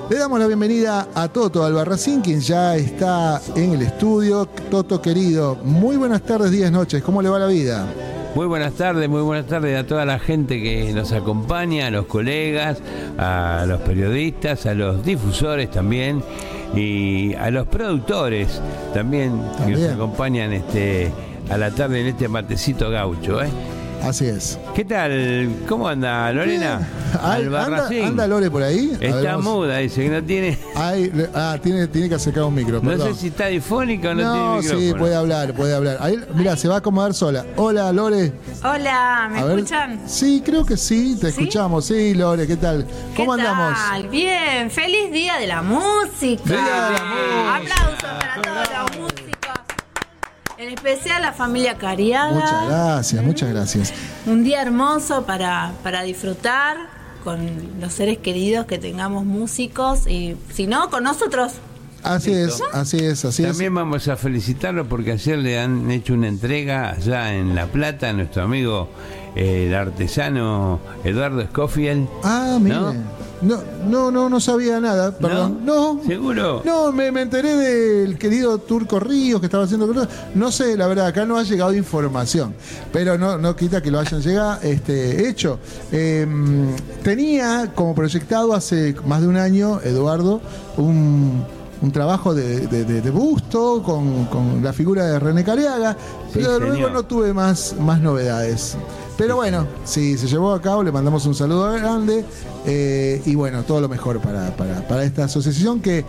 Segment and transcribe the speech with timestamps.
[0.09, 4.47] Le damos la bienvenida a Toto Albarracín, quien ya está en el estudio.
[4.71, 7.03] Toto querido, muy buenas tardes, días, noches.
[7.03, 7.87] ¿Cómo le va la vida?
[8.37, 12.07] Muy buenas tardes, muy buenas tardes a toda la gente que nos acompaña, a los
[12.07, 12.79] colegas,
[13.19, 16.23] a los periodistas, a los difusores también
[16.75, 18.61] y a los productores
[18.93, 21.11] también, que nos acompañan este
[21.51, 23.49] a la tarde en este matecito gaucho, ¿eh?
[24.03, 24.59] Así es.
[24.75, 25.49] ¿Qué tal?
[25.69, 26.87] ¿Cómo anda Lorena?
[27.21, 28.97] Anda, anda, Lore por ahí.
[29.01, 30.59] Está muda, dice que no tiene.
[30.75, 32.81] ah, tiene, tiene que acercar un micro.
[32.81, 34.81] No sé si está difónica o no, tiene micrófono.
[34.81, 35.97] Sí, puede hablar, puede hablar.
[36.01, 37.45] Ahí, mira, se va a acomodar sola.
[37.57, 38.33] Hola, Lore.
[38.63, 40.01] Hola, ¿me escuchan?
[40.07, 41.87] Sí, creo que sí, te escuchamos.
[41.87, 42.87] Sí, Lore, ¿qué tal?
[43.17, 43.75] ¿Cómo ¿Qué andamos?
[43.75, 44.09] Tal?
[44.09, 46.43] Bien, feliz día de la música.
[46.45, 47.57] Feliz día de la música.
[47.57, 49.06] Aplausos para todos los músicos.
[50.59, 52.33] En especial la familia Cariaga.
[52.33, 53.93] Muchas gracias, muchas gracias.
[54.25, 56.79] Un día hermoso para, para disfrutar
[57.23, 57.39] con
[57.79, 61.53] los seres queridos que tengamos músicos y si no, con nosotros.
[62.03, 63.51] Así es, así es, así es.
[63.51, 68.09] También vamos a felicitarlo porque ayer le han hecho una entrega allá en La Plata
[68.09, 68.89] a nuestro amigo
[69.37, 72.09] el artesano Eduardo Scofield.
[72.25, 72.95] Ah, mira.
[73.43, 75.61] No, no, no, no sabía nada, perdón.
[75.65, 76.63] No, ¿Seguro?
[76.65, 81.09] No, me, me, enteré del querido Turco Ríos que estaba haciendo No sé, la verdad,
[81.09, 82.55] acá no ha llegado información,
[82.95, 85.59] pero no, no quita que lo hayan llegado, este, hecho.
[85.93, 90.41] Em, tenía como proyectado hace más de un año, Eduardo,
[90.79, 91.45] un,
[91.83, 95.95] un trabajo de, de, de, busto con, con, la figura de René Cariaga,
[96.33, 96.93] Sí, pero luego señor.
[96.93, 98.79] no tuve más, más novedades.
[99.17, 102.25] Pero bueno, sí, se llevó a cabo, le mandamos un saludo grande
[102.67, 106.05] eh, y bueno, todo lo mejor para, para, para esta asociación que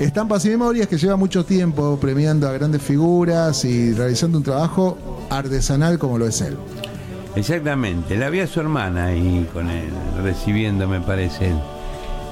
[0.00, 4.98] Estampas y Memorias, que lleva mucho tiempo premiando a grandes figuras y realizando un trabajo
[5.30, 6.56] artesanal como lo es él.
[7.36, 9.90] Exactamente, la vi a su hermana ahí con él,
[10.22, 11.52] recibiendo, me parece,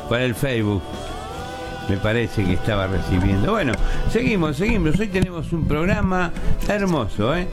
[0.08, 0.82] para el Facebook.
[1.90, 3.50] Me parece que estaba recibiendo.
[3.50, 3.72] Bueno,
[4.12, 4.96] seguimos, seguimos.
[5.00, 6.30] Hoy tenemos un programa
[6.68, 7.48] hermoso, ¿eh?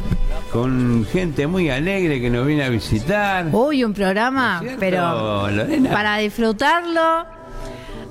[0.54, 3.48] Con gente muy alegre que nos viene a visitar.
[3.52, 5.90] Uy, un programa, ¿Cierto, pero Lorena?
[5.90, 7.26] para disfrutarlo,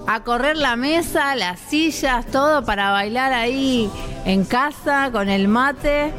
[0.09, 3.89] a correr la mesa, las sillas, todo para bailar ahí
[4.25, 6.13] en casa con el mate.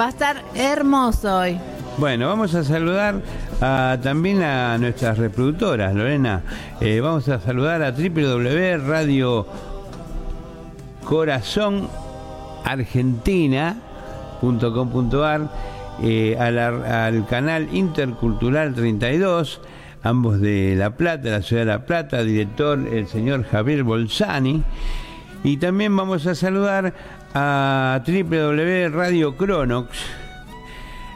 [0.00, 1.60] Va a estar hermoso hoy.
[1.98, 3.20] Bueno, vamos a saludar
[3.60, 6.42] a- también a nuestras reproductoras, Lorena.
[6.80, 9.46] Eh, vamos a saludar a www.radio
[11.04, 11.88] Corazón
[12.64, 15.48] Argentina.com.ar,
[16.02, 19.60] eh, al canal Intercultural 32,
[20.02, 24.62] ambos de La Plata, la ciudad de La Plata, director el señor Javier Bolsani.
[25.44, 26.92] Y también vamos a saludar
[27.34, 29.88] a www.radiocronox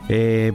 [0.09, 0.53] eh,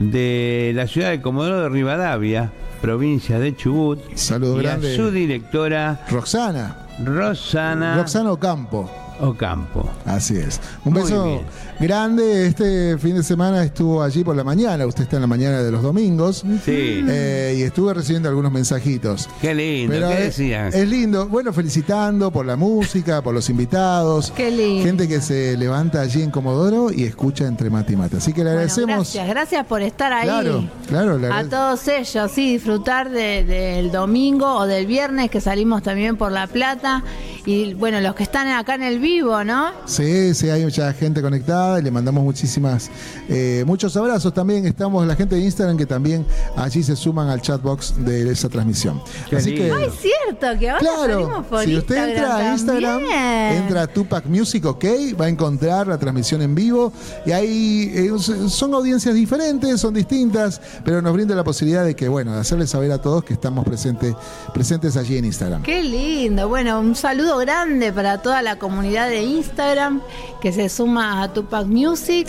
[0.00, 2.50] de la ciudad de Comodoro de Rivadavia,
[2.80, 4.00] provincia de Chubut.
[4.14, 4.94] Saludo y grande.
[4.94, 8.90] a su directora Roxana, Rosana Roxana Ocampo.
[9.20, 9.88] Ocampo.
[10.04, 10.60] Así es.
[10.84, 11.40] Un Muy beso bien.
[11.78, 12.46] grande.
[12.46, 14.86] Este fin de semana estuvo allí por la mañana.
[14.86, 16.44] Usted está en la mañana de los domingos.
[16.64, 17.04] Sí.
[17.08, 19.28] Eh, y estuve recibiendo algunos mensajitos.
[19.40, 20.68] Qué lindo, Pero ¿qué es, decían?
[20.72, 21.28] es lindo.
[21.28, 24.32] Bueno, felicitando por la música, por los invitados.
[24.36, 24.84] Qué lindo.
[24.84, 28.16] Gente que se levanta allí en Comodoro y escucha entre mate y mate.
[28.18, 28.96] Así que le Bueno, agradecemos.
[28.96, 30.24] gracias, gracias por estar ahí.
[30.24, 35.40] Claro, claro, le A todos ellos, sí, disfrutar de- del domingo o del viernes que
[35.40, 37.02] salimos también por La Plata
[37.46, 39.72] y bueno, los que están acá en el vivo, ¿no?
[39.86, 42.90] Sí, sí, hay mucha gente conectada y le mandamos muchísimas,
[43.28, 44.66] eh, muchos abrazos también.
[44.66, 46.26] Estamos la gente de Instagram que también
[46.56, 49.00] allí se suman al chatbox de esa transmisión.
[49.28, 49.76] Qué Así que, lindo.
[49.76, 53.62] Ah, es cierto que ahora salimos claro, por si usted Instagram entra a Instagram, también.
[53.62, 54.84] entra a Tupac Music OK,
[55.20, 56.92] va a encontrar la transmisión en vivo
[57.24, 58.10] y ahí eh,
[58.48, 62.70] son audiencias diferentes, son distintas, pero nos brinda la posibilidad de que, bueno, de hacerles
[62.70, 64.14] saber a todos que estamos presentes,
[64.52, 65.62] presentes allí en Instagram.
[65.62, 66.48] Qué lindo.
[66.48, 70.00] Bueno, un saludo grande para toda la comunidad de Instagram
[70.40, 72.26] que se suma a Tupac Music.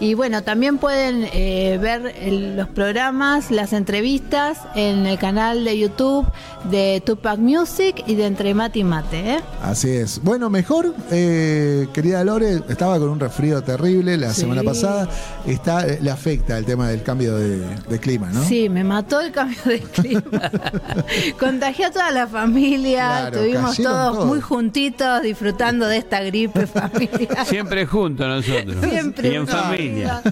[0.00, 5.78] Y bueno, también pueden eh, ver el- los programas, las entrevistas en el canal de
[5.78, 6.26] YouTube
[6.70, 9.34] de Tupac Music y de Entre Mate y Mate.
[9.34, 9.40] ¿eh?
[9.62, 10.20] Así es.
[10.22, 14.40] Bueno, mejor, eh, querida Lore, estaba con un resfrío terrible la Sí.
[14.40, 15.08] semana pasada.
[15.46, 17.58] Está, le afecta el tema del cambio de,
[17.88, 18.42] de clima, ¿no?
[18.44, 20.22] Sí, me mató el cambio de clima.
[21.38, 24.26] Contagió a toda la familia, Claro, todos todos.
[24.26, 27.46] muy juntitos disfrutando de esta gripe familiar.
[27.46, 28.76] Siempre juntos nosotros.
[28.84, 30.22] Siempre y en familia.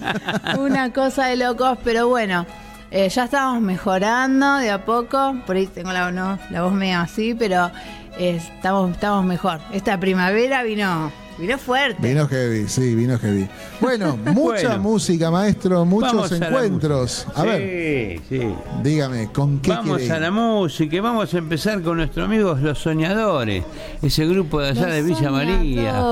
[0.59, 2.45] Una cosa de locos, pero bueno,
[2.91, 5.35] eh, ya estamos mejorando de a poco.
[5.45, 7.71] Por ahí tengo la, no, la voz medio así, pero
[8.17, 9.59] eh, estamos, estamos mejor.
[9.71, 11.11] Esta primavera vino,
[11.41, 12.07] vino fuerte.
[12.07, 13.49] Vino heavy, sí, vino heavy.
[13.79, 14.79] Bueno, mucha Bueno.
[14.79, 17.27] música, maestro, muchos Vamos a la encuentros.
[17.35, 18.55] A, ver, Sí, sí.
[18.83, 22.61] dígame, ¿con qué Vamos quiere a la música y vamos a empezar con nuestros amigos
[22.61, 23.63] Los Soñadores,
[24.01, 26.03] ese grupo de allá Los de Villa María,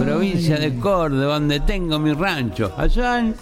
[0.00, 2.72] provincia de Córdoba, donde tengo mi rancho.
[2.76, 3.34] Allá en-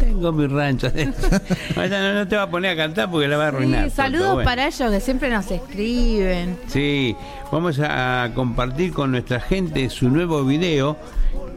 [0.00, 0.86] tengo mi rancho.
[1.76, 3.84] Allá no, no te va a poner a cantar porque la va a arruinar.
[3.90, 4.44] Sí, saludos bueno.
[4.44, 6.58] para ellos que siempre nos escriben.
[6.68, 7.16] Sí,
[7.50, 10.96] vamos a compartir con nuestra gente su nuevo video,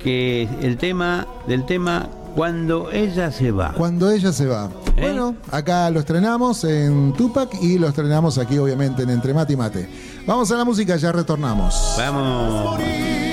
[0.01, 3.73] que es el tema del tema Cuando ella se va.
[3.73, 4.69] Cuando ella se va.
[4.95, 5.01] ¿Eh?
[5.01, 9.57] Bueno, acá lo estrenamos en Tupac y lo estrenamos aquí, obviamente, en Entre Mate y
[9.57, 9.89] Mate.
[10.25, 11.95] Vamos a la música, ya retornamos.
[11.97, 13.28] Vamos.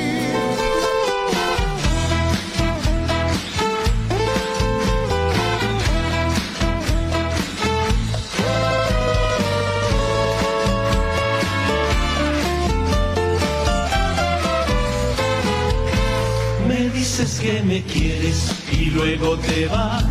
[17.67, 20.05] Me quieres y luego te vas.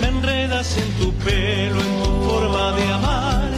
[0.00, 3.50] Me enredas en tu pelo, en tu forma de amar.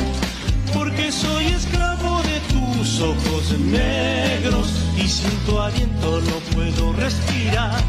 [0.73, 7.83] Porque soy esclavo de tus ojos negros y sin tu aliento no puedo respirar.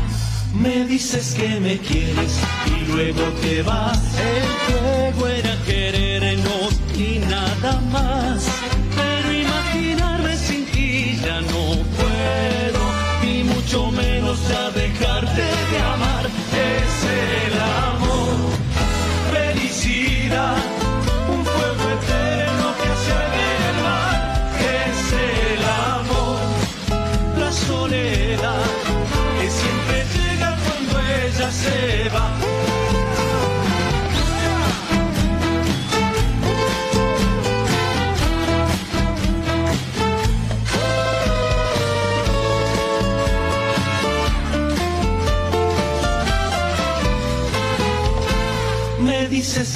[0.54, 4.00] Me dices que me quieres y luego te vas.
[4.20, 8.57] El juego era querernos y nada más.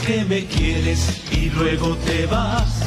[0.06, 2.81] Que me quieres y luego te vas.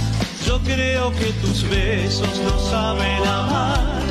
[0.47, 4.03] Yo creo que tus besos no saben amar.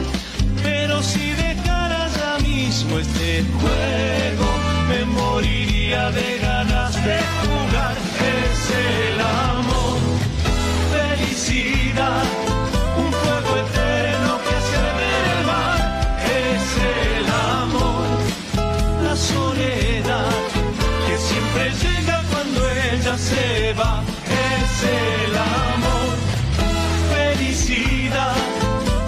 [0.61, 4.47] Pero si dejaras ya mismo este juego,
[4.87, 7.95] me moriría de ganas de jugar.
[8.41, 9.99] Es el amor,
[10.95, 12.23] felicidad,
[23.33, 24.03] se va.
[24.51, 26.13] Es el amor,
[27.13, 28.35] felicidad,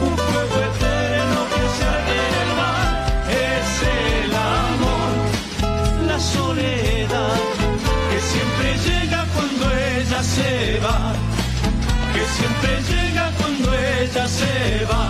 [0.08, 2.84] un fuego eterno que hace arder el mar.
[3.50, 5.12] Es el amor,
[6.10, 7.38] la soledad
[8.10, 10.52] que siempre llega cuando ella se
[10.86, 11.00] va.
[12.14, 15.06] Que siempre llega cuando ella se va.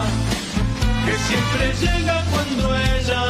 [1.06, 3.24] Que siempre llega cuando ella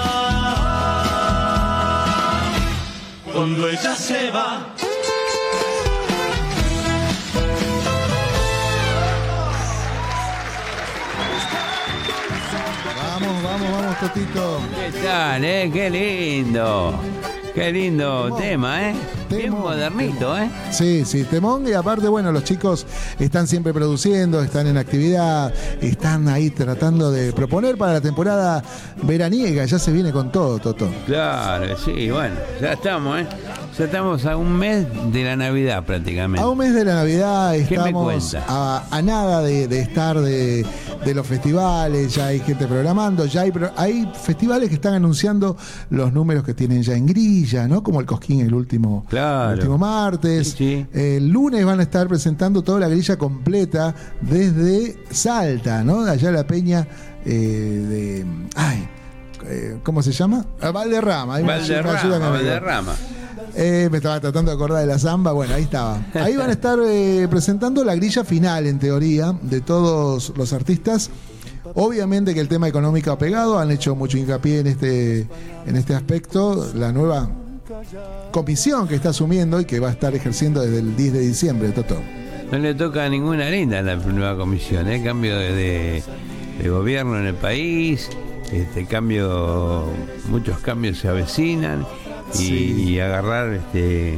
[3.33, 4.74] cuando ella se va.
[13.99, 14.59] Totito.
[14.75, 15.69] ¿Qué tal, eh?
[15.71, 16.93] Qué lindo.
[17.53, 18.41] Qué lindo Temón.
[18.41, 18.95] tema, ¿eh?
[19.29, 20.49] Bien Temón, modernito, ¿eh?
[20.71, 22.85] Sí, sí, temón y aparte, bueno, los chicos
[23.17, 28.61] están siempre produciendo, están en actividad, están ahí tratando de proponer para la temporada
[29.03, 30.89] veraniega, ya se viene con todo, Toto.
[31.05, 33.27] Claro, sí, bueno, ya estamos, ¿eh?
[33.77, 36.41] Ya estamos a un mes de la Navidad prácticamente.
[36.41, 40.17] A un mes de la Navidad ¿Qué me estamos a, a nada de, de estar
[40.17, 40.65] de,
[41.03, 43.41] de los festivales, ya hay gente programando, ya
[43.75, 45.57] hay, festivales que están anunciando
[45.89, 47.83] los números que tienen ya en grilla, ¿no?
[47.83, 49.51] Como el Cosquín el último, Claro.
[49.51, 50.51] el último martes.
[50.51, 50.97] Sí, sí.
[50.97, 56.05] El lunes van a estar presentando toda la grilla completa desde Salta, ¿no?
[56.05, 56.87] Allá la peña
[57.25, 57.33] eh,
[57.89, 58.25] de...
[58.55, 58.87] Ay,
[59.47, 60.45] eh, ¿cómo se llama?
[60.61, 61.35] Ah, Valderrama.
[61.35, 61.81] Ahí me- ayuda
[62.29, 62.93] Valderrama.
[63.57, 65.99] Eh, me estaba tratando de acordar de la samba, bueno, ahí estaba.
[66.13, 71.09] Ahí van a estar eh, presentando la grilla final, en teoría, de todos los artistas.
[71.73, 75.27] Obviamente que el tema económico ha pegado, han hecho mucho hincapié en este,
[75.65, 76.69] en este aspecto.
[76.75, 77.29] La nueva
[78.31, 81.69] comisión que está asumiendo y que va a estar ejerciendo desde el 10 de diciembre,
[81.69, 81.97] Toto.
[82.51, 85.01] No le toca ninguna linda a la nueva comisión, ¿eh?
[85.03, 86.03] Cambio de, de-
[86.61, 88.09] de gobierno en el país,
[88.61, 89.85] este cambio,
[90.29, 91.85] muchos cambios se avecinan
[92.33, 92.83] y, Sí.
[92.89, 94.17] y agarrar este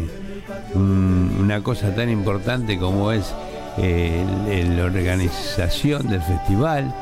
[0.73, 3.33] un- una cosa tan importante como es
[3.77, 4.25] eh,
[4.75, 6.93] la organización del festival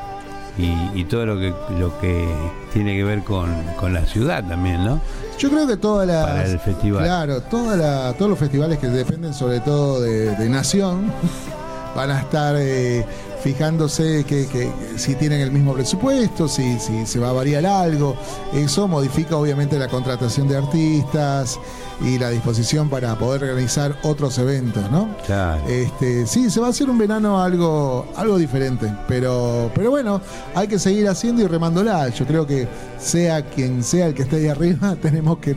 [0.57, 2.27] y, y todo lo que lo que
[2.73, 4.99] tiene que ver con, con la ciudad también, ¿no?
[5.37, 6.25] Yo creo que todas las.
[6.25, 7.03] Para el festival.
[7.03, 11.11] Claro, toda la- todos los festivales que dependen sobre todo de, de Nación
[11.95, 13.05] van a estar eh,
[13.45, 18.17] fijándose que, que si tienen el mismo presupuesto, si, si se va a variar algo.
[18.55, 21.59] Eso modifica obviamente la contratación de artistas
[22.01, 25.15] y la disposición para poder organizar otros eventos, ¿no?
[25.27, 25.61] Claro.
[25.67, 30.21] Este, sí, se va a hacer un verano algo, algo diferente, pero, pero bueno,
[30.55, 32.09] hay que seguir haciendo y remándola.
[32.09, 35.55] Yo creo que sea quien sea el que esté ahí arriba, tenemos que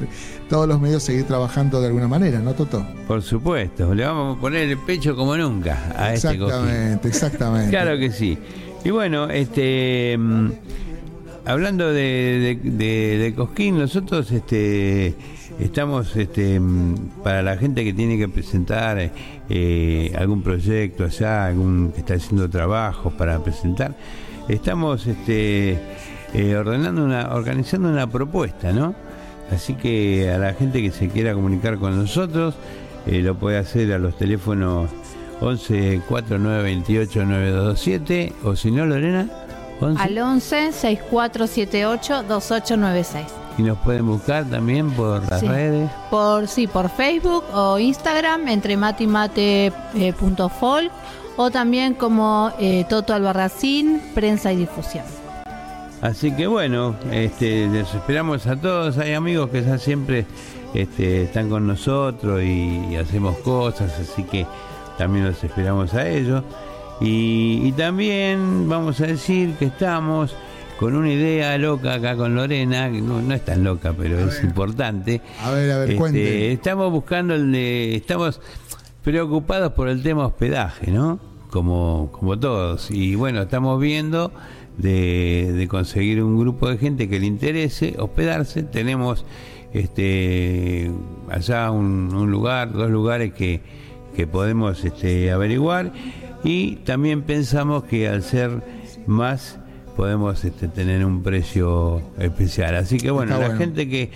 [0.48, 2.86] todos los medios seguir trabajando de alguna manera, ¿no, Toto?
[3.06, 6.44] Por supuesto, le vamos a poner el pecho como nunca a este cojín.
[6.44, 7.77] Exactamente, exactamente.
[7.80, 8.36] Claro que sí.
[8.84, 10.50] Y bueno, este mm,
[11.44, 15.14] hablando de, de, Cosquín, nosotros este
[15.60, 19.12] estamos este mm, para la gente que tiene que presentar
[19.48, 23.94] eh, algún proyecto allá, algún que está haciendo trabajos para presentar,
[24.48, 25.78] estamos este
[26.34, 28.96] eh, ordenando una, organizando una propuesta, ¿no?
[29.52, 32.56] Así que a la gente que se quiera comunicar con nosotros,
[33.06, 34.90] eh, lo puede hacer a los teléfonos
[35.40, 39.26] 11 4928 9227 o si no Lorena
[39.80, 43.26] 11 Al 11 6478 2896.
[43.58, 45.46] y nos pueden buscar también por las Sí.
[45.48, 50.90] redes Por sí, por Facebook o Instagram entre matimate.folk
[51.36, 55.04] o también como eh, Toto Albarracín, prensa y difusión.
[56.02, 60.26] así que bueno este les esperamos a todos hay amigos que ya siempre
[60.74, 64.44] este, están con nosotros y, y hacemos cosas así que
[64.98, 66.42] también los esperamos a ellos
[67.00, 70.34] y, y también vamos a decir que estamos
[70.78, 74.42] con una idea loca acá con Lorena, que no, no es tan loca, pero es
[74.44, 75.20] importante.
[75.42, 76.52] A ver, a ver, Este, cuente.
[76.52, 78.40] estamos buscando el de, estamos
[79.02, 81.18] preocupados por el tema hospedaje, ¿no?
[81.50, 82.90] Como, como todos.
[82.92, 84.30] Y bueno, estamos viendo
[84.76, 88.62] de, de conseguir un grupo de gente que le interese hospedarse.
[88.62, 89.24] Tenemos
[89.72, 90.90] este
[91.28, 93.60] allá un, un lugar, dos lugares que,
[94.18, 95.92] que podemos este, averiguar.
[96.42, 98.50] Y también pensamos que al ser
[99.06, 99.60] más
[99.96, 102.74] podemos este, tener un precio especial.
[102.74, 103.60] Así que bueno, Está la bueno.
[103.60, 104.10] gente que,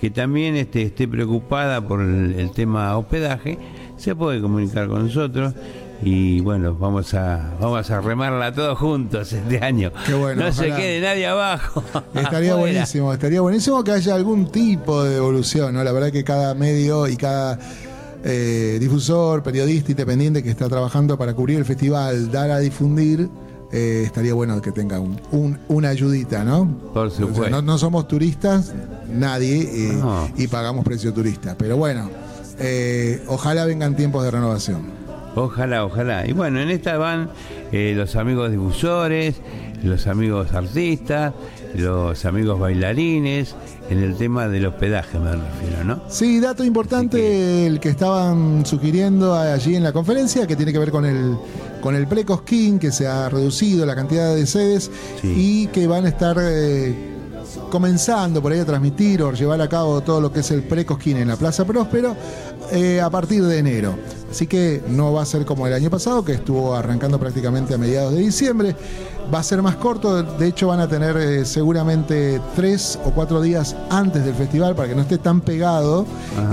[0.00, 3.58] que también este, esté preocupada por el, el tema hospedaje,
[3.96, 5.54] se puede comunicar con nosotros
[6.02, 9.90] y bueno, vamos a vamos a remarla todos juntos este año.
[10.06, 11.82] Qué bueno, no se quede nadie abajo.
[12.14, 15.82] Estaría buenísimo, estaría buenísimo que haya algún tipo de evolución, ¿no?
[15.82, 17.58] La verdad que cada medio y cada
[18.24, 23.28] eh, difusor, periodista independiente que está trabajando para cubrir el festival, dar a difundir,
[23.72, 26.66] eh, estaría bueno que tenga un, un- una ayudita, ¿no?
[26.94, 27.50] Por O sea, supuesto.
[27.50, 28.72] no, no somos turistas,
[29.12, 30.28] nadie, eh, No.
[30.36, 31.54] y pagamos precio turista.
[31.58, 32.10] Pero bueno,
[32.58, 34.82] eh, ojalá vengan tiempos de renovación.
[35.34, 36.26] Ojalá, ojalá.
[36.26, 37.30] Y bueno, en esta van
[37.70, 39.36] los amigos difusores,
[39.84, 41.34] los amigos artistas,
[41.74, 43.54] los amigos bailarines,
[43.90, 46.02] en el tema del hospedaje me refiero, ¿no?
[46.08, 50.90] Sí, dato importante el que estaban sugiriendo allí en la conferencia, que tiene que ver
[50.90, 51.36] con el
[51.80, 55.34] con el Precosquín, que se ha reducido la cantidad de sedes Sí.
[55.36, 57.14] y que van a estar eh,
[57.70, 61.18] comenzando por ahí a transmitir o llevar a cabo todo lo que es el Precosquín
[61.18, 62.16] en la Plaza Próspero
[62.72, 63.94] eh, a partir de enero.
[64.30, 67.78] Así que no va a ser como el año pasado, que estuvo arrancando prácticamente a
[67.78, 68.74] mediados de diciembre.
[69.32, 73.42] Va a ser más corto, de hecho van a tener eh, seguramente tres o cuatro
[73.42, 76.06] días antes del festival para que no esté tan pegado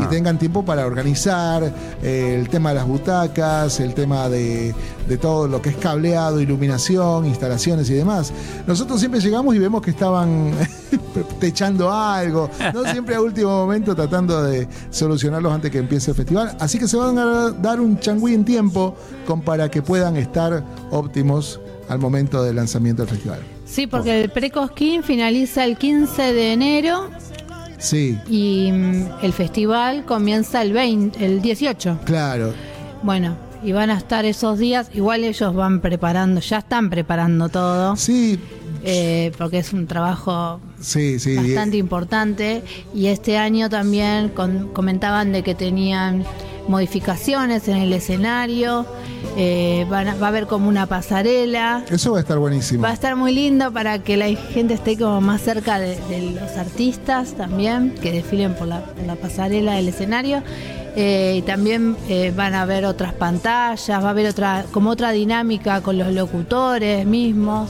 [0.04, 1.64] y tengan tiempo para organizar
[2.04, 4.76] eh, el tema de las butacas, el tema de,
[5.08, 8.34] de todo lo que es cableado, iluminación, instalaciones y demás.
[8.68, 10.52] Nosotros siempre llegamos y vemos que estaban
[11.40, 16.58] techando algo, no siempre a último momento tratando de solucionarlos antes que empiece el festival.
[16.60, 20.62] Así que se van a dar un changüí en tiempo con, para que puedan estar
[20.92, 23.40] óptimos al momento del lanzamiento del festival.
[23.66, 27.10] Sí, porque el Precosquín finaliza el 15 de enero
[27.78, 32.00] Sí, y mm, el festival comienza el 20, el 18.
[32.06, 32.54] claro.
[33.04, 37.96] Bueno, y van a estar esos días, igual ellos van preparando, ya están preparando todo,
[37.96, 38.40] Sí,
[38.84, 41.36] eh, porque es un trabajo sí, sí.
[41.36, 42.64] bastante importante
[42.94, 46.24] y este año también con- comentaban de que tenían
[46.68, 48.86] modificaciones en el escenario,
[49.38, 52.84] eh, van a- va a haber como una pasarela, Eso va a estar buenísimo.
[52.84, 56.32] va a estar muy lindo para que la gente esté como más cerca de, de
[56.40, 60.42] los artistas también, que desfilen por la, por la pasarela del escenario.
[60.98, 65.12] Eh, y también eh, van a haber otras pantallas, va a haber otra, como otra
[65.12, 67.70] dinámica con los locutores mismos.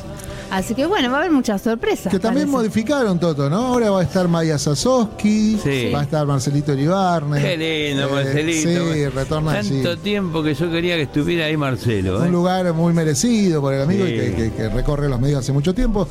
[0.55, 2.11] Así que bueno, va a haber muchas sorpresas.
[2.11, 2.69] Que también parece.
[2.69, 3.57] modificaron Toto, ¿no?
[3.67, 5.91] Ahora va a estar Maya Sasowski, Sí.
[5.93, 7.41] va a estar Marcelito Iribarne.
[7.41, 7.57] Qué
[7.91, 8.93] lindo, Eh, Marcelito.
[8.93, 9.83] Sí, retorna allí.
[9.83, 12.23] Tanto tiempo que yo quería que estuviera ahí Marcelo.
[12.23, 12.27] ¿eh?
[12.27, 14.13] Un lugar muy merecido por el amigo Sí.
[14.13, 16.07] y que, que- que recorre los medios hace mucho tiempo.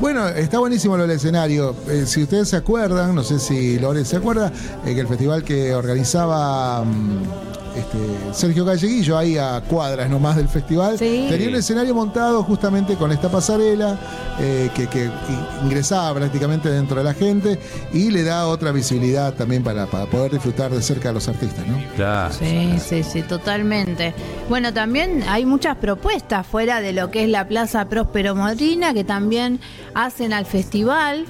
[0.00, 1.74] Bueno, está buenísimo lo del escenario.
[1.88, 4.52] Eh, si ustedes se acuerdan, no sé si Lore se acuerda,
[4.84, 7.22] eh, que el festival que organizaba mm,
[7.76, 7.98] este,
[8.32, 11.26] Sergio Galleguillo, ahí a cuadras nomás del festival, Sí.
[11.28, 13.98] tenía un escenario montado justamente con esta pasarela
[14.38, 15.10] eh, que,
[15.64, 17.58] ingresaba prácticamente dentro de la gente
[17.92, 21.66] y le da otra visibilidad también para, para poder disfrutar de cerca de los artistas,
[21.66, 21.78] ¿no?
[21.96, 22.34] Claro.
[22.34, 24.14] Sí, sí, sí, totalmente.
[24.48, 29.04] Bueno, también hay muchas propuestas fuera de lo que es la Plaza Próspero Modrina que
[29.04, 29.60] también
[29.94, 31.26] hacen al festival.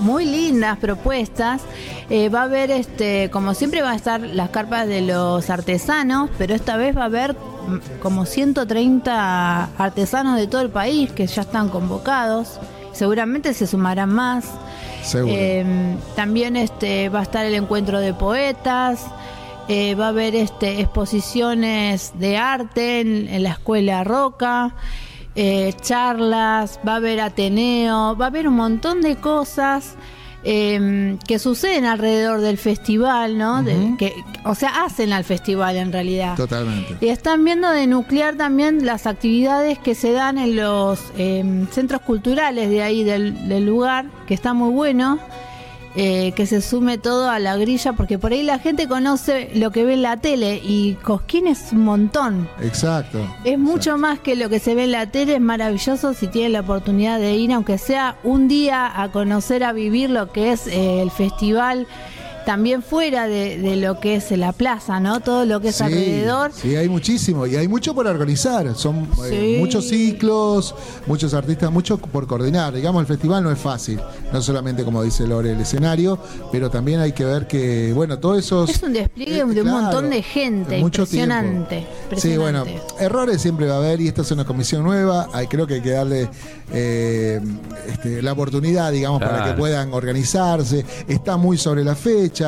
[0.00, 1.62] Muy lindas propuestas.
[2.10, 6.30] Eh, va a haber, este, como siempre, va a estar las carpas de los artesanos,
[6.38, 11.26] pero esta vez va a haber mm, como 130 artesanos de todo el país que
[11.26, 12.58] ya están convocados.
[12.92, 14.46] Seguramente se sumarán más.
[15.02, 15.32] Seguro.
[15.34, 15.64] Eh,
[16.16, 19.06] también este va a estar el encuentro de poetas,
[19.68, 24.74] eh, va a haber este exposiciones de arte en, en la escuela Roca,
[25.34, 29.94] eh, charlas, va a haber Ateneo, va a haber un montón de cosas
[30.42, 33.62] eh, que suceden alrededor del festival, ¿no?
[33.62, 36.34] De- que, o sea, hacen al festival en realidad.
[36.36, 36.96] Totalmente.
[37.04, 42.00] Y están viendo de nuclear también las actividades que se dan en los eh, centros
[42.00, 45.18] culturales de ahí del, del lugar, que está muy bueno,
[45.96, 49.70] eh, que se sume todo a la grilla, porque por ahí la gente conoce lo
[49.72, 52.48] que ve en la tele y Cosquín es un montón.
[52.62, 53.18] Exacto.
[53.44, 56.52] Es mucho más que lo que se ve en la tele, es maravilloso si tienen
[56.52, 60.66] la oportunidad de ir, aunque sea un día a conocer, a vivir lo que es
[60.68, 61.86] eh, el festival,
[62.50, 65.20] también fuera de, de lo que es la plaza, ¿no?
[65.20, 66.50] Todo lo que es Sí, alrededor.
[66.52, 68.74] Sí, hay muchísimo y hay mucho por organizar.
[68.74, 70.74] Son eh, muchos ciclos,
[71.06, 72.74] muchos artistas, mucho por coordinar.
[72.74, 74.00] Digamos, el festival no es fácil,
[74.32, 76.18] no solamente como dice Lore el escenario,
[76.50, 80.10] pero también hay que ver que, bueno, todo eso Es un despliegue de un montón
[80.10, 81.86] de gente, mucho impresionante.
[82.16, 82.64] Sí, bueno,
[82.98, 85.28] errores siempre va a haber y esta es una comisión nueva.
[85.32, 86.28] Hay, creo que hay que darle
[86.72, 87.40] eh,
[87.88, 90.84] este, la oportunidad, digamos, para que puedan organizarse.
[91.06, 92.39] Está muy sobre la fecha.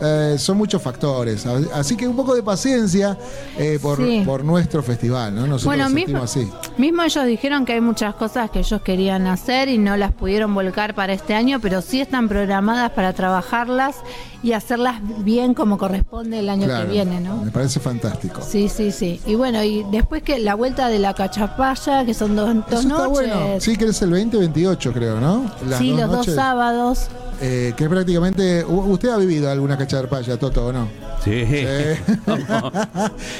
[0.00, 1.44] Eh, son muchos factores.
[1.74, 3.16] Así que un poco de paciencia
[3.58, 4.22] eh, por, Sí.
[4.24, 5.42] por nuestro festival, ¿no?
[5.42, 6.48] Nosotros Bueno, mismo, así.
[6.78, 10.54] mismo ellos dijeron que hay muchas cosas que ellos querían hacer y no las pudieron
[10.54, 13.96] volcar para este año, pero sí están programadas para trabajarlas
[14.42, 17.36] y hacerlas bien como corresponde el año Claro, que viene, ¿no?
[17.44, 18.40] Me parece fantástico.
[18.40, 19.20] Sí, sí, sí.
[19.26, 22.78] Y bueno, y después que la vuelta de la cachapaya, que son dos, dos Eso
[22.80, 23.08] está noches.
[23.10, 23.36] bueno.
[23.60, 25.44] Sí, que es el 2028, creo, ¿no?
[25.68, 27.08] Las Sí, los dos sábados.
[27.40, 28.64] Eh, que prácticamente.
[28.64, 30.88] ¿Usted ha vivido alguna cacharpaya, Toto, o no?
[31.24, 31.44] Sí.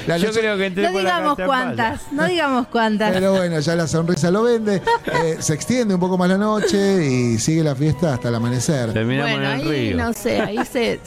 [0.06, 3.12] La Yo creo que entré No por digamos cuántas, no digamos cuántas.
[3.12, 4.82] Pero bueno, ya la sonrisa lo vende.
[5.22, 8.92] Eh, se extiende un poco más la noche y sigue la fiesta hasta el amanecer.
[8.92, 9.96] Terminamos bueno, en el ahí río.
[9.96, 11.00] no sé, ahí se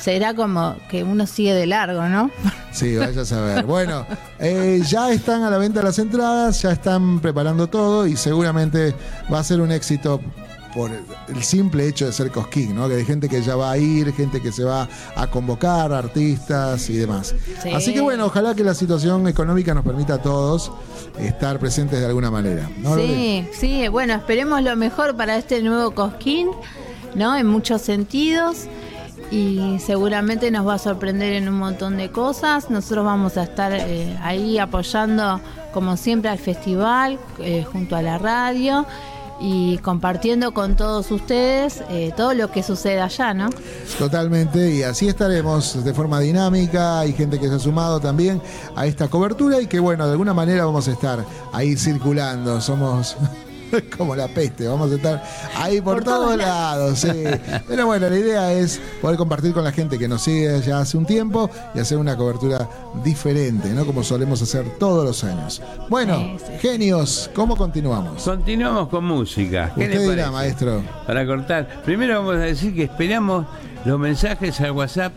[0.00, 2.30] será como que uno sigue de largo, ¿no?
[2.72, 3.64] Sí, vaya a saber.
[3.64, 4.06] Bueno,
[4.38, 8.94] eh, ya están a la venta las entradas, ya están preparando todo y seguramente
[9.32, 10.20] va a ser un éxito
[10.76, 10.90] por
[11.28, 12.86] el simple hecho de ser Cosquín, ¿no?
[12.86, 14.86] Que hay gente que ya va a ir, gente que se va
[15.16, 17.34] a convocar, artistas y demás.
[17.62, 17.70] Sí.
[17.70, 20.70] Así que bueno, ojalá que la situación económica nos permita a todos
[21.18, 22.68] estar presentes de alguna manera.
[22.94, 26.50] Sí, sí, bueno, esperemos lo mejor para este nuevo Cosquín,
[27.14, 27.34] ¿no?
[27.34, 28.66] En muchos sentidos.
[29.30, 32.68] y seguramente nos va a sorprender en un montón de cosas.
[32.70, 35.40] Nosotros vamos a estar eh, ahí apoyando
[35.72, 38.86] como siempre al festival eh, junto a la radio
[39.40, 43.50] y compartiendo con todos ustedes eh, todo lo que sucede allá, ¿no?
[43.98, 48.40] Totalmente, y así estaremos de forma dinámica, hay gente que se ha sumado también
[48.74, 53.16] a esta cobertura y que bueno, de alguna manera vamos a estar ahí circulando, somos
[53.96, 55.22] como la peste, vamos a estar
[55.56, 57.08] ahí por, todos, lados, sí.
[57.68, 60.96] Pero bueno, la idea es poder compartir con la gente que nos sigue ya hace
[60.96, 62.68] un tiempo y hacer una cobertura
[63.04, 63.86] diferente, ¿no?
[63.86, 65.62] Como solemos hacer todos los años.
[65.88, 68.22] Bueno, genios, ¿cómo continuamos?
[68.22, 69.72] Continuamos con música.
[69.74, 70.82] ¿Qué Usted dirá, maestro.
[71.06, 73.46] Para cortar, primero vamos a decir que esperamos
[73.84, 75.12] los mensajes al WhatsApp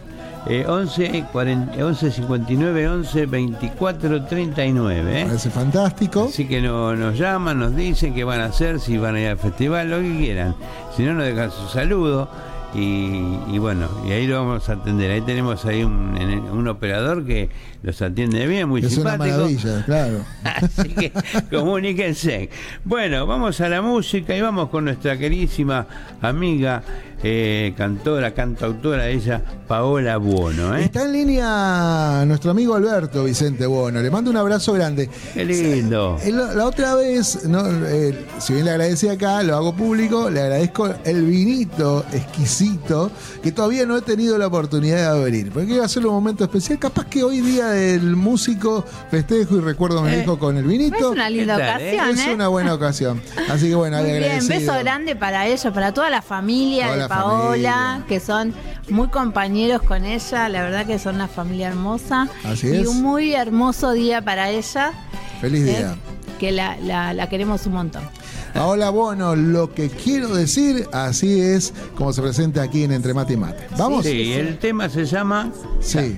[0.49, 5.25] 11, 40, 11 59 11 24 39.
[5.25, 6.27] Parece fantástico.
[6.29, 9.27] Así que no, nos llaman, nos dicen qué van a hacer, si van a ir
[9.27, 10.55] al festival, lo que quieran.
[10.95, 12.29] Si no, nos dejan su saludo.
[12.73, 15.09] Y, bueno, y ahí lo vamos a atender.
[15.12, 17.49] Ahí tenemos ahí un, operador que
[17.81, 19.25] los atiende bien, muy es simpático.
[19.25, 20.25] Es una maravilla, claro.
[20.43, 21.11] Así que
[21.49, 22.49] comuníquense.
[22.83, 25.87] Bueno, vamos a la música y vamos con nuestra queridísima
[26.21, 26.83] amiga
[27.21, 30.75] eh, cantora, cantautora, ella, Paola Buono.
[30.77, 30.85] ¿eh?
[30.85, 34.01] Está en línea nuestro amigo Alberto Vicente Buono.
[34.01, 35.09] Le mando un abrazo grande.
[35.33, 36.17] Qué lindo.
[36.23, 40.41] Eh, la, otra vez, no, eh, si bien le agradecí acá, lo hago público, le
[40.41, 43.11] agradezco el vinito exquisito
[43.43, 45.51] que todavía no he tenido la oportunidad de abrir.
[45.51, 46.79] Porque quiero hacerlo un momento especial.
[46.79, 50.97] Capaz que hoy día del músico festejo y recuerdo a mi hijo con el vinito.
[50.97, 52.10] Es una linda ocasión.
[52.10, 53.21] Es una buena ocasión.
[53.49, 57.08] Así que bueno, Muy bien, beso grande para ellos, para toda la familia.
[57.08, 58.53] Paola, que son
[58.89, 62.27] muy compañeros con ella, la verdad que son una familia hermosa.
[62.43, 64.93] Así y un muy hermoso día para ella.
[65.41, 65.77] Feliz ¿eh?
[65.77, 65.95] día.
[66.39, 68.03] que la, queremos un montón.
[68.55, 73.34] Hola, bueno, lo que quiero decir, así es como se presenta aquí en Entre Mate
[73.34, 73.67] y Mate.
[73.77, 74.05] ¿Vamos?
[74.05, 76.17] Sí, el tema se llama Sí.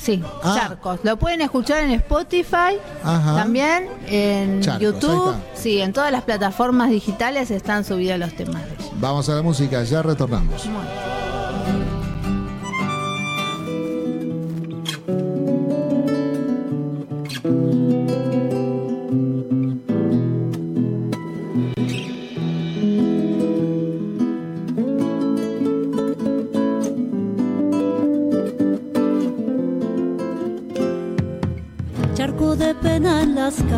[0.00, 0.54] Sí, ah.
[0.56, 1.00] Charcos.
[1.02, 5.34] Lo pueden escuchar en Spotify, también en YouTube.
[5.54, 8.62] Sí, en todas las plataformas digitales están subidos los temas.
[8.94, 10.68] Vamos a la música, ya retornamos.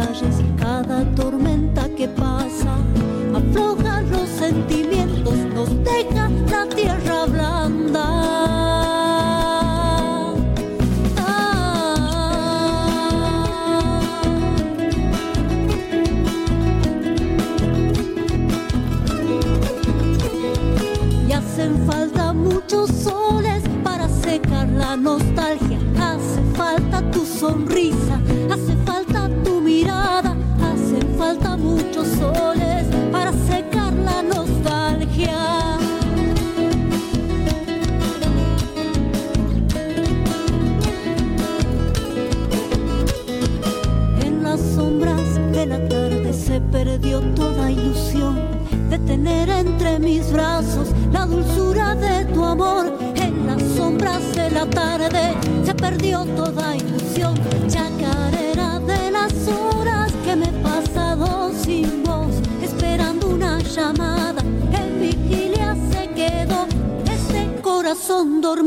[0.01, 2.30] Calles, cada tormenta que pasa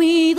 [0.03, 0.32] corazón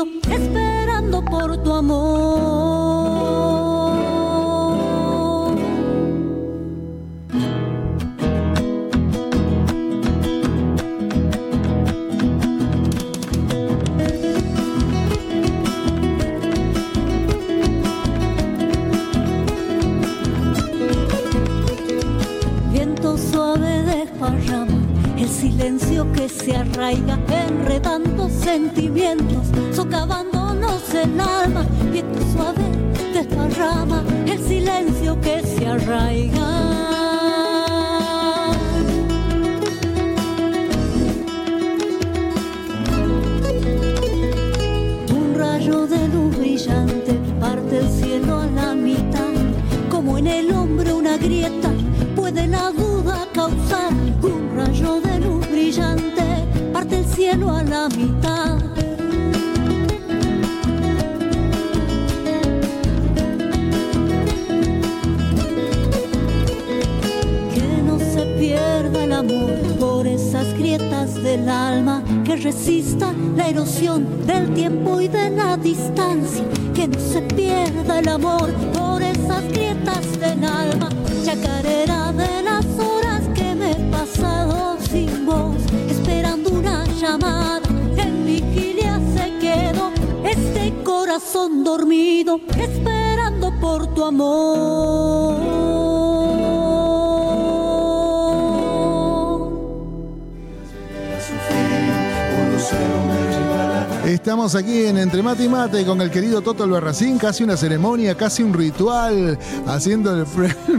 [104.06, 108.14] Estamos aquí en Entre Mate y Mate con el querido Toto Albarracín, casi una ceremonia,
[108.14, 110.26] casi un ritual, haciendo el,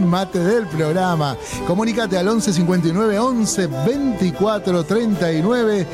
[0.00, 1.36] mate del programa.
[1.66, 5.86] Comunícate al 11 59 11 24 39.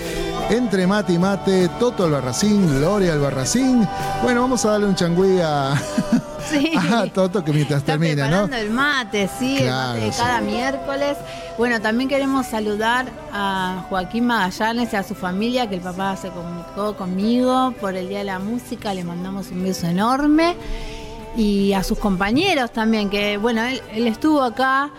[0.50, 3.88] Entre Mate y Mate, Toto Albarracín, Lore Albarracín.
[4.22, 5.74] Bueno, vamos a darle un changüí a,
[6.50, 6.72] Sí.
[7.14, 8.46] Toto que mientras Está termina, ¿no?
[8.46, 10.18] preparando el mate, sí, Claro, el mate de sí.
[10.20, 11.16] cada miércoles.
[11.58, 16.28] Bueno, también queremos saludar a Joaquín Magallanes y a su familia, que el papá se
[16.30, 18.92] comunicó conmigo por el Día de la Música.
[18.94, 20.56] Le mandamos un beso enorme.
[21.36, 24.90] Y a sus compañeros también, que bueno, él, él estuvo acá,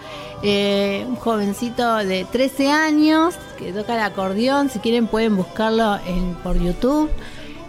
[0.41, 4.69] eh, un jovencito de 13 años que toca el acordeón.
[4.69, 7.09] Si quieren pueden buscarlo en, por YouTube.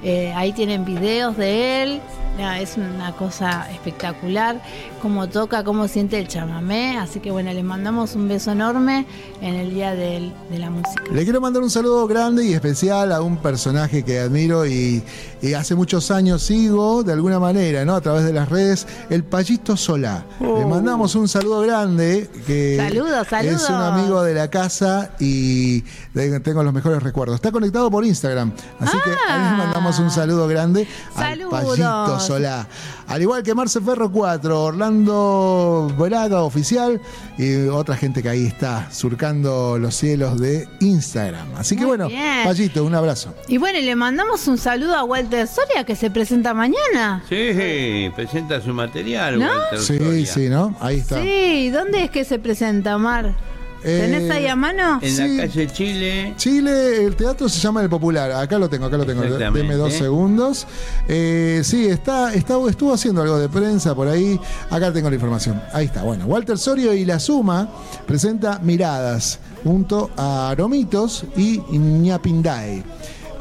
[0.02, 2.00] Eh, ahí tienen videos de él.
[2.38, 4.60] Es una cosa espectacular
[5.00, 6.98] cómo toca, cómo siente el chamamé.
[6.98, 9.06] Así que bueno, les mandamos un beso enorme
[9.40, 11.04] en el Día de la Música.
[11.12, 15.02] Le quiero mandar un saludo grande y especial a un personaje que admiro y,
[15.42, 17.94] y hace muchos años sigo de alguna manera, ¿no?
[17.94, 20.24] A través de las redes, el Payito Solá.
[20.40, 23.62] Le mandamos un saludo grande que Saludos, saludos.
[23.62, 27.34] es un amigo de la casa y de- tengo los mejores recuerdos.
[27.36, 31.50] Está conectado por Instagram, así que ahí le mandamos un saludo grande al Saludos.
[31.50, 32.66] Payito Solá.
[33.06, 37.00] Al igual que Marce Ferro 4, Orlando Braga oficial
[37.36, 41.48] y otra gente que ahí está surcando los cielos de Instagram.
[41.56, 42.44] Así que Muy bueno, bien.
[42.44, 43.34] Payito, un abrazo.
[43.48, 47.22] Y bueno, y le mandamos un saludo a Walter Soria que se presenta mañana.
[47.28, 49.38] Sí, presenta su material.
[49.38, 49.46] ¿No?
[49.46, 50.26] Walter Sí, Soria.
[50.26, 50.74] sí, ¿no?
[50.80, 51.20] Ahí está.
[51.20, 53.34] Sí, ¿dónde es que se presenta, Mar?
[53.84, 54.98] ¿Tenés Eh, ahí a mano?
[55.02, 55.36] En Sí.
[55.36, 56.34] la calle Chile.
[56.38, 58.32] Chile, el teatro se llama El Popular.
[58.32, 59.22] Acá lo tengo, acá lo tengo.
[59.22, 60.66] Deme dos segundos.
[61.06, 64.40] Eh, sí, está, está, estuvo haciendo algo de prensa por ahí.
[64.70, 65.60] Acá tengo la información.
[65.72, 66.02] Ahí está.
[66.02, 67.68] Bueno, Walter Sorio y La Suma
[68.06, 72.82] presenta Miradas junto a Aromitos y Ñapindae.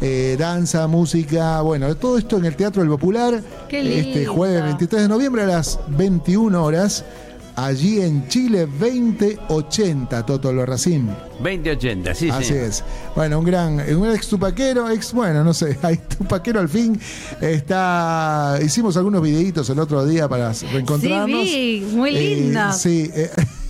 [0.01, 3.41] Eh, danza, música, bueno, todo esto en el Teatro El Popular.
[3.69, 4.34] Qué Este lindo.
[4.34, 7.06] jueves 23 de noviembre a las 21 horas.
[7.55, 11.07] Allí en Chile 2080, Toto Lorracín.
[11.39, 12.63] 2080, sí, Así señor.
[12.63, 12.83] es.
[13.15, 16.99] Bueno, un gran, un ex tupaquero, ex, bueno, no sé, hay tupaquero al fin.
[17.41, 21.41] Está, hicimos algunos videitos el otro día para reencontrarnos.
[21.47, 22.73] Sí, vi, muy Eh, lindo.
[22.73, 23.11] sí.
[23.13, 23.29] eh,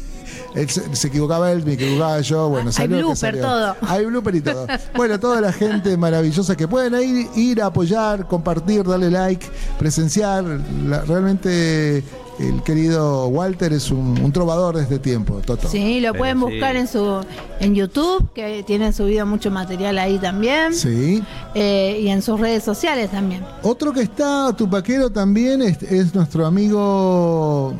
[0.55, 2.49] él se, se equivocaba él, me equivocaba yo.
[2.49, 3.41] Bueno, Hay salió que blooper, salió.
[3.41, 3.75] todo.
[3.87, 4.67] Hay blooper y todo.
[4.95, 9.45] Bueno, toda la gente maravillosa que pueden ir, ir a apoyar, compartir, darle like,
[9.79, 10.43] presenciar.
[10.87, 12.03] La- realmente
[12.39, 15.67] el querido Walter es un, un trovador de este tiempo, Toto.
[15.69, 16.43] Sí, lo Pero pueden sí.
[16.45, 17.23] buscar en su
[17.59, 20.73] en YouTube, que tienen subido mucho material ahí también.
[20.73, 21.23] Sí.
[21.53, 23.43] Eh, y en sus redes sociales también.
[23.61, 27.73] Otro que está tupaquero también es, es nuestro amigo.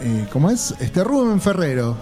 [0.00, 0.74] Eh, ¿Cómo es?
[0.80, 1.96] Este Rubén Ferrero.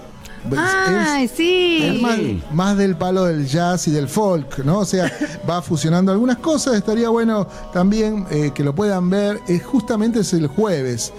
[0.57, 1.79] ¡Ay, es- sí!
[1.83, 2.19] es más,
[2.53, 4.79] más del palo del jazz y del folk, ¿no?
[4.79, 5.11] O sea,
[5.49, 6.75] va fusionando algunas cosas.
[6.77, 9.41] Estaría bueno también eh, que lo puedan ver.
[9.49, 11.13] Es justamente es el jueves.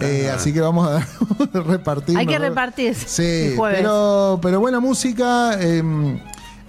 [0.00, 1.06] Eh, así que vamos a
[1.52, 2.16] repartir.
[2.16, 2.46] Hay que ¿no?
[2.48, 3.80] repartir Sí, el jueves.
[3.80, 5.58] pero, pero buena música.
[5.60, 5.82] eh,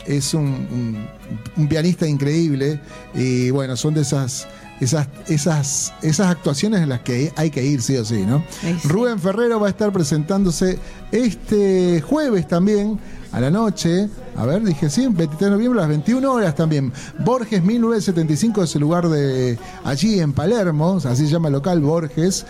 [0.06, 1.08] es un, un-
[1.56, 2.82] un pianista increíble.
[3.13, 4.47] Y bueno, son de esas.
[4.82, 8.44] Esas, esas, esas actuaciones en las que hay que ir sí o sí, ¿no?
[8.50, 8.76] Sí.
[8.84, 10.80] Rubén Ferrero va a estar presentándose
[11.12, 13.00] este jueves también
[13.32, 14.10] a la noche.
[14.36, 16.91] A ver, dije sí, 23 de noviembre a las 21 horas también.
[17.20, 22.46] Borges 1975 es el lugar de allí en Palermo, así se llama el local Borges.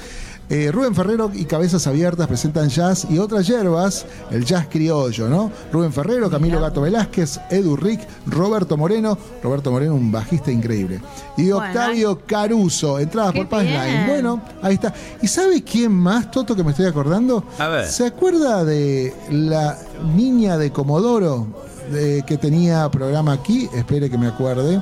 [0.54, 5.50] Eh, Rubén Ferrero y Cabezas Abiertas presentan jazz y otras hierbas, el jazz criollo, ¿no?
[5.72, 11.00] Rubén Ferrero, Camilo Gato Velázquez, Edu Rick, Roberto Moreno, Roberto Moreno, un bajista increíble.
[11.38, 13.82] Y Bueno, Octavio Caruso, entradas Qué por Passline.
[13.94, 14.08] bien.
[14.08, 14.94] Bueno, ahí está.
[15.22, 17.46] ¿Y sabe quién más, Toto, que me estoy acordando?
[17.58, 17.86] A ver.
[17.88, 19.78] ¿Se acuerda de la
[20.18, 21.48] niña de Comodoro
[21.94, 23.70] de- que tenía programa aquí?
[23.74, 24.82] Espere que me acuerde.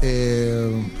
[0.00, 0.92] Eh,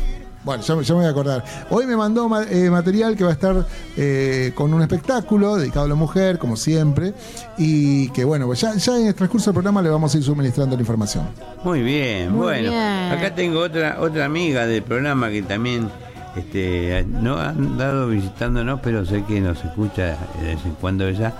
[0.44, 1.44] bueno, ya, me- ya me voy a acordar.
[1.70, 5.86] Hoy me mandó ma- eh, material que va a estar eh, con un espectáculo dedicado
[5.86, 7.14] a la mujer, como siempre.
[7.58, 10.24] Y que bueno, pues ya, ya en el transcurso del programa le vamos a ir
[10.24, 11.24] suministrando la información.
[11.64, 12.70] Muy bien, Muy bueno.
[12.70, 13.12] bien.
[13.12, 15.88] Acá tengo otra otra amiga del programa que también
[16.36, 21.32] este, no ha andado visitándonos, pero sé que nos escucha de vez en cuando ella.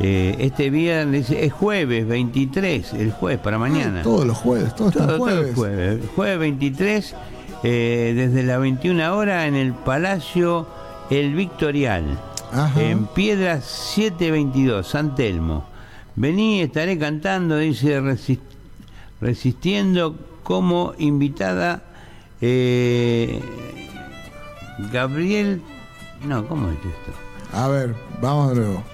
[0.00, 4.02] Eh, este viernes es jueves 23, el jueves para mañana.
[4.02, 5.54] Todos los jueves, todos Todo- los todo el jueves.
[5.54, 6.00] jueves.
[6.16, 7.14] Jueves 23,
[7.64, 10.68] eh, desde las 21 horas en el Palacio
[11.10, 12.04] El Victorial,
[12.52, 12.80] Ajá.
[12.82, 15.64] en Piedras 722, San Telmo.
[16.16, 18.38] Vení, estaré cantando, dice, resis-
[19.20, 21.82] resistiendo como invitada
[22.40, 23.40] eh,
[24.92, 25.62] Gabriel.
[26.24, 27.12] No, ¿cómo es esto?
[27.52, 28.84] A ver, vamos de nuevo.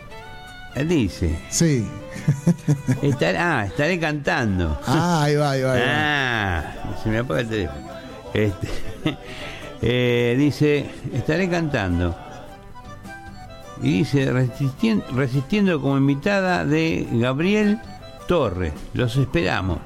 [0.86, 1.84] Dice, Sí.
[3.38, 4.78] ah, estaré cantando.
[4.86, 5.72] Ah, ahí va, ahí va.
[5.72, 5.86] ahí va.
[5.88, 7.99] Ah, se me apaga el teléfono.
[8.34, 8.68] Este,
[9.82, 12.14] eh, dice, estaré cantando.
[13.82, 17.78] Y dice, resistien- resistiendo como invitada de Gabriel
[18.28, 18.72] Torres.
[18.92, 19.78] Los esperamos.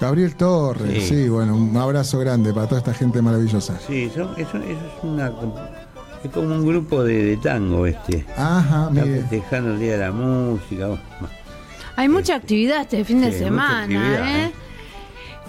[0.00, 1.24] Gabriel Torres, sí.
[1.24, 1.28] Sí.
[1.28, 3.78] bueno, un abrazo grande para toda esta gente maravillosa.
[3.86, 5.32] Sí, son- eso, eso es una...
[6.24, 8.24] Es como un grupo de, de tango este.
[8.36, 9.20] Ajá, Está mire.
[9.20, 10.88] festejando el Día de la Música.
[11.94, 14.52] Hay mucha actividad este fin de Sí, semana, actividad, ¿eh?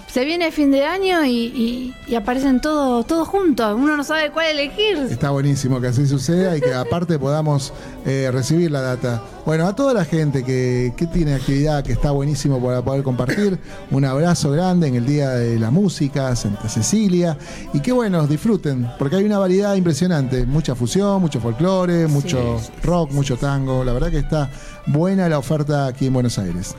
[0.08, 3.76] Se viene fin de año y, y- y aparecen todos todos juntos.
[3.78, 4.98] Uno no sabe cuál elegir.
[5.12, 7.74] Está buenísimo que así suceda y que aparte podamos
[8.06, 9.22] eh, recibir la data.
[9.46, 13.60] Bueno, a toda la gente que, que tiene actividad, que está buenísimo para poder compartir,
[13.92, 17.38] un abrazo grande en el Día de la Música, Santa Cecilia,
[17.74, 23.12] y que bueno, disfruten, porque hay una variedad impresionante, mucha fusión, mucho folclore, mucho rock,
[23.12, 24.50] mucho tango, la verdad que está
[24.88, 26.76] buena la oferta aquí en Buenos Aires.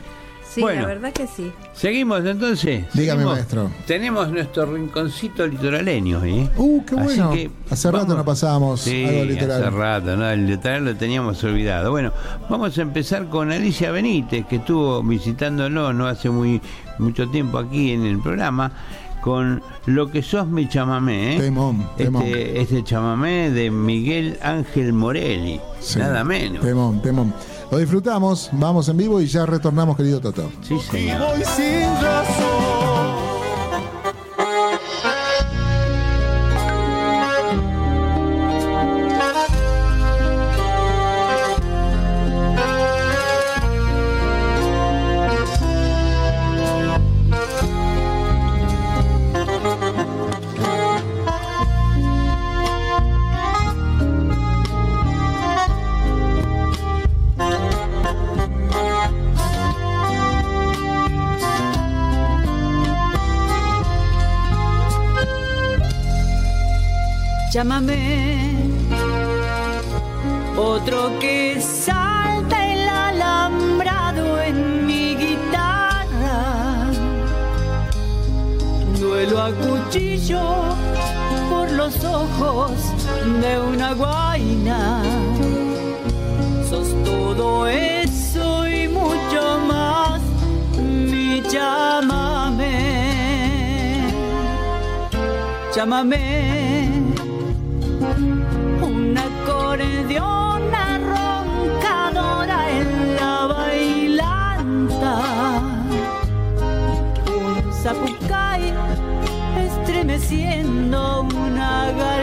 [0.51, 0.81] Sí, Bueno.
[0.83, 1.53] la verdad que sí.
[1.75, 2.85] Seguimos entonces.
[2.95, 3.35] Dígame, Seguimos.
[3.35, 3.71] maestro.
[3.87, 6.49] Tenemos nuestro rinconcito litoraleño, ¿eh?
[6.57, 7.31] Uh, qué Así bueno.
[7.33, 9.63] que Hace rato no pasábamos Sí, algo literal.
[9.63, 10.29] hace rato, ¿no?
[10.31, 11.91] El literal lo teníamos olvidado.
[11.91, 12.13] Bueno,
[12.49, 16.61] vamos a empezar con Alicia Benítez, que estuvo visitándonos no hace muy
[16.99, 18.73] mucho tiempo aquí en el programa,
[19.21, 21.41] con Lo que sos mi chamamé, ¿eh?
[21.41, 22.23] Temón, temón.
[22.23, 25.99] Este, este chamamé de Miguel Ángel Morelli, Sí.
[25.99, 26.65] nada menos.
[26.65, 27.35] Temón, temón.
[27.70, 30.50] Lo disfrutamos, vamos en vivo y ya retornamos, querido Toto.
[67.51, 68.53] Llámame
[70.55, 76.91] otro que salta el alambrado en mi guitarra.
[79.01, 80.43] Duelo a cuchillo
[81.49, 82.73] por los ojos
[83.41, 85.03] de una guaina.
[86.69, 90.21] Sos todo eso y mucho más.
[90.77, 92.59] Mi llámame.
[95.75, 97.08] Llámame
[99.68, 105.14] acordeona roncadora en la bailanta,
[107.26, 108.72] un zapucay
[109.66, 112.17] estremeciendo una garganta.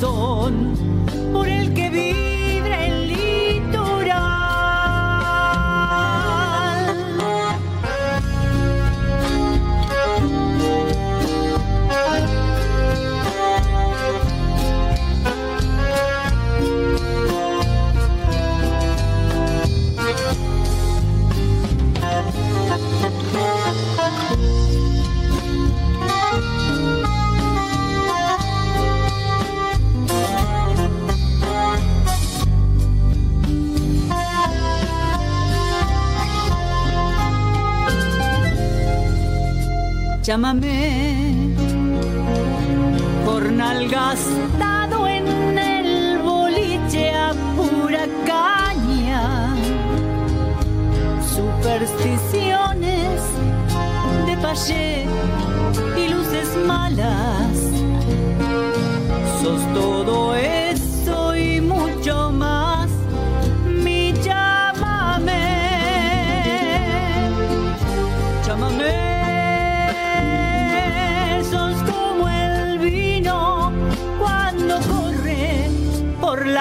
[0.00, 0.69] Corazón
[40.30, 41.34] Llámame
[43.26, 43.52] por
[43.88, 49.56] gastado en el boliche a pura caña.
[51.34, 53.20] Supersticiones
[54.26, 55.04] de payé
[55.98, 57.56] y luces malas.
[59.42, 60.59] Sos todo eso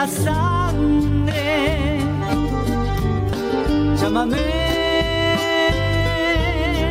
[0.10, 2.00] sangre.
[4.02, 4.38] Llámame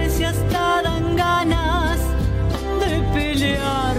[0.09, 2.01] si hasta dan ganas
[2.81, 3.97] de pelear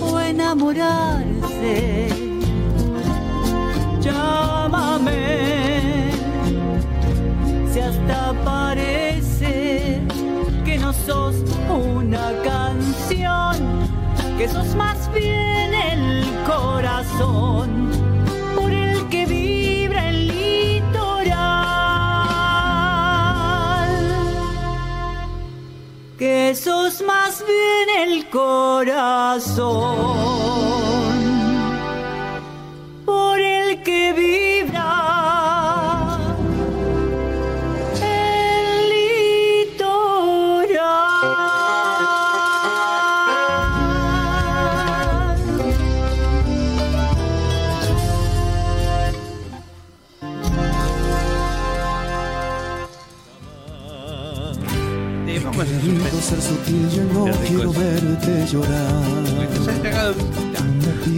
[0.00, 2.08] o enamorarse.
[4.00, 5.22] Llámame
[7.72, 10.00] si hasta parece
[10.64, 11.34] que no sos
[11.68, 13.56] una canción,
[14.36, 14.97] que sos más
[27.02, 29.98] más bien el corazón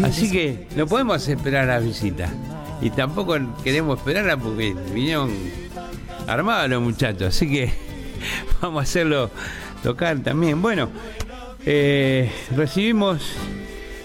[0.04, 2.28] Así que no podemos esperar a visita.
[2.82, 5.30] Y tampoco queremos esperarla porque vinieron
[6.26, 7.34] armados los muchachos.
[7.34, 7.72] Así que
[8.62, 9.30] vamos a hacerlo
[9.82, 10.60] tocar también.
[10.62, 10.88] Bueno,
[11.64, 13.22] eh, recibimos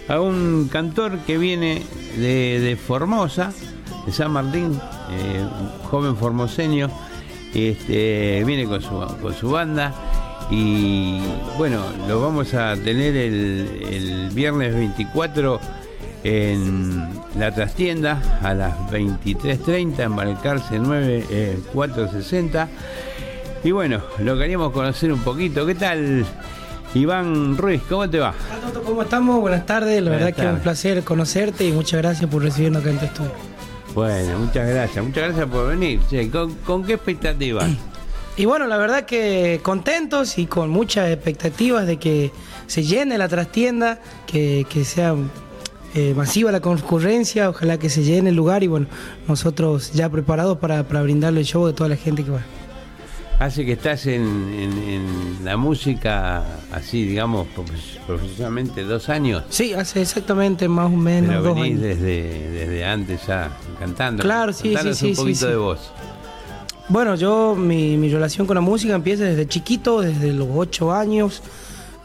[0.07, 1.81] a un cantor que viene
[2.17, 3.53] de, de Formosa,
[4.05, 4.79] de San Martín,
[5.11, 6.89] eh, un joven formoseño.
[7.53, 9.93] Este, viene con su, con su banda
[10.49, 11.21] y
[11.57, 15.59] bueno, lo vamos a tener el, el viernes 24
[16.23, 22.67] en la trastienda a las 23.30 en Balcarce 9460
[23.63, 25.65] y bueno, lo queríamos conocer un poquito.
[25.65, 26.25] ¿Qué tal
[26.93, 27.81] Iván Ruiz?
[27.89, 28.33] ¿Cómo te va?
[28.51, 29.39] Hola, Toto, ¿Cómo estamos?
[29.39, 30.01] Buenas tardes.
[30.03, 32.99] La Buenas verdad que es un placer conocerte y muchas gracias por recibirnos acá en
[32.99, 33.31] tu estudio.
[33.95, 35.99] Bueno, muchas gracias, muchas gracias por venir.
[36.31, 37.67] ¿con, con qué expectativa?
[38.37, 42.31] Y bueno, la verdad que contentos y con muchas expectativas de que
[42.67, 45.15] se llene la trastienda, que, que sea
[45.93, 48.87] eh, masiva la concurrencia, ojalá que se llene el lugar y bueno,
[49.27, 52.41] nosotros ya preparados para, para brindarle el show de toda la gente que va.
[53.39, 59.73] Hace que estás en, en- en la música así, digamos, profes- profesionalmente dos años, Sí,
[59.73, 61.81] hace exactamente más o menos pero dos venís años.
[61.81, 64.23] desde, desde antes ya cantando.
[64.23, 65.47] Claro, sí, sí, sí, un poquito sí, sí.
[65.47, 65.91] de vos.
[66.87, 71.41] Bueno, yo, mi, mi relación con la música empieza desde chiquito, desde los ocho años,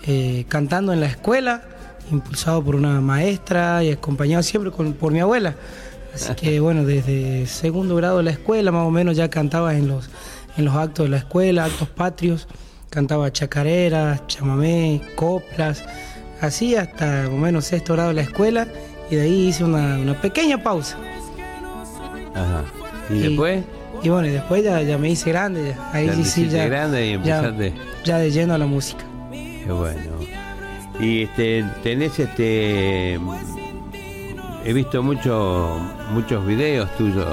[0.07, 1.63] eh, cantando en la escuela,
[2.11, 5.55] impulsado por una maestra y acompañado siempre con- por mi abuela.
[6.15, 9.87] Así que bueno, desde segundo grado de la escuela más o menos ya cantaba en
[9.87, 10.09] los,
[10.57, 12.49] en los actos de la escuela, actos patrios,
[12.89, 15.85] cantaba chacareras, chamamé, coplas,
[16.41, 18.67] así hasta más o menos sexto grado de la escuela
[19.11, 20.97] y de ahí hice una, una pequeña pausa.
[22.35, 22.65] Ajá.
[23.11, 23.63] ¿Y, después?
[24.03, 25.91] Y bueno, y después ya, ya me hice grande, ya.
[25.93, 27.73] ahí Ya sí, sí, ya, grande y ya- empezaste.
[28.05, 29.05] ya de lleno a la música.
[29.31, 30.01] Qué bueno.
[30.99, 33.19] Y este, tenés este.
[34.65, 35.79] He visto mucho,
[36.13, 37.27] muchos videos tuyos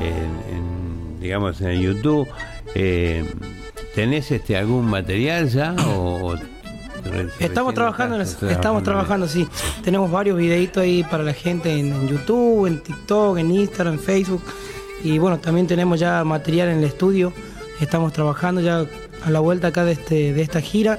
[0.00, 2.26] en, en- en, digamos, en YouTube.
[2.74, 3.24] Eh,
[3.94, 5.74] ¿Tenés este algún material ya?
[5.96, 6.34] O, o
[7.38, 9.46] Estamos trabajando, en estás eso, estamos trabajando, sí.
[9.84, 14.00] Tenemos varios videitos ahí para la gente en, en YouTube, en TikTok, en Instagram, en
[14.00, 14.42] Facebook.
[15.02, 17.32] Y bueno, también tenemos ya material en el estudio.
[17.80, 18.86] Estamos trabajando ya
[19.24, 20.98] a la vuelta acá de, este, de esta gira.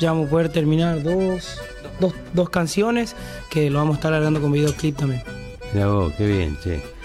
[0.00, 1.58] Ya vamos a poder terminar dos,
[2.00, 3.14] dos, dos canciones
[3.50, 5.22] que lo vamos a estar largando con videoclip también.
[5.72, 6.95] Mirá vos, qué bien, che.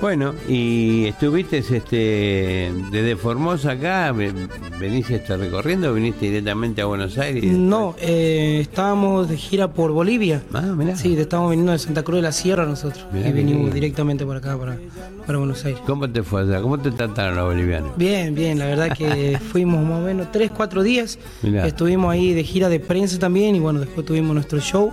[0.00, 4.30] Bueno, y estuviste este, desde Formosa acá, ve-
[4.78, 7.42] venís este, recorriendo, viniste directamente a Buenos Aires.
[7.44, 10.42] No, eh, estábamos de gira por Bolivia.
[10.52, 10.96] Ah, mirá.
[10.96, 13.06] Sí, estamos viniendo de Santa Cruz de la Sierra nosotros.
[13.10, 14.76] Mirá y venimos directamente por acá, para,
[15.26, 15.80] para Buenos Aires.
[15.86, 16.60] ¿Cómo te fue allá?
[16.60, 17.96] ¿Cómo te trataron los bolivianos?
[17.96, 21.18] Bien, bien, la verdad que fuimos más o menos 3, 4 días.
[21.42, 21.66] Mirá.
[21.66, 24.90] Estuvimos ahí de gira de prensa también y bueno, después tuvimos nuestro show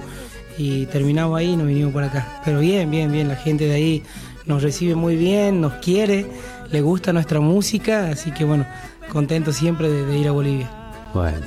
[0.57, 2.41] y terminamos ahí y nos vinimos por acá.
[2.45, 4.03] Pero bien, bien, bien, la gente de ahí
[4.45, 6.25] nos recibe muy bien, nos quiere,
[6.71, 8.65] le gusta nuestra música, así que bueno,
[9.11, 10.69] contento siempre de, de ir a Bolivia.
[11.13, 11.45] Bueno,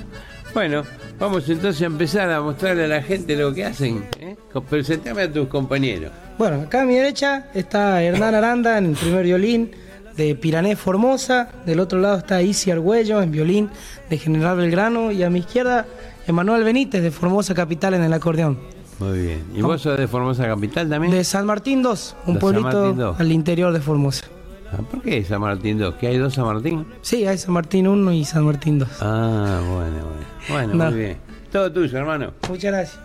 [0.55, 0.84] bueno,
[1.18, 4.05] vamos entonces a empezar a mostrarle a la gente lo que hacen.
[4.18, 4.36] ¿eh?
[4.70, 6.12] Presentame a tus compañeros.
[6.38, 9.72] Bueno, acá a mi derecha está Hernán Aranda en el primer violín
[10.16, 11.51] de Pirané Formosa.
[11.66, 13.70] Del otro lado está Isi Argüello en violín
[14.09, 15.12] de General Belgrano.
[15.12, 15.84] Y a mi izquierda,
[16.26, 18.76] Emanuel Benítez de Formosa Capital en el acordeón.
[18.99, 19.44] Muy bien.
[19.55, 21.12] ¿Y vos sos de Formosa Capital también?
[21.12, 23.20] De San Martín 2, un pueblito Martín 2.
[23.20, 24.24] al interior de Formosa.
[24.72, 25.94] Ah, ¿Por qué San Martín 2?
[25.97, 26.86] ¿Que hay dos San Martín?
[27.03, 28.88] Sí, hay San Martín 1 y San Martín 2.
[29.01, 30.26] Ah, bueno, bueno.
[30.49, 30.90] Bueno, No.
[30.90, 31.16] muy bien.
[31.53, 32.32] Todo tuyo, hermano.
[32.49, 32.99] Muchas gracias.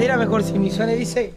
[0.00, 1.34] Era mejor si mi suene dice.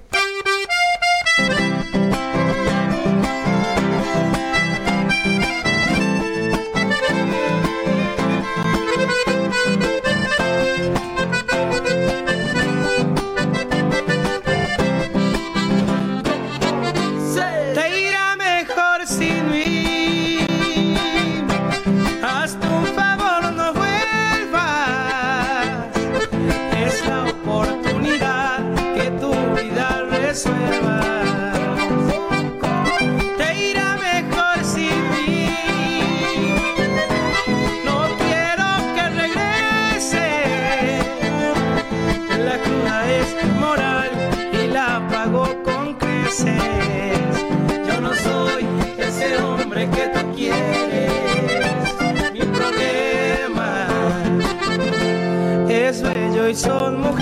[56.61, 57.20] Son mujeres.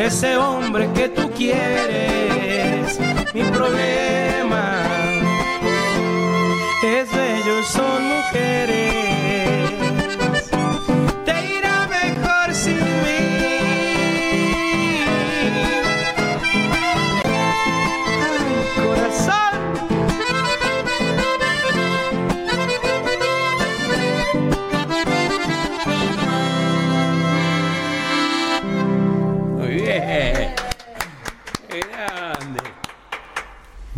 [0.00, 2.98] Ese hombre que tú quieres.
[3.34, 4.09] Mi problema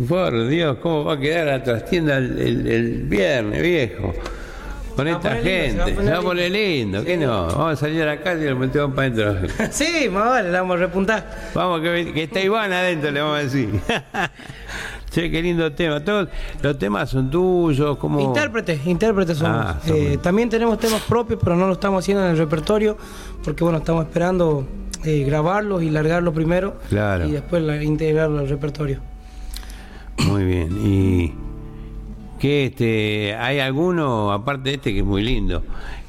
[0.07, 4.13] Por Dios, ¿cómo va a quedar la trastienda el, el- el viernes, viejo?
[4.95, 6.03] Con esta poner lindo, gente.
[6.03, 7.47] se va a poner lindo, ¿qué no?
[7.47, 9.47] Vamos a salir a la calle y lo metemos para adentro.
[9.71, 11.49] Sí, más vale, la vamos a repuntar.
[11.55, 13.69] Vamos, que, que está Iván adentro, le vamos a decir.
[15.09, 15.99] che, qué lindo tema.
[16.03, 16.29] Todos
[16.61, 18.19] los temas son tuyos, como.
[18.21, 19.65] Intérpretes, intérpretes somos.
[19.65, 19.97] Ah, somos.
[19.99, 22.95] Eh, también tenemos temas propios, pero no lo estamos haciendo en el repertorio,
[23.43, 24.67] porque bueno, estamos esperando
[25.03, 27.27] eh, grabarlos y largarlos primero Claro.
[27.27, 28.99] y después la- integrarlo al repertorio.
[30.17, 30.77] Muy bien.
[30.83, 31.33] ¿Y
[32.39, 35.63] qué este, hay alguno, aparte de este que es muy lindo,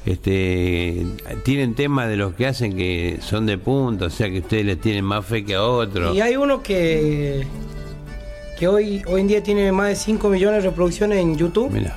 [0.05, 1.05] este,
[1.43, 4.79] tienen temas de los que hacen que son de punto, o sea que ustedes les
[4.79, 6.15] tienen más fe que a otros?
[6.15, 7.47] Y hay uno que
[8.59, 11.71] que hoy hoy en día tiene más de 5 millones de reproducciones en YouTube.
[11.71, 11.95] Mira.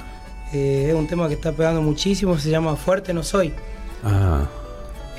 [0.52, 3.52] Eh, es un tema que está pegando muchísimo, se llama Fuerte no soy.
[4.02, 4.46] Ah,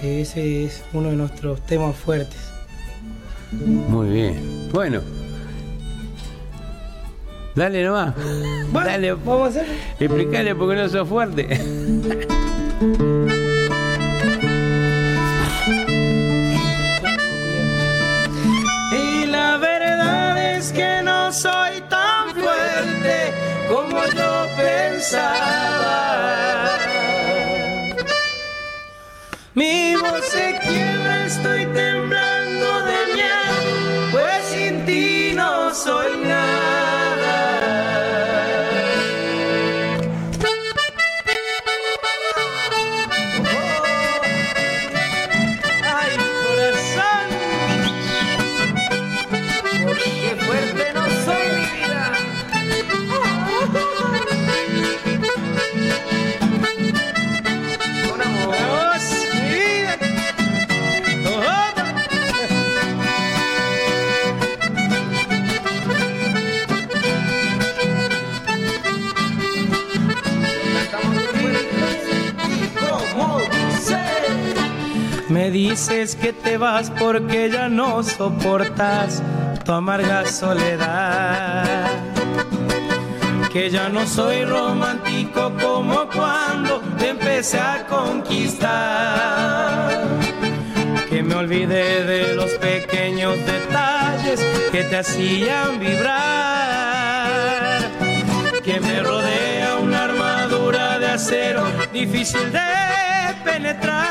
[0.01, 2.39] ese es uno de nuestros temas fuertes.
[3.51, 4.69] muy bien.
[4.71, 5.18] Bueno.
[7.55, 8.13] Dale nomás.
[8.71, 9.13] Bueno, Dale.
[9.13, 9.65] vamos a hacer.
[9.99, 11.47] Explicale por qué no sos fuerte.
[18.91, 23.33] Y la verdad es que no soy tan fuerte
[23.67, 25.49] como yo pensaba.
[29.53, 36.78] Mi voz se quiebra, estoy temblando de miedo, pues sin ti no soy nada.
[75.69, 79.21] Dices que te vas porque ya no soportas
[79.63, 81.87] tu amarga soledad.
[83.53, 88.71] Que ya no soy romántico como cuando te empecé a conquistar.
[91.07, 94.39] Que me olvidé de los pequeños detalles
[94.71, 96.17] que te hacían vibrar.
[98.63, 101.63] Que me rodea una armadura de acero
[101.93, 102.59] difícil de
[103.43, 104.08] penetrar.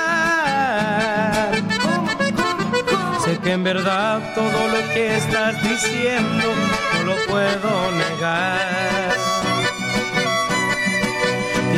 [3.24, 6.46] Sé que en verdad todo lo que estás diciendo
[6.94, 9.16] no lo puedo negar.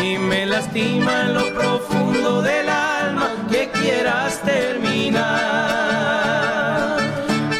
[0.02, 5.40] Y me lastima en lo profundo del alma que quieras terminar.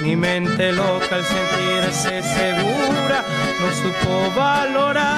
[0.03, 3.25] Mi mente loca al sentirse segura
[3.61, 5.11] no supo valorar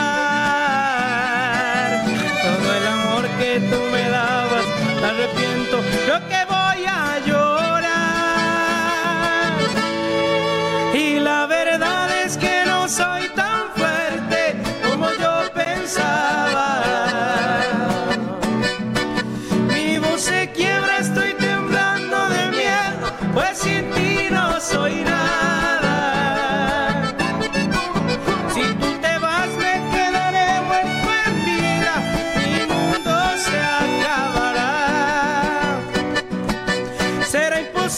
[2.43, 4.65] todo el amor que tú me dabas.
[5.01, 5.77] Me arrepiento,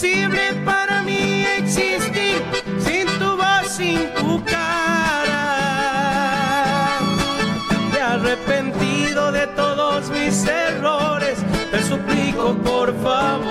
[0.04, 2.42] imposible para mí existir
[2.78, 5.40] sin tu voz, sin tu cara.
[7.92, 11.38] Te arrepentido de todos mis errores,
[11.70, 13.44] te suplico por favor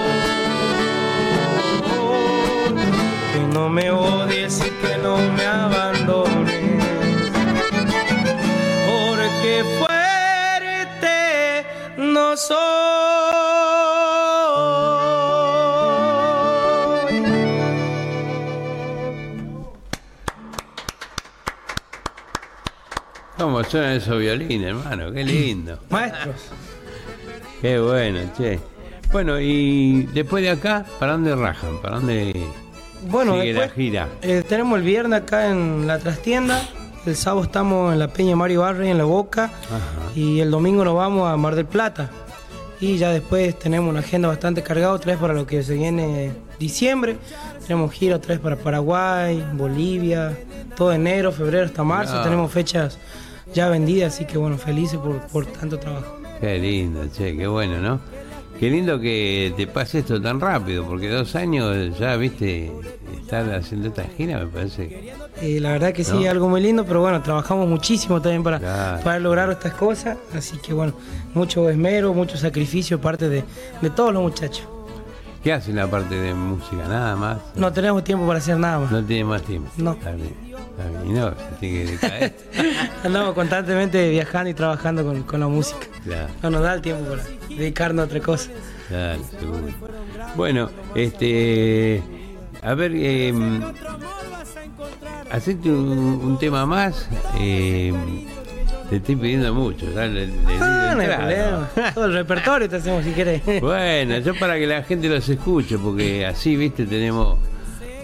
[3.34, 6.33] que no me odies y que no me abandones.
[23.74, 25.12] Suenan esos violines, hermano?
[25.12, 25.80] Qué lindo.
[25.90, 26.36] Maestros.
[27.60, 28.60] Qué bueno, che.
[29.12, 31.82] Bueno, y después de acá, ¿para dónde rajan?
[31.82, 32.36] ¿Para dónde
[33.10, 34.08] Bueno, sigue después, la gira?
[34.22, 36.62] eh, tenemos el viernes acá en la trastienda.
[37.08, 39.46] El sábado estamos en la Peña Mario Barri en La Boca.
[39.46, 40.12] Ajá.
[40.16, 42.12] Y el domingo nos vamos a Mar del Plata.
[42.80, 46.32] Y ya después tenemos una agenda bastante cargada otra vez para lo que se viene
[46.60, 47.18] diciembre.
[47.66, 50.38] Tenemos gira otra vez para Paraguay, Bolivia,
[50.76, 52.22] todo enero, febrero hasta marzo.
[52.22, 53.00] Tenemos fechas
[53.54, 56.18] ya vendidas, así que bueno, felices por, por tanto trabajo.
[56.40, 58.00] Qué lindo, che, qué bueno, ¿no?
[58.60, 62.72] Qué lindo que te pase esto tan rápido, porque dos años ya, viste,
[63.20, 65.12] estar haciendo esta gira me parece.
[65.42, 66.30] Eh, la verdad que sí, ¿No?
[66.30, 69.04] algo muy lindo, pero bueno, trabajamos muchísimo también para, Claro.
[69.04, 70.18] para lograr estas cosas.
[70.36, 70.94] Así que bueno,
[71.34, 73.44] mucho esmero, mucho sacrificio parte de,
[73.82, 74.68] de todos los muchachos.
[75.44, 76.88] ¿Qué hacen la parte de música?
[76.88, 77.40] Nada más.
[77.56, 78.92] No tenemos tiempo para hacer nada más.
[78.92, 79.70] No tiene más tiempo.
[79.76, 79.98] No.
[80.78, 81.06] Bien.
[81.06, 82.34] Y no, se tiene que decaer.
[83.04, 85.88] Andamos constantemente viajando y trabajando con, con la música.
[86.04, 88.50] claro, No nos da el tiempo para dedicarnos a otra cosa.
[88.88, 89.64] claro, seguro.
[90.36, 92.02] Bueno, este.
[92.62, 93.34] A ver, eh,
[95.32, 97.08] hacete un, un tema más.
[97.40, 97.94] eh,
[98.90, 99.86] te estoy pidiendo mucho.
[99.88, 101.70] le- Ah, no hay entrada.
[101.74, 101.94] problema.
[101.94, 103.42] Todo el repertorio te hacemos si querés.
[103.62, 107.38] Bueno, yo para que la gente los escuche, porque así, viste, tenemos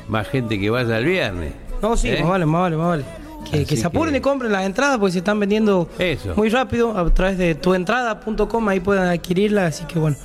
[0.08, 1.54] más gente que vaya el viernes.
[1.82, 2.20] No, sí, ¿Eh?
[2.22, 3.06] más vale, más vale, más vale.
[3.50, 6.36] Que, se apuren que- y compren las entradas porque se están vendiendo Eso.
[6.36, 10.18] muy rápido a través de tuentrada.com, ahí pueden adquirirla, así que bueno,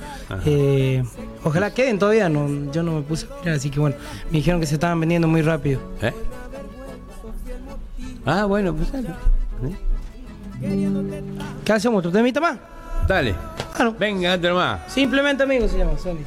[0.45, 1.01] eh,
[1.43, 3.95] ojalá queden todavía, no, yo no me puse a mirar, así que bueno,
[4.29, 5.79] me dijeron que se estaban vendiendo muy rápido.
[6.03, 6.13] ¿Eh?
[8.27, 9.07] Ah, bueno, pues dale.
[10.61, 10.95] ¿Eh?
[11.63, 11.99] ¿Qué hacemos?
[11.99, 12.57] ¿Otro temita más?
[13.07, 13.33] Dale.
[13.79, 13.91] Ah.
[13.97, 14.81] Venga, otro más.
[14.91, 15.97] Simplemente amigos se llama.
[15.97, 16.25] Siempre,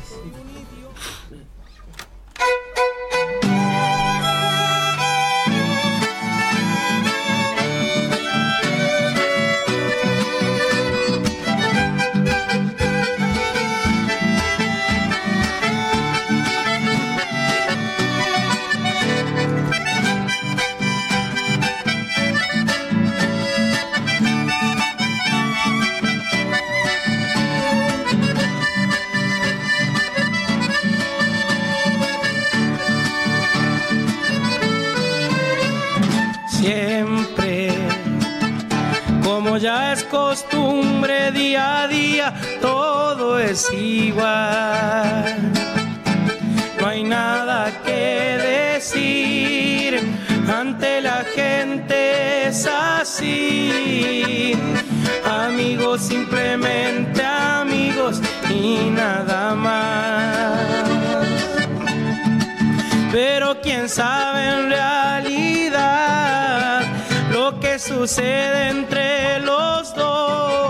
[39.58, 45.36] ya es costumbre día a día, todo es igual.
[46.80, 50.00] No hay nada que decir,
[50.48, 54.52] ante la gente es así.
[55.24, 60.88] Amigos, simplemente amigos y nada más.
[63.10, 65.07] Pero quién sabe en realidad
[67.98, 70.67] sucede entre los dos.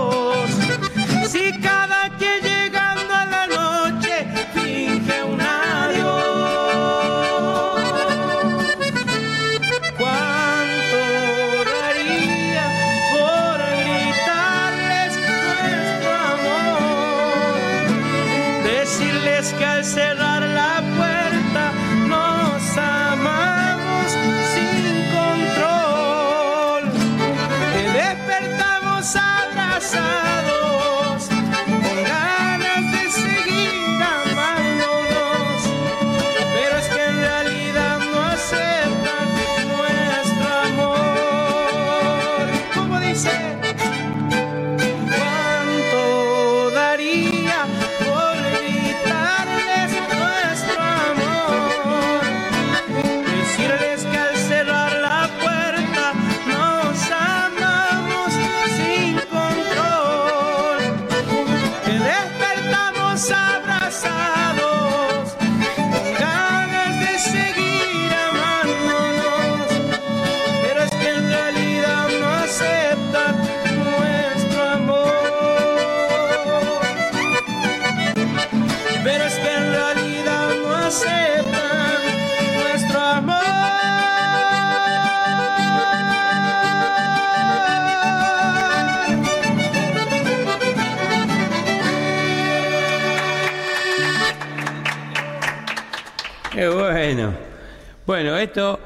[98.39, 98.79] Esto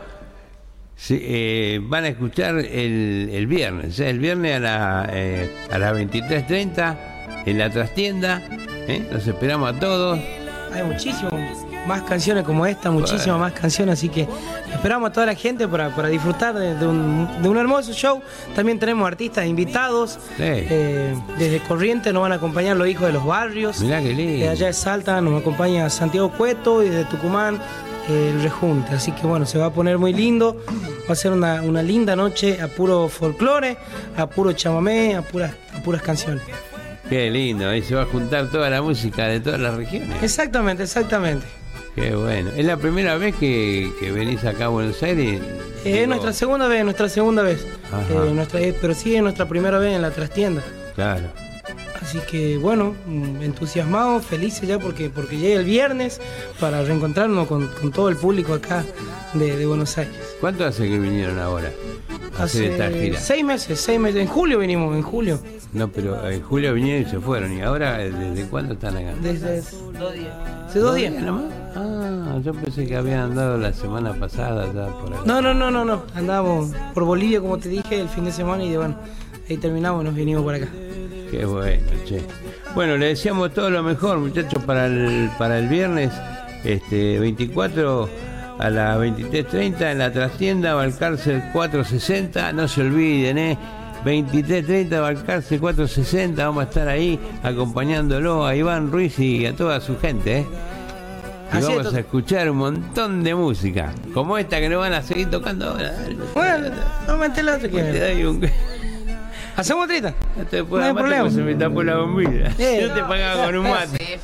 [0.96, 4.00] sí, eh, van a escuchar el, el viernes.
[4.00, 4.10] ¿eh?
[4.10, 6.98] El viernes a, la, eh, a las 23.30
[7.46, 8.42] en la trastienda.
[8.88, 9.08] ¿eh?
[9.12, 10.20] Los esperamos a todos.
[10.74, 11.30] Hay muchísimo
[11.86, 14.28] más canciones como esta, muchísimas más canciones, así que
[14.74, 18.22] esperamos a toda la gente para, para disfrutar de, de un, de un hermoso show.
[18.56, 20.18] También tenemos artistas invitados.
[20.38, 20.44] Sí.
[20.44, 23.82] Eh, desde Corrientes nos van a acompañar los hijos de los barrios.
[23.82, 24.46] Mirá qué lindo.
[24.46, 27.60] De allá de Salta nos acompaña Santiago Cueto y de Tucumán
[28.10, 28.94] el Rejunte.
[28.94, 30.64] Así que bueno, se va a poner muy lindo.
[31.10, 33.78] Va a ser una, una linda noche a puro folclore,
[34.18, 36.44] a puro chamamé, a puras, a puras canciones.
[37.10, 37.70] Qué lindo.
[37.70, 40.24] Ahí se va a juntar toda la música de todas las regiones.
[40.24, 41.46] Exactamente, exactamente.
[41.96, 42.50] Qué bueno.
[42.56, 45.42] ¿Es la primera vez que, que venís acá a Buenos Aires?
[45.42, 47.66] Eh, es Digo, nuestra segunda vez, nuestra segunda vez.
[48.10, 50.64] Eh, nuestra, eh, pero sí es nuestra primera vez en la trastienda.
[50.96, 51.28] Claro.
[52.04, 56.20] Así que bueno, mm, entusiasmados, felices ya porque, porque llega el viernes
[56.60, 58.84] para reencontrarnos con, con todo el público acá
[59.34, 60.36] de, de Buenos Aires.
[60.42, 61.72] ¿Cuánto hace que vinieron ahora?
[62.38, 63.20] a hacer esta gira?
[63.20, 64.22] seis meses, seis meses.
[64.22, 65.40] En julio vinimos, en julio.
[65.72, 67.54] No, pero en julio vinieron y se fueron.
[67.54, 69.14] ¿Y ahora desde cuándo están acá?
[69.22, 69.62] Desde
[69.98, 70.34] dos días.
[70.68, 71.14] Hace dos días.
[71.14, 71.46] nomás?
[71.76, 75.24] Ah, yo pensé que habían andado la semana pasada ya por acá.
[75.26, 76.04] No, no, no, no, no.
[76.16, 78.98] Andábamos por Bolivia, como te dije, el fin de semana y de, bueno,
[79.50, 80.68] ahí terminamos y nos vinimos por acá.
[81.34, 82.22] Qué bueno, che.
[82.76, 86.12] Bueno, le deseamos todo lo mejor, muchachos, para el, para el viernes
[86.64, 88.08] este 24
[88.60, 92.54] a las 23.30 en la trastienda Valcárcel 460.
[92.54, 93.58] No se olviden, ¿eh?
[94.06, 96.46] 23.30 Valcárcel 460.
[96.46, 100.46] Vamos a estar ahí acompañándolo a Iván Ruiz y a toda su gente, ¿eh?
[101.52, 105.02] Y Así vamos a escuchar un montón de música, como esta que nos van a
[105.02, 105.96] seguir tocando ahora.
[106.36, 106.68] Bueno,
[107.08, 108.73] no me la otra te doy un...
[109.56, 110.14] Hacemos trita.
[110.36, 111.30] No te puedo No hay problema.
[111.30, 112.52] se me tapó la bombilla.
[112.58, 112.80] Eh.
[112.82, 114.20] Yo te pagaba con un mate.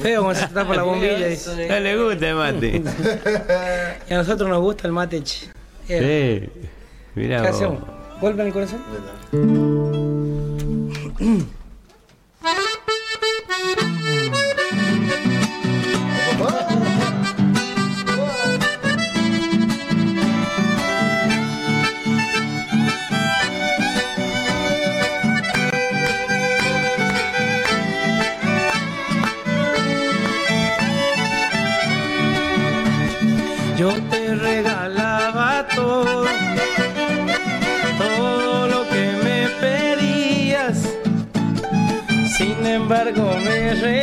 [0.00, 1.18] Feo como se tapa la bombilla.
[1.68, 2.82] No le gusta el mate.
[4.10, 5.22] Y a nosotros nos gusta el mate.
[5.22, 5.46] che.
[5.88, 6.68] Eh, Sí.
[7.14, 7.56] Mirá ¿Qué vos.
[7.56, 7.78] hacemos?
[8.20, 8.82] ¿Golpe en el corazón?
[43.72, 44.01] embargo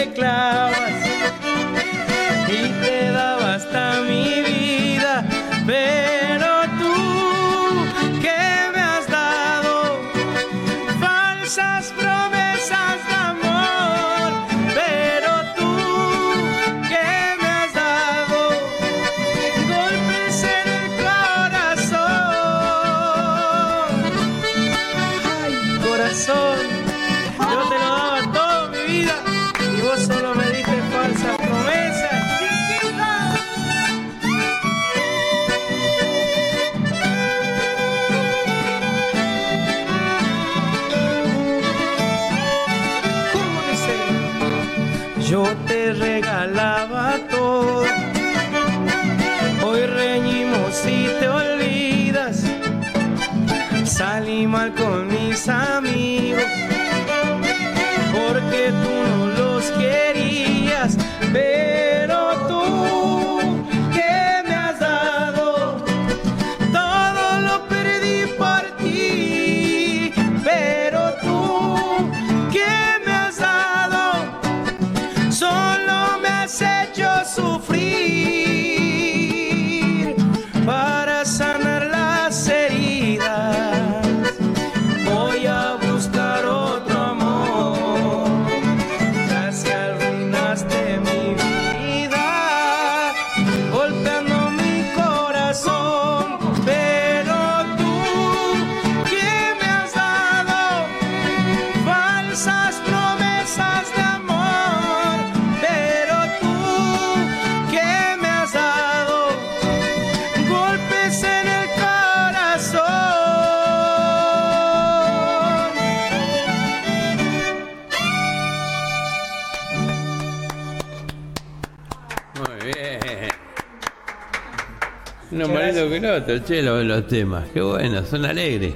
[125.46, 127.48] Uno más lindo que el otro, che, los, los temas.
[127.54, 128.74] Qué bueno, son alegres.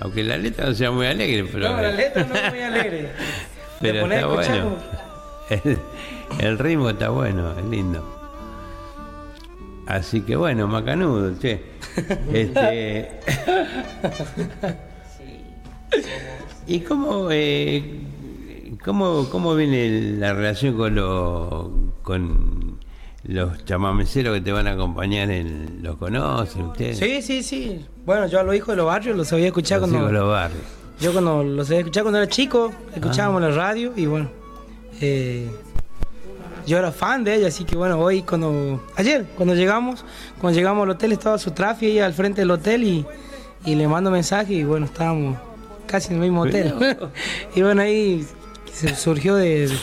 [0.00, 1.68] Aunque la letra no sea muy alegre, pero.
[1.70, 3.08] No, la letra no es muy alegre.
[3.80, 4.76] pero está bueno.
[5.50, 5.78] El,
[6.38, 8.20] el ritmo está bueno, es lindo.
[9.86, 11.60] Así que bueno, macanudo, che.
[12.32, 13.10] Este.
[16.68, 17.82] ¿Y cómo, eh,
[18.84, 21.66] cómo, cómo viene la relación con, los
[22.02, 22.59] con
[23.24, 25.30] los chamameceros que te van a acompañar?
[25.30, 26.98] En, ¿Los conocen ustedes?
[26.98, 27.86] Sí, sí, sí.
[28.04, 29.98] Bueno, yo a los hijos de los barrios los había escuchado Los cuando.
[30.08, 30.62] hijos de los barrios.
[31.00, 33.48] Yo cuando los había escuchado cuando era chico, escuchábamos Ah.
[33.48, 34.30] la radio y bueno.
[35.00, 35.48] eh,
[36.66, 38.84] yo era fan de ella, así que bueno, hoy cuando.
[38.96, 40.04] Ayer, cuando llegamos,
[40.40, 43.06] cuando llegamos al hotel, estaba su trafi ahí al frente del hotel y,
[43.64, 45.38] y le mando mensaje y bueno, estábamos
[45.86, 46.74] casi en el mismo hotel.
[47.54, 48.26] y bueno, ahí
[48.72, 49.78] se surgió de, de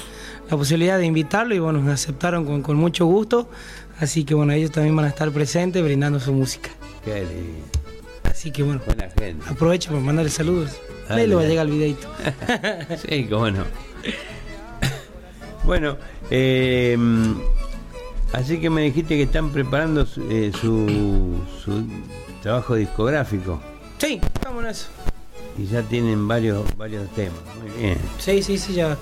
[0.49, 3.49] la posibilidad de invitarlo y bueno, me aceptaron con, con mucho gusto.
[3.99, 6.69] Así que bueno, ellos también van a estar presentes brindando su música.
[7.03, 7.65] Qué lindo.
[8.23, 9.49] Así que bueno, Buena gente.
[9.49, 10.71] aprovecho para mandarle saludos.
[11.09, 12.07] Ahí le va a llegar el videito.
[13.09, 13.63] Sí, cómo no.
[15.65, 15.97] Bueno,
[16.29, 16.97] eh,
[18.33, 21.83] así que me dijiste que están preparando su, eh, su, su
[22.41, 23.59] trabajo discográfico
[23.97, 24.21] Sí,
[24.69, 24.87] eso.
[25.57, 27.39] y ya tienen varios varios temas.
[27.61, 27.97] Muy bien.
[28.19, 28.97] Sí, sí, sí, ya.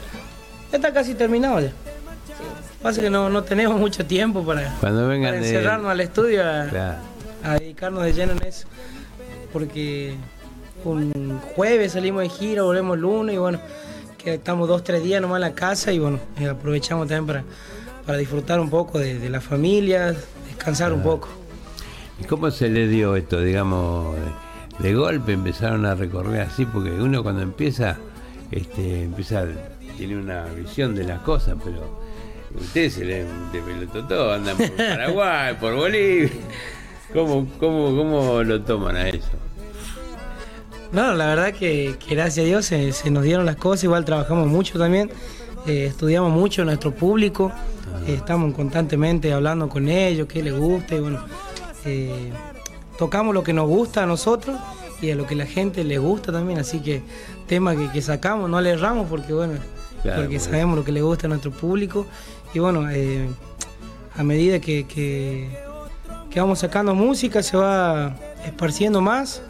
[0.72, 1.72] Ya está casi terminado ya.
[2.82, 6.42] Pasa que no, no tenemos mucho tiempo para, Cuando vengan para de- encerrarnos al estudio
[6.42, 6.98] a, Claro.
[7.44, 8.68] a dedicarnos de lleno en eso.
[9.52, 10.16] Porque
[10.84, 13.60] un jueves salimos de gira, volvemos el lunes y bueno,
[14.18, 17.44] que estamos dos, tres días nomás en la casa y bueno, eh, aprovechamos también para,
[18.06, 20.14] para disfrutar un poco de, de la familia,
[20.48, 21.30] descansar un poco.
[22.20, 23.40] ¿Y cómo se le dio esto?
[23.42, 24.16] Digamos,
[24.80, 27.98] de, de golpe empezaron a recorrer así, porque uno cuando empieza,
[28.52, 29.46] este, empieza,
[29.98, 32.00] tiene una visión de las cosas, pero
[32.60, 36.30] ustedes se le de todo, andan por Paraguay, por Bolivia.
[37.14, 39.30] ¿Cómo, cómo, ¿Cómo lo toman a eso?
[40.92, 44.06] No, la verdad que, que gracias a Dios se, se nos dieron las cosas, igual
[44.06, 45.10] trabajamos mucho también,
[45.66, 47.52] eh, estudiamos mucho nuestro público,
[48.08, 51.26] eh, estamos constantemente hablando con ellos, qué les gusta y bueno,
[51.86, 52.32] eh,
[52.98, 54.58] tocamos lo que nos gusta a nosotros
[55.02, 57.02] y a lo que la gente le gusta también, así que
[57.48, 59.54] tema que, que sacamos no le erramos porque bueno,
[60.06, 62.06] Claro, porque sabemos lo que le gusta a nuestro público.
[62.54, 63.28] Y bueno, eh,
[64.16, 65.50] a medida que, que,
[66.30, 69.42] que vamos sacando música se va esparciendo más,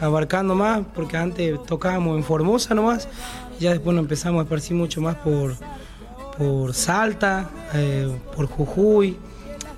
[0.00, 3.06] abarcando más, porque antes tocábamos en Formosa nomás,
[3.60, 5.54] y ya después nos empezamos a esparcir mucho más por,
[6.38, 9.16] por Salta, eh, por Jujuy,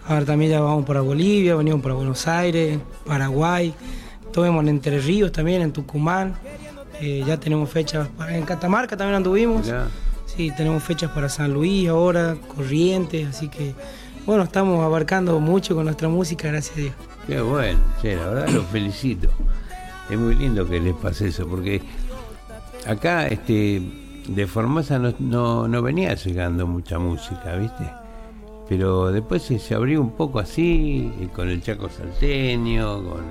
[0.06, 3.74] ahora también ya vamos para Bolivia, venimos para Buenos Aires, Paraguay,
[4.24, 6.34] estuvimos en Entre Ríos también, en Tucumán,
[7.00, 9.66] eh, ya tenemos fechas, en Catamarca también anduvimos.
[10.40, 13.74] Sí, tenemos fechas para San Luis ahora, Corrientes, así que
[14.24, 16.94] bueno, estamos abarcando mucho con nuestra música, gracias a Dios.
[17.26, 19.28] Qué bueno, che, la verdad los felicito.
[20.08, 21.82] Es muy lindo que les pase eso, porque
[22.86, 23.82] acá este
[24.28, 27.92] de Formosa no, no, venía llegando mucha música, ¿viste?
[28.66, 33.24] Pero después se, abrió un poco así, con el Chaco Salteño, con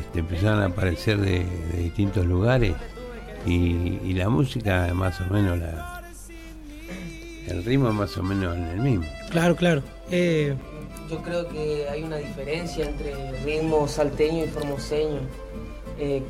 [0.00, 2.74] este, empezaron a aparecer de, de distintos lugares
[3.46, 5.95] y, y la música más o menos la
[7.48, 9.06] el ritmo más o menos en el mismo.
[9.30, 9.82] Claro, claro.
[10.10, 10.54] Eh,
[11.10, 15.20] Yo creo que hay una diferencia entre ritmo salteño y formoseño.
[15.98, 16.22] Eh,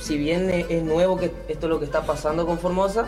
[0.00, 3.06] si bien es, es nuevo que esto es lo que está pasando con Formosa,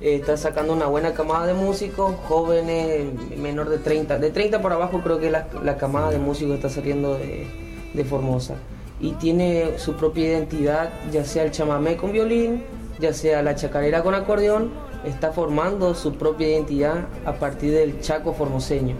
[0.00, 3.06] eh, está sacando una buena camada de músicos, jóvenes,
[3.36, 4.18] menor de 30.
[4.18, 7.46] De 30 para abajo creo que la, la camada de músicos está saliendo de,
[7.94, 8.54] de Formosa.
[9.00, 12.64] Y tiene su propia identidad, ya sea el chamamé con violín,
[12.98, 14.70] ya sea la chacarera con acordeón,
[15.04, 18.94] está formando su propia identidad a partir del chaco formoseño.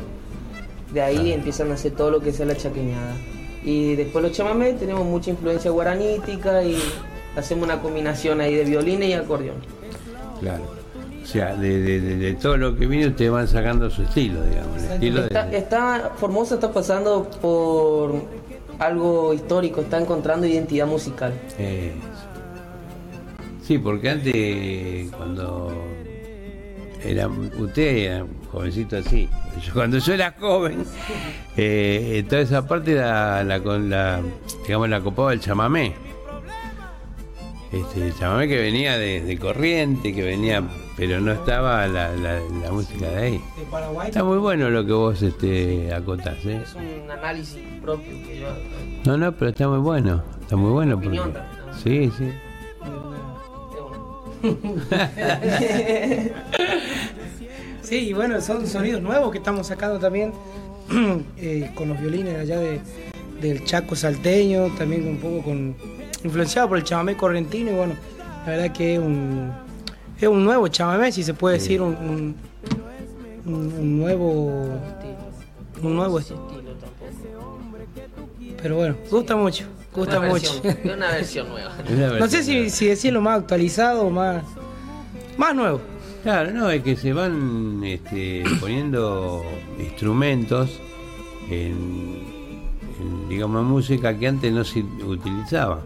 [0.92, 3.12] De ahí empiezan a hacer todo lo que sea la chaqueñada.
[3.64, 6.76] Y después los chamamé tenemos mucha influencia guaranítica y
[7.36, 9.56] hacemos una combinación ahí de violines y acordeón.
[10.40, 10.62] Claro.
[11.22, 14.42] O sea, de, de- de- de todo lo que viene ustedes van sacando su estilo,
[14.44, 14.82] digamos.
[14.82, 18.14] El estilo Está, está- Formosa está pasando por
[18.78, 21.34] algo histórico, está encontrando identidad musical.
[21.58, 21.94] Eso.
[23.68, 25.70] Sí, porque antes, cuando
[27.04, 29.28] era usted era jovencito así,
[29.66, 30.84] yo- cuando yo era joven,
[31.54, 34.20] eh, toda esa parte la, la,
[34.66, 35.92] digamos, la copaba el chamamé.
[37.70, 40.62] Este, el chamamé que venía de, de corriente, que venía,
[40.96, 43.40] pero no estaba la, la- la música de ahí.
[44.06, 46.62] Está muy bueno lo que vos este, acotás, ¿eh?
[46.64, 48.48] Es un análisis propio que yo...
[49.04, 50.98] No, no, pero está muy bueno, está muy bueno.
[50.98, 51.20] Porque...
[51.84, 52.32] Sí, sí.
[57.88, 60.30] Sí, y bueno, son sonidos nuevos que estamos sacando también
[61.38, 62.80] eh, con los violines allá de,
[63.40, 65.74] del Chaco salteño, también un poco con
[66.22, 67.94] influenciado por el chamamé correntino y bueno,
[68.44, 69.50] la verdad que es un,
[70.20, 72.36] es un nuevo chamamé, si se puede decir, un,
[73.46, 74.68] un, nuevo
[75.82, 76.46] un nuevo estilo.
[78.60, 79.64] Pero bueno, gusta mucho,
[79.94, 80.62] gusta Una mucho.
[80.62, 81.72] versión, es una versión nueva.
[82.18, 84.42] No sé si, si decirlo más actualizado o más,
[85.36, 85.80] más nuevo.
[86.22, 89.44] Claro, no, es que se van este, poniendo
[89.78, 90.70] instrumentos
[91.48, 92.24] en,
[93.00, 95.80] en, digamos, música que antes no se utilizaba.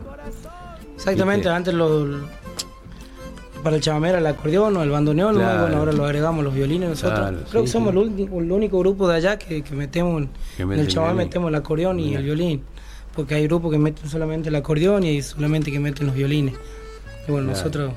[0.96, 1.50] Exactamente, ¿Viste?
[1.50, 2.06] antes lo,
[3.62, 5.34] para el chamamé era el acordeón o el bandoneón.
[5.36, 5.62] Claro.
[5.62, 7.18] bueno, ahora lo agregamos los violines nosotros.
[7.18, 7.98] Claro, Creo sí, que somos sí.
[8.00, 10.24] el, único, el único grupo de allá que, que metemos
[10.56, 12.62] Que en mete el chamamé metemos el acordeón y el violín,
[13.14, 16.54] porque hay grupos que meten solamente el acordeón y solamente que meten los violines.
[17.28, 17.58] Y bueno, Claro.
[17.58, 17.92] nosotros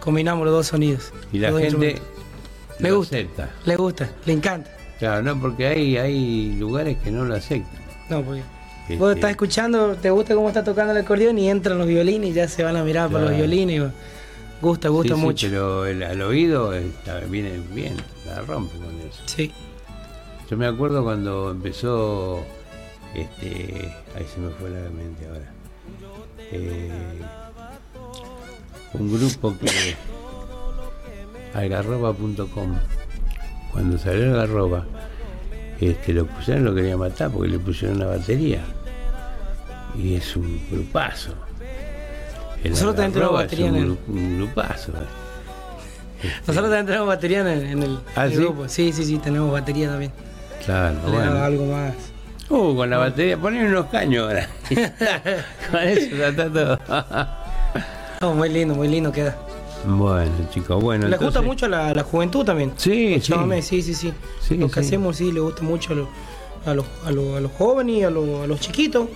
[0.00, 1.12] combinamos los dos sonidos.
[1.32, 1.96] Y la gente.
[2.78, 3.16] Le gusta.
[3.16, 3.50] acepta.
[3.66, 4.70] Le gusta, le encanta.
[4.98, 7.80] Claro, no, porque hay, hay lugares que no lo aceptan.
[8.10, 8.42] No, porque
[8.82, 12.30] Este, vos estás escuchando, te gusta cómo está tocando el acordeón y entran los violines
[12.30, 13.44] y ya se van a mirar por los Claro.
[13.46, 13.80] violines.
[13.80, 15.46] y gusta, sí, gusta sí, mucho.
[15.48, 17.96] pero el- al oído está- viene bien,
[18.26, 19.20] la rompe con eso.
[19.26, 19.52] Sí.
[20.50, 22.44] Yo me acuerdo cuando empezó,
[23.14, 25.50] este, ahí se me fue la mente ahora,
[26.52, 26.90] Eh,
[28.94, 29.96] un grupo que,
[31.54, 32.76] algarroba.com,
[33.72, 34.84] cuando salió Algarroba,
[35.80, 38.60] este, lo pusieron, lo quería matar porque le pusieron una batería.
[39.96, 41.32] Y es un grupazo.
[42.62, 44.92] El Nosotros también tenemos batería en el- un grupazo.
[46.46, 48.36] Nosotros también tenemos batería en el, en el- ¿Ah, el sí?
[48.38, 48.68] grupo.
[48.68, 50.12] Sí, sí, sí, tenemos batería también.
[50.64, 51.42] Claro, bueno.
[51.42, 51.94] algo más.
[52.54, 54.48] Uh, con la batería, ponen unos caños ahora.
[55.70, 56.78] con eso está todo.
[58.20, 59.36] No, muy lindo, muy lindo queda.
[59.84, 61.08] bueno, chicos, bueno.
[61.08, 62.72] le gusta mucho a la, la juventud también.
[62.76, 63.32] Sí, sí.
[63.62, 64.12] sí, sí, sí.
[64.40, 64.86] Sí, Lo que sí.
[64.86, 66.08] hacemos, sí, le gusta mucho a, los-
[66.64, 69.08] a, los, a, los, a los jóvenes y a los, a los chiquitos.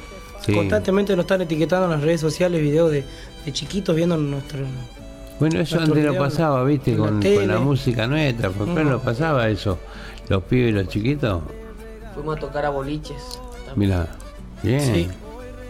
[0.44, 0.52] Sí.
[0.52, 3.04] Constantemente nos están etiquetando en las redes sociales videos de,
[3.44, 4.60] de chiquitos viendo nuestro.
[5.38, 8.50] Bueno, eso Nuestro antes video, pasaba, viste, la con, la música nuestra.
[8.50, 8.90] ¿Por qué Ujú.
[8.90, 9.78] no pasaba eso?
[10.28, 11.42] Los pibes y los chiquitos.
[12.18, 13.38] Fuimos a tocar a boliches.
[13.64, 13.90] también.
[13.90, 14.08] Mira,
[14.62, 14.80] bien.
[14.80, 15.08] Sí.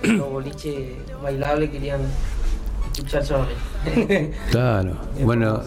[0.03, 0.93] Los boliches
[1.23, 2.01] bailables querían
[2.95, 3.53] escuchar chamamé.
[4.51, 4.97] Claro.
[5.21, 5.63] Bueno,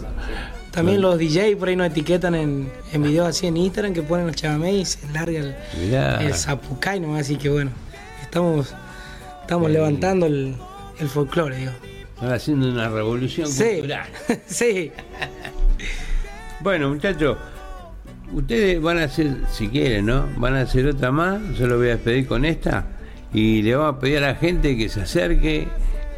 [0.72, 4.26] También los DJ por ahí nos etiquetan en, en videos así en Instagram que ponen
[4.26, 6.20] los chamamé y se larga el, mirá.
[6.20, 7.70] el zapucay nomás, así que bueno,
[8.22, 8.74] estamos,
[9.42, 9.72] estamos Sí.
[9.74, 10.56] levantando el,
[10.98, 11.72] el folclore, digo.
[12.14, 14.06] Están haciendo una revolución Sí, cultural.
[14.46, 14.90] sí.
[16.60, 17.36] Bueno, muchachos,
[18.32, 20.26] ustedes van a hacer, si quieren, ¿no?
[20.36, 21.40] Van a hacer otra más.
[21.56, 22.86] Yo lo voy a despedir con esta.
[23.32, 25.68] Y le vamos a pedir a la gente que se acerque,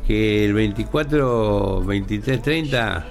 [0.07, 3.07] que el 24, 23, 30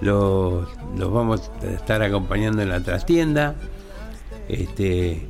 [0.00, 3.54] los, vamos a estar acompañando en la trastienda.
[4.48, 5.26] Este,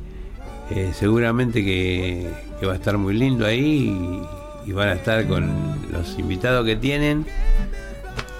[0.71, 4.23] eh, seguramente que, que va a estar muy lindo ahí
[4.65, 5.51] y, y van a estar con
[5.91, 7.25] los invitados que tienen.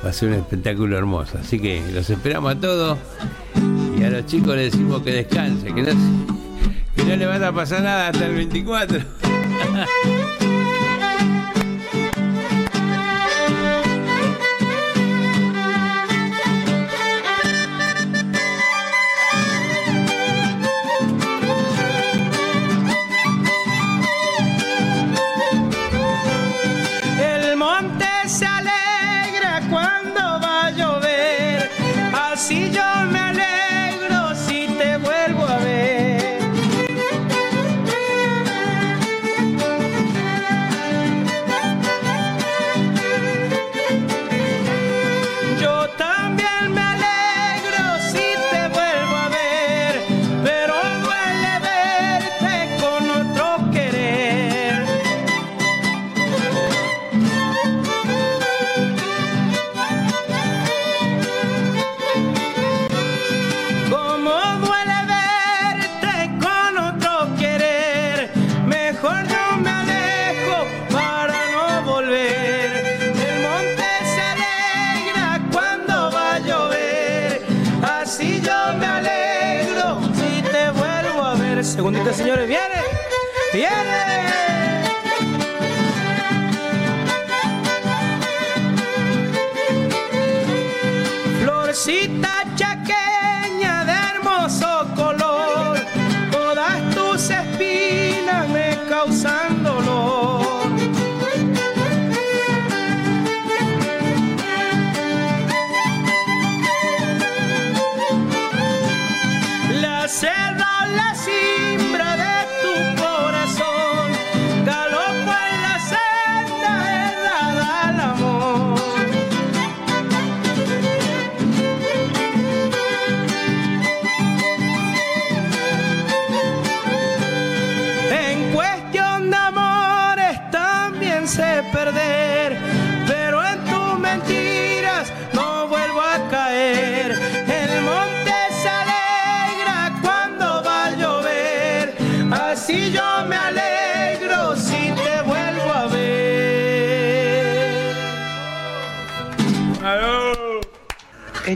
[0.03, 1.37] Va a ser un espectáculo hermoso.
[1.39, 2.97] Así que los esperamos a todos.
[4.13, 5.91] Los chicos les decimos que descansen, que no,
[6.95, 8.99] que no le van a pasar nada hasta el 24.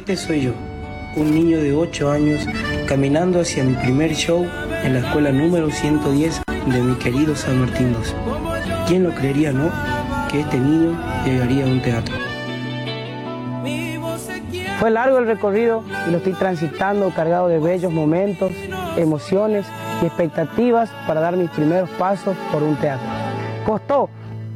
[0.08, 0.51] Este soy yo,
[1.18, 2.47] un niño de 8 años
[2.88, 4.47] caminando hacia mi primer show
[4.82, 8.14] en la escuela número 110 de mi querido San Martín II.
[8.88, 9.70] ¿Quién lo creería, no?
[10.32, 12.16] Que este niño llegaría a un teatro.
[14.80, 18.53] Fue largo el recorrido y lo estoy transitando cargado de bellos momentos,
[18.95, 19.66] emociones
[20.01, 23.10] y expectativas para dar mis primeros pasos por un teatro.
[23.66, 24.10] Costó,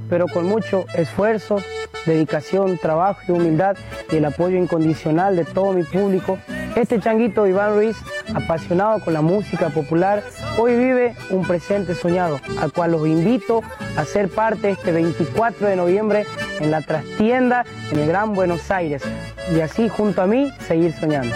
[0.10, 1.58] pero con mucho esfuerzo,
[2.06, 3.78] dedicación, trabajo y humildad
[4.12, 6.38] y el apoyo incondicional de todo mi público,
[6.76, 7.98] este changuito Iván Ruiz,
[8.34, 10.24] apasionado con la música popular,
[10.58, 13.62] hoy vive un presente soñado, al cual los invito
[13.98, 16.26] a ser parte este 24 de noviembre
[16.60, 19.02] en la trastienda en el Gran Buenos Aires
[19.54, 21.36] y así junto a mí seguir soñando.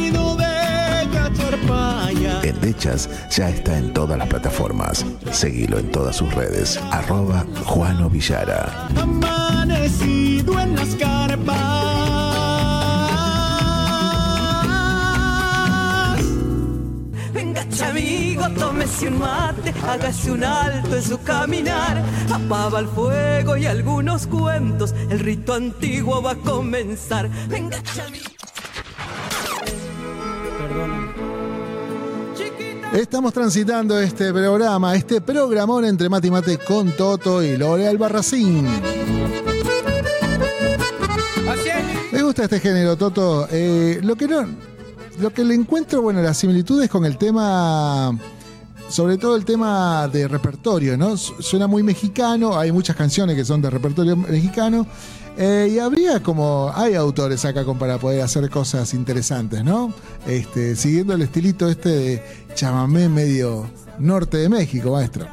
[2.43, 5.05] Endechas ya está en todas las plataformas.
[5.31, 6.79] Seguilo en todas sus redes.
[6.91, 8.87] Arroba Juano Villara.
[8.99, 11.91] Amanecido en las carpas.
[17.33, 23.65] Venga, amigo, tómese un mate, hágase un alto en su caminar, apaga el fuego y
[23.65, 27.29] algunos cuentos, el rito antiguo va a comenzar.
[27.47, 28.40] Venga, amigo.
[32.93, 38.67] Estamos transitando este programa, este programón entre Mate y Mate con Toto y Lore Albarracín.
[42.11, 43.47] Me gusta este género, Toto.
[43.49, 44.45] Eh, lo que no.
[45.19, 48.17] Lo que le encuentro, bueno, las similitudes con el tema.
[48.89, 51.15] Sobre todo el tema de repertorio, ¿no?
[51.15, 54.85] Su- Suena muy mexicano, hay muchas canciones que son de repertorio mexicano.
[55.37, 56.71] Eh, y habría como.
[56.75, 59.93] Hay autores acá como para poder hacer cosas interesantes, ¿no?
[60.27, 65.27] Este, siguiendo el estilito este de chamamé medio norte de México, maestro.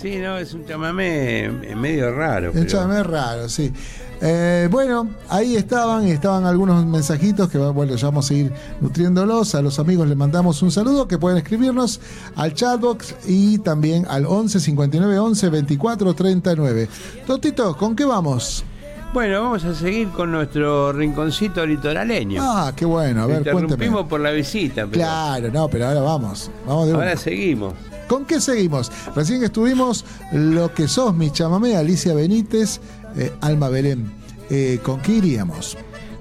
[0.00, 2.52] Sí, no, es un chamamé medio raro.
[2.52, 3.72] Pero- chamamé raro, sí.
[4.20, 9.54] Eh, bueno, ahí estaban, estaban algunos mensajitos que bueno, ya vamos a ir nutriéndolos.
[9.54, 12.00] A los amigos les mandamos un saludo que pueden escribirnos
[12.36, 16.88] al chatbox y también al 11 59 11 24 39.
[17.26, 18.64] Totito, ¿con qué vamos?
[19.12, 22.42] Bueno, vamos a seguir con nuestro rinconcito litoraleño.
[22.44, 26.50] Ah, qué bueno, a ver, Interrumpimos por la visita, pero Claro, no, pero ahora vamos.
[26.66, 27.72] Vamos de ahora seguimos.
[28.06, 28.92] ¿Con qué seguimos?
[29.14, 32.80] Recién estuvimos Lo que sos, mi chamamé, Alicia Benítez,
[33.16, 34.10] eh, Alma Belén.
[34.50, 35.76] Eh, ¿Con qué iríamos?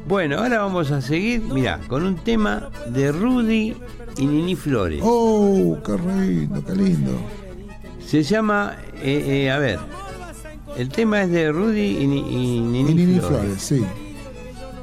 [0.07, 3.75] Bueno, ahora vamos a seguir, mira, con un tema de Rudy
[4.17, 5.01] y Nini Flores.
[5.03, 7.11] Oh, qué lindo, qué lindo.
[8.05, 9.79] Se llama, eh, a ver,
[10.77, 13.27] el tema es de Rudy y, Ni- y Nini, Y Nini Flores.
[13.39, 13.85] Flores, sí.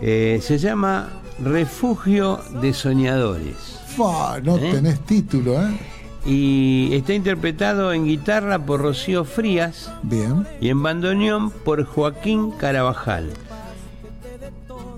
[0.00, 1.08] Eh, se llama
[1.42, 3.56] Refugio de Soñadores.
[3.96, 4.70] Fa, no ¿Eh?
[4.72, 5.78] tenés título, ¿eh?
[6.26, 9.90] y está interpretado en guitarra por Rocío Frías.
[10.02, 10.46] Bien.
[10.60, 13.30] Y en bandoneón por Joaquín Carabajal.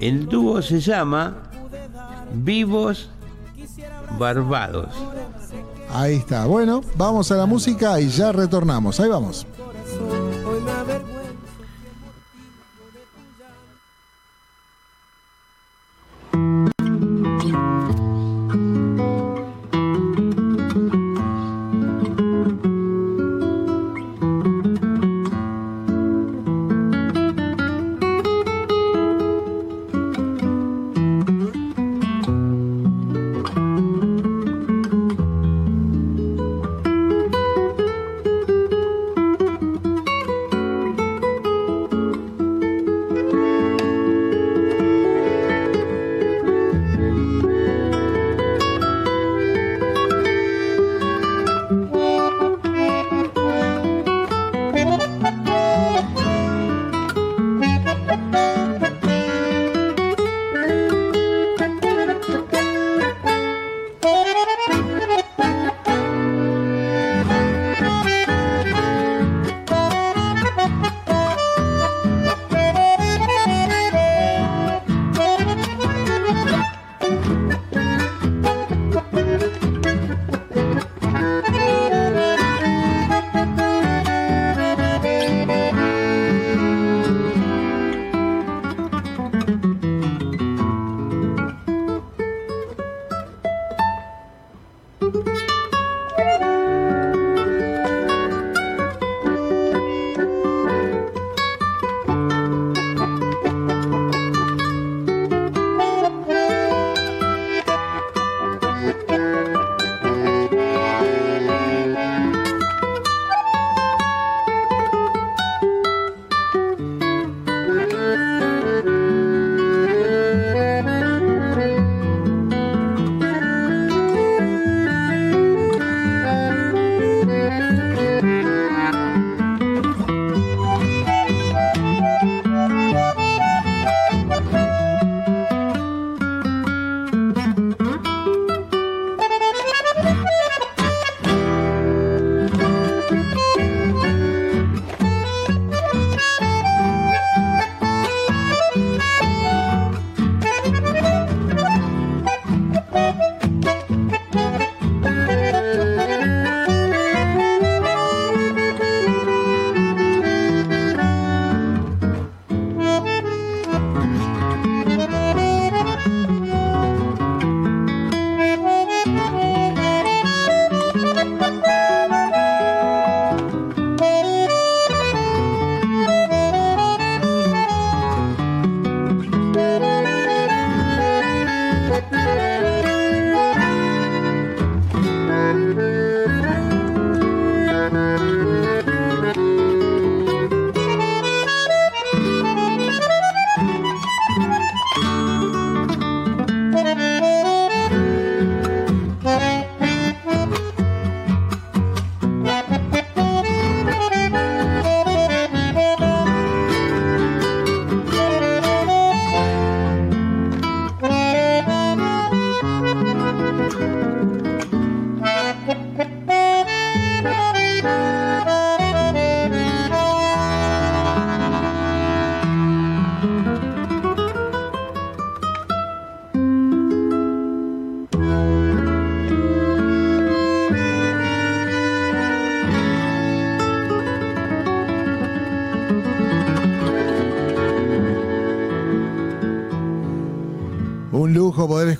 [0.01, 1.35] El dúo se llama
[2.35, 3.11] Vivos
[4.19, 4.91] Barbados.
[5.93, 6.47] Ahí está.
[6.47, 9.01] Bueno, vamos a la música y ya retornamos.
[9.01, 9.47] Ahí vamos.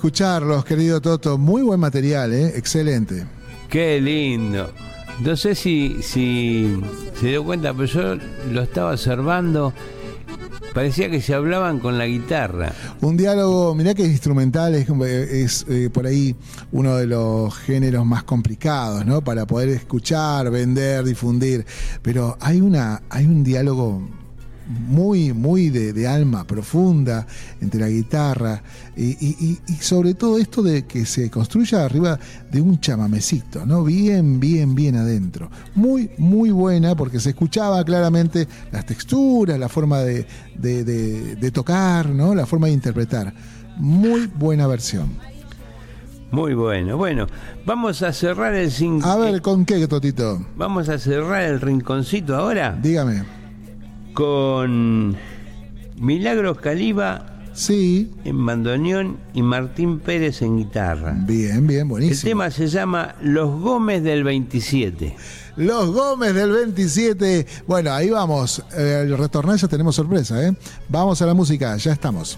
[0.07, 1.37] Escucharlos, querido Toto.
[1.37, 2.53] Muy buen material, ¿eh?
[2.55, 3.25] excelente.
[3.67, 4.71] Qué lindo.
[5.19, 6.79] No sé si, si
[7.19, 8.15] se dio cuenta, pero yo
[8.49, 9.73] lo estaba observando.
[10.73, 12.71] Parecía que se hablaban con la guitarra.
[13.01, 16.37] Un diálogo, mirá que instrumental es, es eh, por ahí
[16.71, 19.21] uno de los géneros más complicados, ¿no?
[19.21, 21.65] Para poder escuchar, vender, difundir.
[22.01, 24.07] Pero hay una, hay un diálogo
[24.67, 27.25] muy, muy de, de, alma profunda
[27.61, 28.61] entre la guitarra
[28.95, 32.19] y, y, y, sobre todo esto de que se construya arriba
[32.51, 33.83] de un chamamecito, ¿no?
[33.83, 35.49] Bien, bien, bien adentro.
[35.75, 40.25] Muy, muy buena porque se escuchaba claramente las texturas, la forma de,
[40.55, 42.35] de, de tocar, ¿no?
[42.35, 43.33] La forma de interpretar.
[43.77, 45.27] Muy buena versión.
[46.31, 46.97] Muy bueno.
[46.97, 47.27] Bueno,
[47.65, 48.71] vamos a cerrar el
[49.03, 50.45] A ver, ¿con qué, Totito?
[50.55, 53.36] Vamos a cerrar el rinconcito ahora Dígame.
[54.17, 55.15] Con
[55.99, 61.15] Milagros Caliba Sí, en bandoneón y Martín Pérez en guitarra.
[61.25, 62.29] bien, bien, El buenísimo.
[62.29, 65.15] tema se llama Los Gómez del 27.
[65.55, 67.45] Los Gómez del 27.
[67.67, 68.63] Bueno, ahí vamos.
[68.75, 70.55] Eh, al retornar ya tenemos sorpresa, ¿eh?
[70.89, 72.37] Vamos a la música, ya estamos.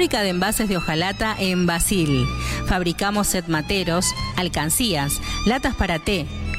[0.00, 2.26] Fábrica de envases de hojalata en Basil.
[2.64, 4.06] Fabricamos set materos,
[4.38, 6.24] alcancías, latas para té,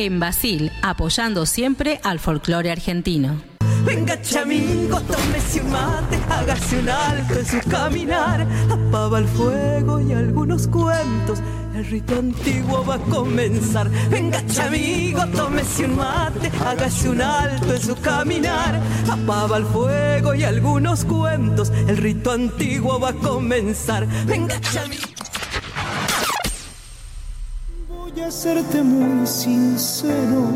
[0.00, 3.42] En Basil, apoyando siempre al folclore argentino.
[3.84, 10.12] Venga, chamigo, tómese un mate, hágase un alto en su caminar, apaga el fuego y
[10.12, 11.40] algunos cuentos.
[11.74, 13.90] El rito antiguo va a comenzar.
[14.08, 18.80] Venga, chamigo, tómese un mate, hágase un alto en su caminar,
[19.10, 21.72] apaga el fuego y algunos cuentos.
[21.88, 24.06] El rito antiguo va a comenzar.
[24.26, 25.27] Venga, chamigo.
[28.30, 30.52] Serte muy sincero.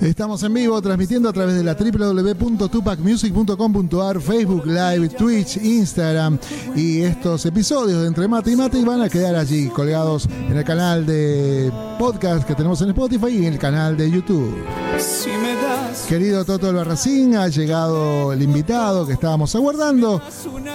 [0.00, 6.38] Estamos en vivo transmitiendo a través de la www.tupacmusic.com.ar, Facebook Live, Twitch, Instagram
[6.74, 10.64] y estos episodios de Entre Mate y Mate van a quedar allí colgados en el
[10.64, 14.56] canal de podcast que tenemos en Spotify y en el canal de YouTube.
[14.98, 20.22] Si me das Querido Toto Albarracín, ha llegado el invitado que estábamos aguardando.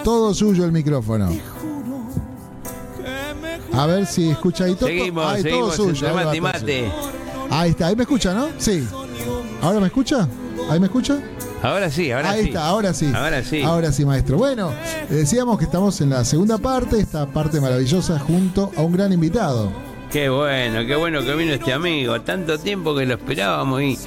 [0.04, 1.32] Todo suyo el micrófono.
[3.74, 4.88] A ver si escucha ahí Toto.
[4.88, 6.08] Seguimos, todo Ahí va, mate y todo suyo.
[7.50, 8.48] Ahí está, ahí me escucha, ¿no?
[8.58, 8.88] Sí.
[9.62, 10.28] ¿Ahora me escucha?
[10.70, 11.20] ¿Ahí me escucha?
[11.62, 12.48] Ahora sí, ahora Ahí sí.
[12.50, 13.12] está, ahora sí.
[13.16, 13.62] Ahora sí.
[13.62, 14.38] Ahora sí, maestro.
[14.38, 14.72] Bueno,
[15.10, 19.14] le decíamos que estamos en la segunda parte, esta parte maravillosa junto a un gran
[19.14, 19.72] invitado.
[20.14, 22.22] Qué bueno, qué bueno que vino este amigo.
[22.22, 23.98] Tanto tiempo que lo esperábamos y,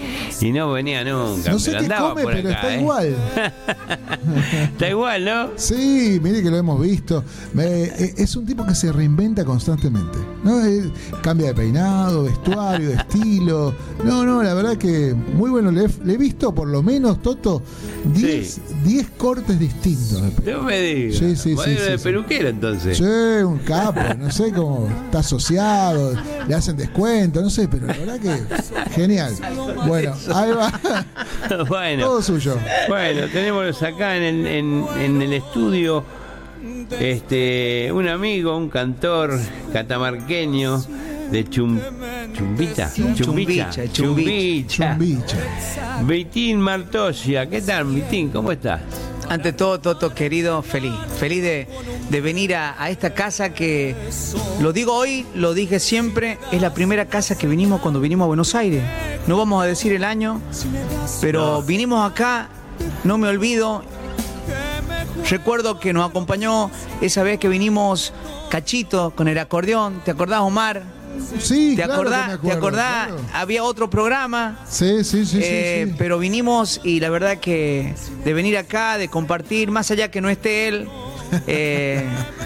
[0.40, 1.50] y no venía nunca.
[1.50, 2.80] No sé pero qué andaba come, por pero acá, está ¿eh?
[2.80, 3.16] igual.
[4.72, 5.48] Está igual, ¿no?
[5.56, 7.22] Sí, mire que lo hemos visto.
[7.58, 10.18] Eh, es un tipo que se reinventa constantemente.
[10.42, 10.64] ¿no?
[10.64, 10.90] Eh,
[11.22, 13.74] cambia de peinado, vestuario, estilo.
[14.04, 15.70] No, no, la verdad que muy bueno.
[15.70, 17.62] Le, he- le he visto por lo menos, Toto,
[18.14, 20.22] 10 10 cortes distintos.
[20.44, 21.18] No me digas.
[21.18, 22.04] Sí, sí, sí, sí, de sí.
[22.04, 22.98] peluquero, entonces.
[22.98, 23.04] Sí,
[23.44, 25.95] un capo, no sé cómo está asociado,
[26.48, 29.32] le hacen descuento, no sé, pero la verdad que genial.
[29.86, 30.72] Bueno, ahí va,
[31.68, 32.04] bueno.
[32.06, 32.56] todo suyo.
[32.88, 36.04] Bueno, tenemos acá en el, en- en el estudio
[37.00, 39.38] este un amigo, un cantor
[39.72, 40.82] catamarqueño
[41.30, 41.78] de Chum,
[42.32, 44.92] Chumbita, Chumbicha, Chumbicha, Chumbicha.
[44.96, 45.36] Chumbicha.
[46.04, 48.28] Vitín Martosia, ¿qué tal, Vitín?
[48.28, 48.80] ¿Cómo estás?
[49.28, 50.94] Ante todo, Toto, querido, feliz.
[51.18, 51.68] Feliz de,
[52.10, 53.96] de venir a, a esta casa que,
[54.60, 58.28] lo digo hoy, lo dije siempre, es la primera casa que vinimos cuando vinimos a
[58.28, 58.82] Buenos Aires.
[59.26, 60.40] No vamos a decir el año,
[61.20, 62.48] pero vinimos acá,
[63.02, 63.82] no me olvido.
[65.28, 66.70] Recuerdo que nos acompañó
[67.00, 68.12] esa vez que vinimos
[68.48, 70.00] Cachito con el acordeón.
[70.04, 70.95] ¿Te acordás, Omar?
[71.38, 72.20] Sí, ¿Te claro que acordás?
[72.22, 73.06] me ¿Te acuerdo, acordás?
[73.08, 73.20] claro.
[73.32, 74.60] Había otro programa.
[74.68, 75.94] Sí, sí, sí, sí, Eh, sí.
[75.98, 77.94] Pero vinimos y la verdad que
[78.24, 80.88] de venir acá, de compartir, más allá que no esté él,
[81.46, 82.04] eh,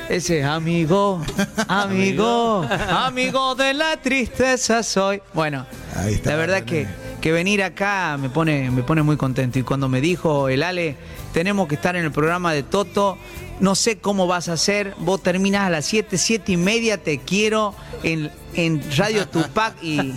[0.08, 1.22] ese amigo,
[1.68, 5.20] amigo, amigo de la tristeza soy.
[5.34, 5.66] Bueno,
[5.96, 6.86] Ahí está, la verdad que,
[7.20, 9.58] que venir acá me pone, me pone muy contento.
[9.58, 10.96] Y cuando me dijo el Ale,
[11.32, 13.18] tenemos que estar en el programa de Toto,
[13.60, 17.18] no sé cómo vas a hacer, vos terminás a las 7, 7 y media, te
[17.18, 20.14] quiero en, en Radio Tupac y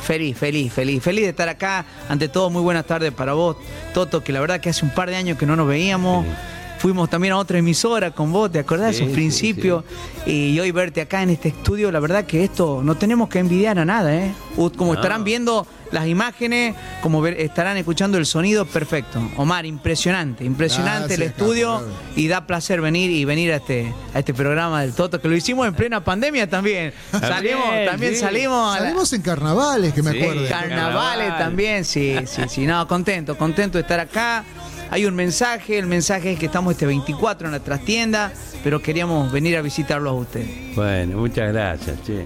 [0.00, 1.84] feliz, feliz, feliz, feliz de estar acá.
[2.08, 3.56] Ante todo, muy buenas tardes para vos,
[3.94, 6.24] Toto, que la verdad que hace un par de años que no nos veíamos.
[6.78, 9.84] Fuimos también a otra emisora con vos, ¿te acordás de Sí, esos sí, principios?
[10.26, 13.78] Y hoy verte acá en este estudio, la verdad que esto no tenemos que envidiar
[13.78, 14.32] a nada, ¿eh?
[14.76, 14.94] Como No.
[14.94, 19.20] estarán viendo las imágenes, como ver- estarán escuchando el sonido, perfecto.
[19.36, 21.82] Omar, impresionante, impresionante el Gracias, estudio
[22.16, 25.36] y da placer venir y venir a este, a este programa del Toto, que lo
[25.36, 26.92] hicimos en plena pandemia también.
[27.12, 28.20] Salimos, también sí.
[28.20, 30.48] salimos a la- Salimos en carnavales, que me Sí, acuerdo.
[30.48, 31.38] car- Carnavales Carnaval.
[31.38, 32.66] también, sí, sí, sí.
[32.66, 34.44] No, contento, contento de estar acá.
[34.90, 38.32] Hay un mensaje, el mensaje es que estamos este 24 en la trastienda,
[38.62, 40.76] pero queríamos venir a visitarlos a ustedes.
[40.76, 42.24] Bueno, muchas gracias, che.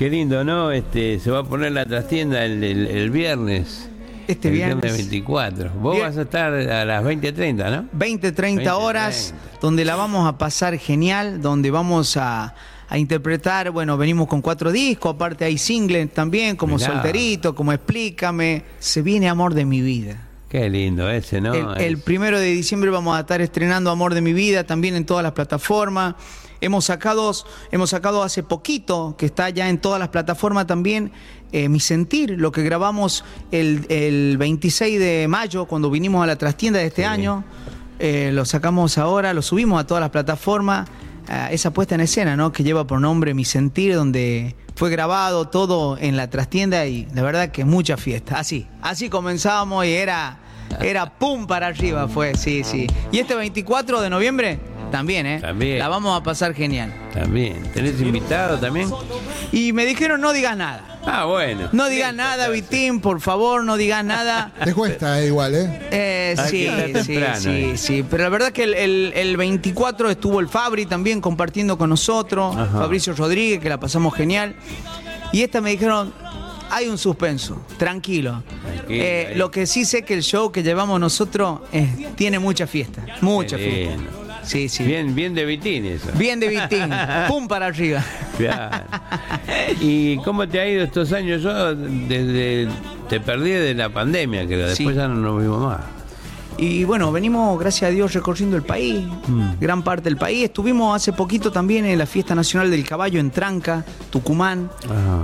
[0.00, 0.72] Qué lindo, ¿no?
[0.72, 3.86] Este, se va a poner la trastienda el, el- el viernes.
[4.28, 4.92] Este el viernes.
[4.96, 5.72] 24.
[5.78, 7.86] Vos vas a estar a las 20.30, ¿no?
[7.92, 9.58] 20, 30 20, horas, 30.
[9.60, 12.54] donde la vamos a pasar genial, donde vamos a,
[12.88, 16.94] a interpretar, bueno, venimos con cuatro discos, aparte hay singles también, como Mirá.
[16.94, 20.16] Solterito, como Explícame, Se viene Amor de mi vida.
[20.48, 21.52] Qué lindo ese, ¿no?
[21.52, 25.04] El, el primero de diciembre vamos a estar estrenando Amor de mi vida también en
[25.04, 26.14] todas las plataformas.
[26.60, 27.32] Hemos sacado,
[27.70, 31.12] hemos sacado hace poquito, que está ya en todas las plataformas también,
[31.52, 36.36] eh, Mi Sentir, lo que grabamos el, el 26 de mayo cuando vinimos a la
[36.36, 37.08] trastienda de este Sí.
[37.08, 37.44] año.
[37.98, 40.88] Eh, lo sacamos ahora, lo subimos a todas las plataformas.
[41.52, 42.50] esa puesta en escena, ¿no?
[42.50, 47.22] Que lleva por nombre Mi Sentir, donde fue grabado todo en la trastienda y la
[47.22, 48.36] verdad que mucha fiesta.
[48.40, 50.38] Así, así comenzábamos y era,
[50.80, 52.88] era pum para arriba, fue, sí, sí.
[53.12, 54.58] Y este 24 de noviembre
[54.90, 55.38] también, ¿eh?
[55.40, 55.78] También.
[55.78, 56.92] La vamos a pasar genial.
[57.14, 57.62] También.
[57.72, 58.90] ¿Tenés invitado también?
[59.52, 60.98] Y me dijeron no digas nada.
[61.06, 61.68] Ah, bueno.
[61.72, 64.52] No digas nada, Vitín, por favor, no digas nada.
[64.64, 65.80] Te cuesta eh, igual, ¿eh?
[65.90, 67.72] Eh, sí, sí, temprano, sí, eh.
[67.76, 68.04] sí.
[68.08, 72.54] Pero la verdad que el, el- el 24 estuvo el Fabri también compartiendo con nosotros,
[72.54, 72.80] Ajá.
[72.80, 74.54] Fabricio Rodríguez, que la pasamos genial.
[75.32, 76.12] Y esta me dijeron,
[76.70, 78.42] hay un suspenso, tranquilo.
[78.62, 81.60] Tranquilo, Eh, lo que sí sé que el show que llevamos nosotros
[82.16, 83.64] tiene mucha fiesta, mucha Qué
[83.96, 84.02] fiesta.
[84.42, 84.84] Sí, sí.
[84.84, 86.08] Bien, bien de Vitín eso.
[86.16, 86.90] Bien de Vitín,
[87.28, 88.02] pum para arriba.
[88.36, 88.84] Claro.
[89.80, 91.42] ¿Y cómo te ha ido estos años?
[91.42, 92.68] Yo desde
[93.08, 94.68] te perdí de la pandemia, creo.
[94.68, 94.94] Después Sí.
[94.94, 95.80] ya no nos vimos más.
[96.58, 99.52] Y bueno, venimos, gracias a Dios, recorriendo el país, Mm.
[99.60, 100.44] gran parte del país.
[100.44, 104.68] Estuvimos hace poquito también en la Fiesta Nacional del Caballo en Tranca, Tucumán,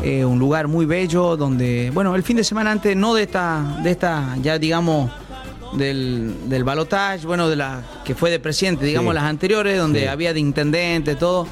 [0.02, 3.80] eh, un lugar muy bello donde, bueno, el fin de semana antes, no de esta,
[3.82, 5.10] de esta, ya digamos,
[5.74, 9.14] del, del balotaje, bueno, de la que fue de presidente, digamos, Sí.
[9.16, 10.06] las anteriores, donde Sí.
[10.06, 11.46] había de intendente, todo.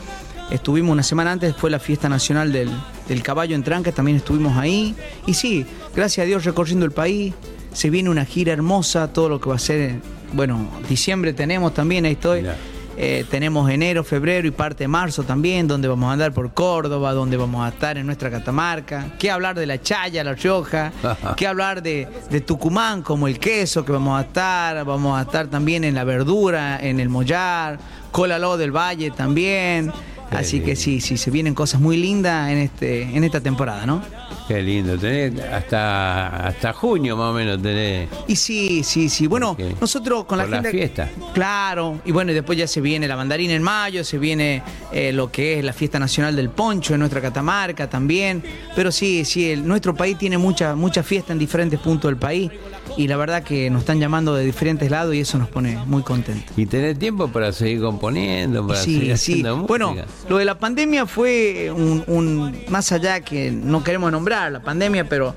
[0.50, 2.70] Estuvimos una semana antes, fue la fiesta nacional del,
[3.08, 4.94] del caballo en Tranca, también estuvimos ahí.
[5.26, 5.64] Y sí,
[5.96, 7.34] gracias a Dios recorriendo el país.
[7.72, 9.96] Se viene una gira hermosa, todo lo que va a ser,
[10.32, 12.42] bueno, diciembre tenemos también, ahí estoy.
[12.42, 12.56] Mirá.
[12.96, 17.12] Eh, tenemos enero, febrero y parte de marzo también, donde vamos a andar por Córdoba,
[17.12, 19.08] donde vamos a estar en nuestra Catamarca.
[19.18, 20.92] ¿Qué hablar de la Chaya, la Rioja?
[21.36, 24.84] ¿Qué hablar de, de Tucumán, como el queso que vamos a estar?
[24.84, 27.78] Vamos a estar también en la verdura, en el mollar,
[28.12, 29.92] Colaló del Valle también.
[30.34, 33.86] Qué Así que sí, sí, se vienen cosas muy lindas en, este, en esta temporada,
[33.86, 34.02] ¿no?
[34.48, 34.98] Qué lindo.
[34.98, 38.08] Tenés hasta, hasta junio más o menos tenés.
[38.26, 39.26] Y sí, sí, sí.
[39.26, 40.70] Bueno, nosotros con la Por la gente.
[40.72, 41.08] fiesta.
[41.32, 42.00] Claro.
[42.04, 44.62] Y bueno, y después ya se viene la mandarina en mayo, se viene
[44.92, 48.42] eh, lo que es la fiesta nacional del poncho en nuestra Catamarca también.
[48.76, 52.50] Pero sí, sí, el- nuestro país tiene mucha, mucha fiesta en diferentes puntos del país.
[52.96, 56.02] Y la verdad que nos están llamando de diferentes lados y eso nos pone muy
[56.02, 56.56] contentos.
[56.56, 59.32] Y tenés tiempo para seguir componiendo, para Sí, seguir sí.
[59.32, 59.66] haciendo música.
[59.68, 59.96] Bueno,
[60.28, 65.08] lo de la pandemia fue un, un- más allá que no queremos nombrar la pandemia,
[65.08, 65.34] pero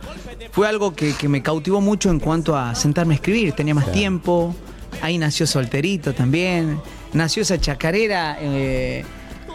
[0.51, 3.53] fue algo que, que me cautivó mucho en cuanto a sentarme a escribir.
[3.53, 3.97] Tenía más Claro.
[3.99, 4.55] tiempo.
[5.01, 6.79] Ahí nació Solterito también.
[7.13, 8.37] Nació esa chacarera.
[8.39, 9.03] eh,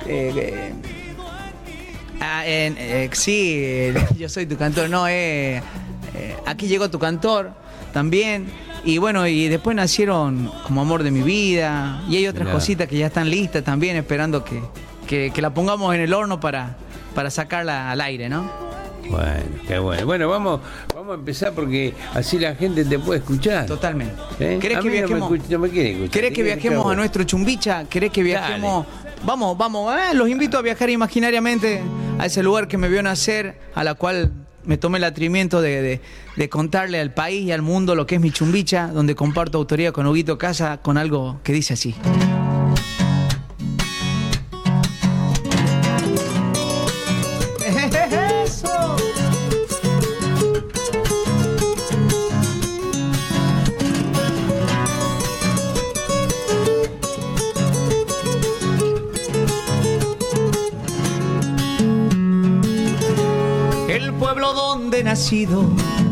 [0.09, 0.73] eh, eh,
[2.21, 4.91] ah, eh, sí, yo soy tu cantor.
[4.91, 5.63] No, eh,
[6.47, 7.53] aquí llegó tu cantor
[7.93, 8.47] también.
[8.85, 12.03] Y bueno, y después nacieron como amor de mi vida.
[12.09, 12.55] Y hay otras Mirá.
[12.59, 14.61] cositas que ya están listas también, esperando que,
[15.07, 16.77] que- que la pongamos en el horno para,
[17.15, 18.51] para sacarla al aire, ¿no?
[19.09, 20.07] Bueno, qué bueno.
[20.07, 20.61] Bueno, vamos,
[20.95, 23.67] vamos a empezar porque así la gente te puede escuchar.
[23.67, 24.15] Totalmente.
[24.41, 24.59] ¿Eh?
[24.61, 25.31] ¿Querés que no viajemos?
[25.51, 26.11] no me quiere escuchar.
[26.11, 27.85] ¿Querés que viajemos a nuestro chumbicha?
[27.85, 28.87] ¿Querés que viajemos?
[29.25, 31.81] Vamos, vamos, eh, los invito a viajar imaginariamente
[32.19, 34.33] a ese lugar que me vio nacer, a la cual
[34.65, 36.01] me tomé el atrevimiento de, de-
[36.37, 39.93] de contarle al país y al mundo lo que es mi chumbicha, donde comparto autoría
[39.93, 41.95] con Huguito Casa con algo que dice así.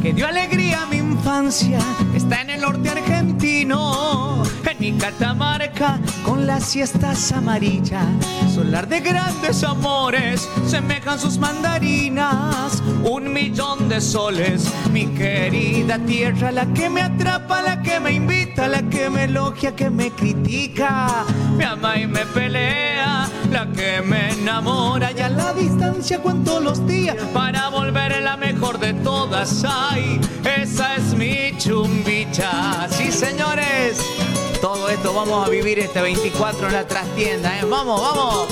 [0.00, 1.78] Que dio alegría a mi infancia,
[2.14, 6.00] está en el norte argentino, en mi Catamarca,
[6.46, 8.06] las siestas amarillas,
[8.54, 16.66] solar de grandes amores, semejan sus mandarinas, un millón de soles, mi querida tierra, la
[16.72, 21.24] que me atrapa, la que me invita, la que me elogia, que me critica,
[21.56, 26.86] me ama y me pelea, la que me enamora y a la distancia cuento los
[26.86, 29.64] días para volver la mejor de todas.
[29.64, 32.88] Ay, esa es mi chumbicha.
[32.90, 34.29] Sí, señores.
[34.60, 37.58] Todo esto vamos a vivir este 24 en la trastienda.
[37.58, 37.64] ¿eh?
[37.64, 38.48] Vamos, vamos.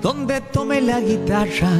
[0.00, 1.70] donde tomé la guitarra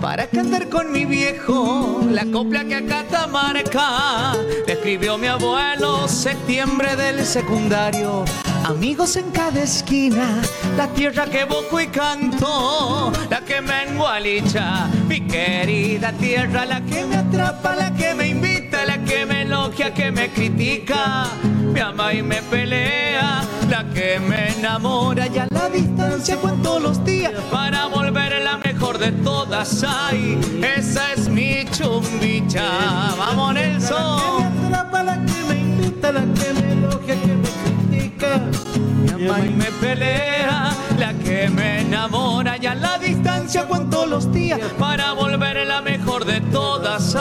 [0.00, 4.34] para cantar con mi viejo la copla que a Catamarca
[4.66, 8.24] escribió mi abuelo septiembre del secundario.
[8.70, 10.40] Amigos en cada esquina,
[10.76, 17.04] la tierra que boco y canto, la que me engualicha, mi querida tierra, la que
[17.04, 22.14] me atrapa, la que me invita, la que me elogia, que me critica, me ama
[22.14, 27.86] y me pelea, la que me enamora y a la distancia cuento los días para
[27.86, 29.84] volver la mejor de todas.
[29.84, 30.38] Ay,
[30.76, 32.62] esa es mi chumbicha.
[33.18, 34.70] Vamos, Nelson.
[34.70, 34.88] La
[35.26, 37.29] que me invita, la que me elogia, que me critica.
[39.20, 44.32] Me ama y me pelea, la que me enamora y a la distancia cuento los
[44.32, 47.14] días para volver la mejor de todas.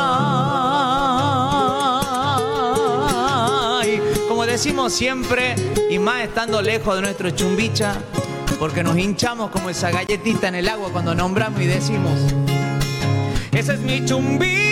[3.81, 5.55] Ay, como decimos siempre,
[5.89, 7.95] y más estando lejos de nuestro chumbicha,
[8.59, 12.17] porque nos hinchamos como esa galletita en el agua cuando nombramos y decimos,
[13.51, 14.69] esa es mi chumbicha.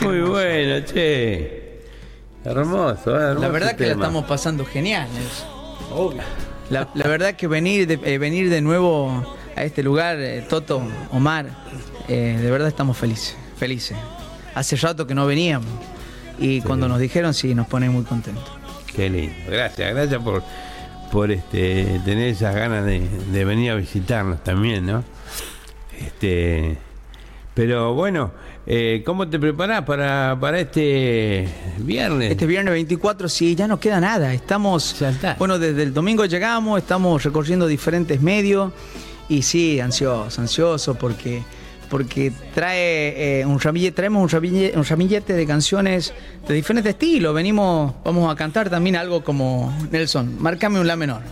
[0.00, 1.64] Muy bueno, che.
[2.44, 3.22] Hermoso, ¿eh?
[3.22, 4.04] hermoso La verdad que la tema.
[4.04, 5.08] estamos pasando genial.
[5.12, 6.18] Nelson.
[6.70, 9.24] La, la verdad que venir de, eh, venir de nuevo
[9.56, 11.46] a este lugar, eh, Toto, Omar,
[12.08, 13.96] eh, de verdad estamos felices, felices.
[14.54, 15.68] Hace rato que no veníamos
[16.38, 18.44] y cuando nos dijeron sí, nos pone muy contentos.
[18.94, 19.34] Qué lindo.
[19.48, 20.42] Gracias, gracias por,
[21.14, 25.04] por este, tener esas ganas de, de venir a visitarnos también, ¿no?
[25.96, 26.76] Este,
[27.54, 28.32] pero bueno,
[28.66, 31.46] eh, ¿cómo te preparás para, para este
[31.78, 32.32] viernes?
[32.32, 34.34] Este viernes 24, sí, ya no queda nada.
[34.34, 35.04] Estamos,
[35.38, 38.72] bueno, desde el domingo llegamos, estamos recorriendo diferentes medios
[39.28, 41.44] y sí, ansioso, ansioso porque
[41.94, 46.12] porque trae eh, un ramillete, traemos un ramillete, un ramillete de canciones
[46.44, 47.32] de diferentes estilos.
[47.32, 50.42] Venimos, vamos a cantar también algo como Nelson.
[50.42, 51.22] Márcame un la menor.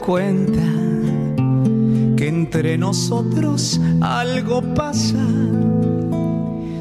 [0.00, 0.62] Cuenta
[2.16, 5.24] que entre nosotros algo pasa.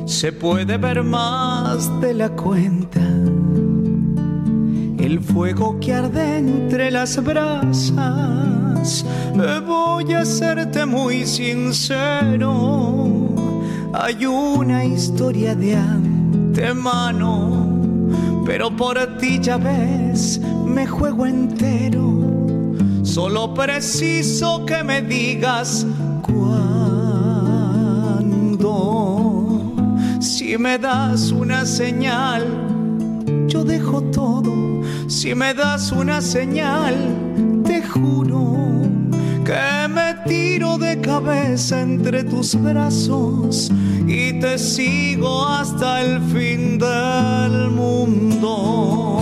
[0.05, 3.01] Se puede ver más de la cuenta.
[4.97, 9.05] El fuego que arde entre las brasas.
[9.67, 13.05] Voy a serte muy sincero.
[13.93, 17.59] Hay una historia de antemano
[18.49, 22.18] pero por ti ya ves, me juego entero.
[23.19, 25.85] Solo preciso que me digas
[26.21, 26.69] cuándo.
[30.21, 32.45] Si me das una señal,
[33.47, 34.53] yo dejo todo.
[35.09, 36.95] Si me das una señal,
[37.65, 38.55] te juro
[39.43, 43.69] que me tiro de cabeza entre tus brazos
[44.07, 49.21] y te sigo hasta el fin del mundo.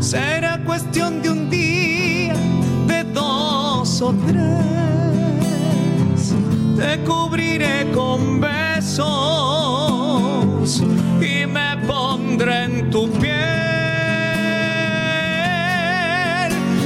[0.00, 2.34] Será cuestión de un día,
[2.86, 4.36] de dos o tres.
[6.76, 9.04] Te cubriré con besos
[11.20, 13.32] y me pondré en tu piel.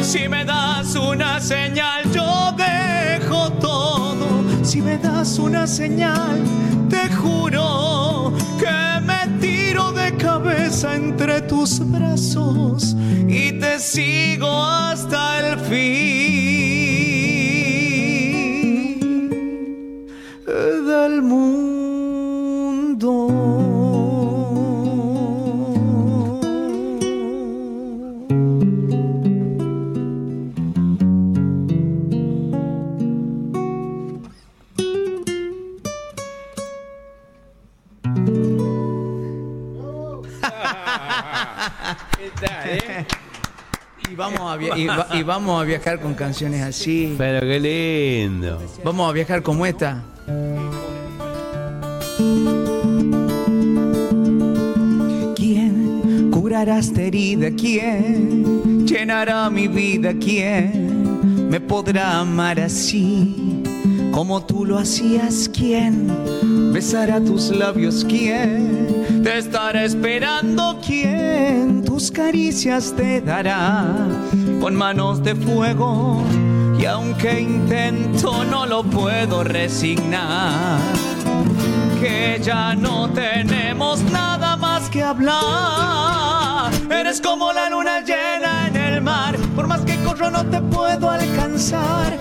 [0.01, 4.27] Si me das una señal, yo dejo todo.
[4.63, 6.39] Si me das una señal,
[6.89, 7.74] te juro
[10.65, 12.97] entre tus brazos
[13.29, 16.54] y te sigo hasta el fin
[44.77, 47.15] y, va- y vamos a viajar con canciones así.
[47.19, 48.63] Pero qué lindo.
[48.85, 50.03] Vamos a viajar como esta.
[55.37, 57.51] ¿Quién curará esta herida?
[57.57, 60.13] ¿Quién llenará mi vida?
[60.19, 63.44] ¿Quién me podrá amar así
[64.15, 65.51] como tú lo hacías?
[65.53, 66.07] ¿Quién
[66.73, 68.07] besará tus labios?
[68.09, 70.79] ¿Quién te estará esperando?
[70.87, 73.85] ¿Quién tus caricias te dará
[74.61, 76.23] con manos de fuego?
[76.79, 80.79] Y aunque intento no lo puedo resignar
[82.01, 86.71] que ya no tenemos nada más que hablar.
[86.89, 91.11] Eres como la luna llena en el mar, por más que corro no te puedo
[91.11, 92.17] alcanzar,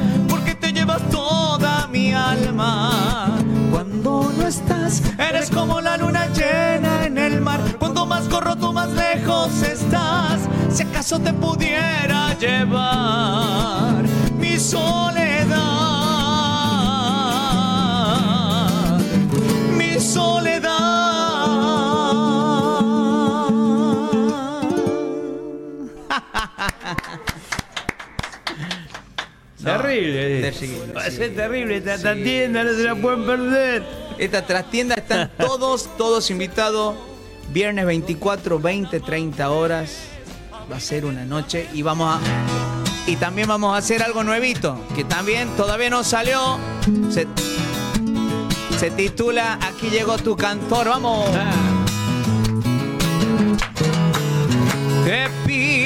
[3.72, 7.60] cuando no estás, eres como la luna llena en el mar.
[7.78, 10.40] Cuando más corro, tú más lejos estás.
[10.70, 14.04] Si acaso te pudiera llevar
[14.40, 15.60] mi soledad,
[19.78, 20.73] mi soledad.
[29.64, 30.52] Terrible.
[30.52, 33.84] terrible, Va a ser terrible esta esta Sí, tienda, no se la pueden perder.
[34.18, 36.96] Esta trastienda están todos, todos invitados.
[37.52, 39.98] Viernes 24, 20, 30 horas.
[40.72, 42.20] Va a ser una noche y vamos a.
[43.06, 46.58] Y también vamos a hacer algo nuevito, que también todavía no salió.
[47.10, 47.28] Se,
[48.80, 50.88] se titula Aquí llegó tu cantor.
[50.88, 51.30] Vamos.
[55.06, 55.28] Te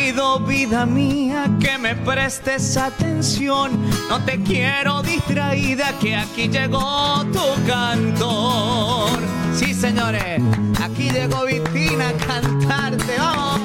[0.08, 3.72] pido, vida mía, que me prestes atención.
[4.10, 9.20] No te quiero distraída, que aquí llegó tu cantor.
[9.54, 10.42] Sí, señores,
[10.82, 13.18] aquí llegó Vitina a cantarte.
[13.18, 13.62] ¡Vamos!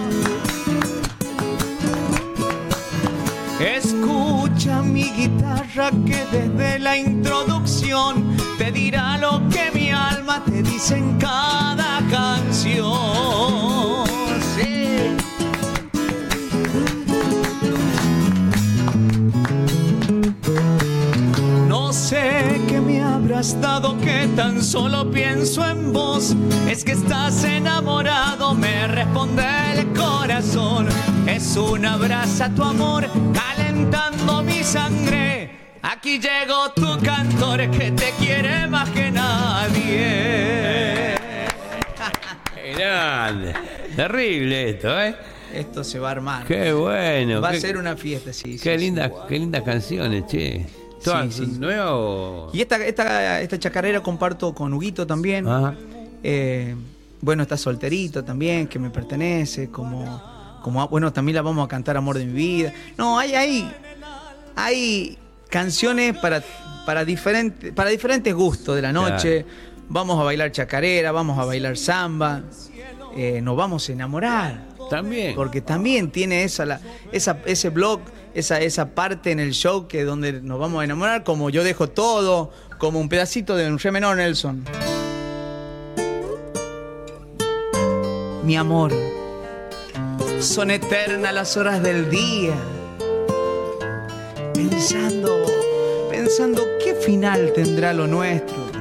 [3.60, 10.96] Escucha mi guitarra que desde la introducción te dirá lo que mi alma te dice
[10.96, 12.92] en cada canción.
[14.56, 15.21] Sí.
[23.32, 26.36] Me habrás dado que tan solo pienso en vos.
[26.68, 29.42] Es que estás enamorado, me responde
[29.74, 30.86] el corazón.
[31.26, 35.50] Es un abrazo a tu amor, calentando mi sangre.
[35.80, 41.14] Aquí llegó tu cantor que te quiere más que nadie.
[42.76, 43.54] Grande.
[43.96, 45.16] Terrible esto, ¿eh?
[45.54, 46.46] Esto se va a armar.
[46.46, 47.40] Qué bueno.
[47.40, 48.58] Va a qué- ser una fiesta, sí.
[48.58, 48.84] sí, Qué sí.
[48.84, 50.66] lindas, qué lindas canciones, che.
[51.02, 51.58] ¿Todas Sí,
[51.88, 52.50] o...?
[52.52, 55.46] Y esta, esta, esta chacarera comparto con Huguito también.
[55.48, 55.74] Ajá.
[56.22, 56.74] Eh,
[57.20, 60.20] bueno, está solterito también, que me pertenece, como,
[60.62, 62.72] como bueno, también la vamos a cantar Amor de mi vida.
[62.98, 63.72] No, hay, hay,
[64.56, 65.18] hay
[65.48, 66.42] canciones para,
[66.84, 69.46] para, diferente, para diferentes gustos de la noche.
[69.88, 72.42] Vamos a bailar chacarera, vamos a bailar samba,
[73.16, 74.71] eh, nos vamos a enamorar.
[74.96, 75.34] También.
[75.34, 76.80] Porque también tiene esa, la-
[77.12, 78.00] esa, ese blog,
[78.34, 81.88] esa, esa parte en el show que donde nos vamos a enamorar, como yo dejo
[81.88, 84.64] todo, como un pedacito de un re menor Nelson.
[88.44, 88.92] Mi amor,
[90.40, 92.54] son eternas las horas del día.
[94.52, 95.46] Pensando,
[96.10, 98.71] pensando qué final tendrá lo nuestro.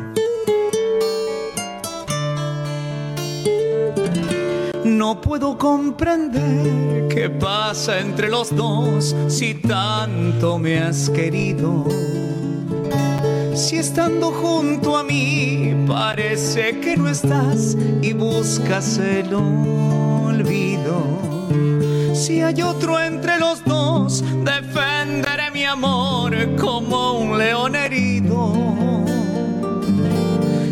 [5.01, 11.87] No puedo comprender qué pasa entre los dos si tanto me has querido.
[13.55, 21.01] Si estando junto a mí parece que no estás y buscas el olvido.
[22.13, 28.53] Si hay otro entre los dos, defenderé mi amor como un león herido.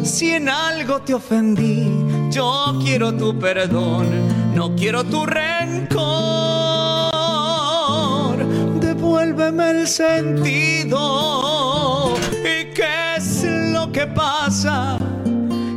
[0.04, 4.08] Si en algo te ofendí, yo quiero tu perdón,
[4.56, 5.26] no quiero tu
[7.10, 8.46] rencor.
[8.80, 10.98] Devuélveme el sentido.
[12.42, 13.44] ¿Y qué es
[13.74, 14.98] lo que pasa?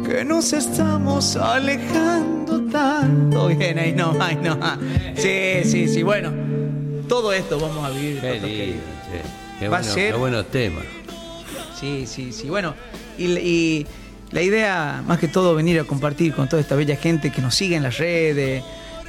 [0.08, 3.48] Que nos estamos alejando tanto.
[3.56, 4.58] Bien, ahí no, ahí no.
[5.16, 6.02] Sí, sí, sí.
[6.02, 6.30] Bueno,
[7.08, 8.20] todo esto vamos a vivir.
[8.20, 9.22] Qué lindo, che.
[9.58, 10.84] Qué, Va a ser- qué buenos temas.
[11.78, 12.48] Sí, sí, sí.
[12.48, 12.74] Bueno,
[13.18, 13.86] y, y
[14.32, 17.54] la idea, más que todo, venir a compartir con toda esta bella gente que nos
[17.54, 18.64] sigue en las redes.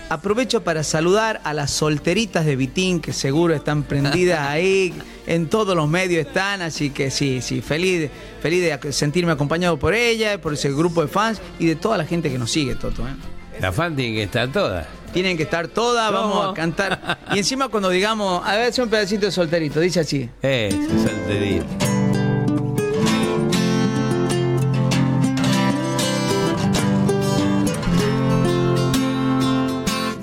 [0.09, 4.93] Aprovecho para saludar a las solteritas de Vitín, que seguro están prendidas ahí,
[5.25, 8.09] en todos los medios están, así que sí, sí, feliz,
[8.41, 12.05] feliz de sentirme acompañado por ella, por ese grupo de fans y de toda la
[12.05, 13.07] gente que nos sigue, Toto.
[13.07, 13.15] ¿eh?
[13.61, 14.87] La fan tiene que estar toda.
[15.13, 17.19] Tienen que estar todas, vamos a cantar.
[17.33, 20.29] Y encima cuando digamos, a ver, un pedacito de solterito, dice así.
[20.41, 21.92] Eso, solterito.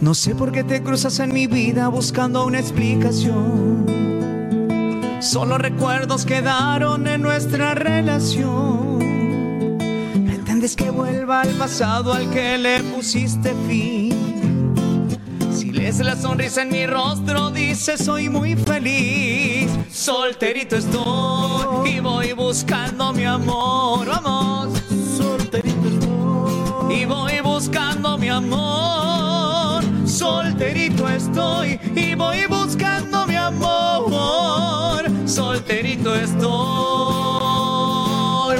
[0.01, 3.85] No sé por qué te cruzas en mi vida buscando una explicación.
[5.21, 8.99] Solo recuerdos quedaron en nuestra relación.
[10.27, 14.73] Pretendes que vuelva al pasado al que le pusiste fin.
[15.53, 19.71] Si lees la sonrisa en mi rostro, dices soy muy feliz.
[19.93, 24.07] Solterito estoy y voy buscando mi amor.
[24.07, 24.83] Vamos.
[25.19, 29.30] Solterito estoy y voy buscando mi amor.
[30.21, 35.11] Solterito estoy y voy buscando mi amor.
[35.25, 36.45] Solterito estoy.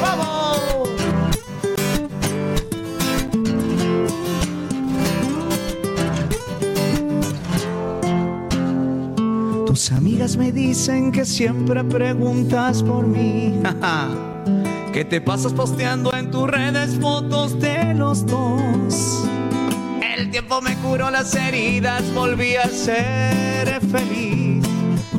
[0.01, 0.89] ¡Vamos!
[9.67, 13.61] Tus amigas me dicen que siempre preguntas por mí.
[14.95, 19.29] que te pasas posteando en tus redes fotos de los dos
[20.21, 24.63] el tiempo me curó las heridas, volví a ser feliz.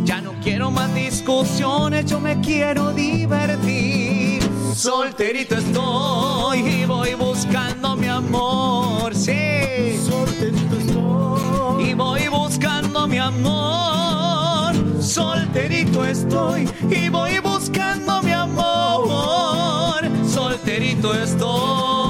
[0.04, 4.44] Ya no quiero más discusiones, yo me quiero divertir.
[4.76, 9.98] Solterito estoy y voy buscando mi amor, sí.
[10.08, 14.76] Solterito estoy y voy buscando mi amor.
[15.02, 20.04] Solterito estoy y voy buscando mi amor.
[20.32, 22.01] Solterito estoy.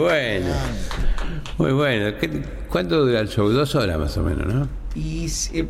[0.00, 0.54] Bueno.
[1.58, 2.16] Muy bueno.
[2.18, 3.48] ¿Qué- ¿Cuánto dura el show?
[3.48, 4.68] Dos horas más o menos, ¿no?
[4.94, 5.66] Y eh,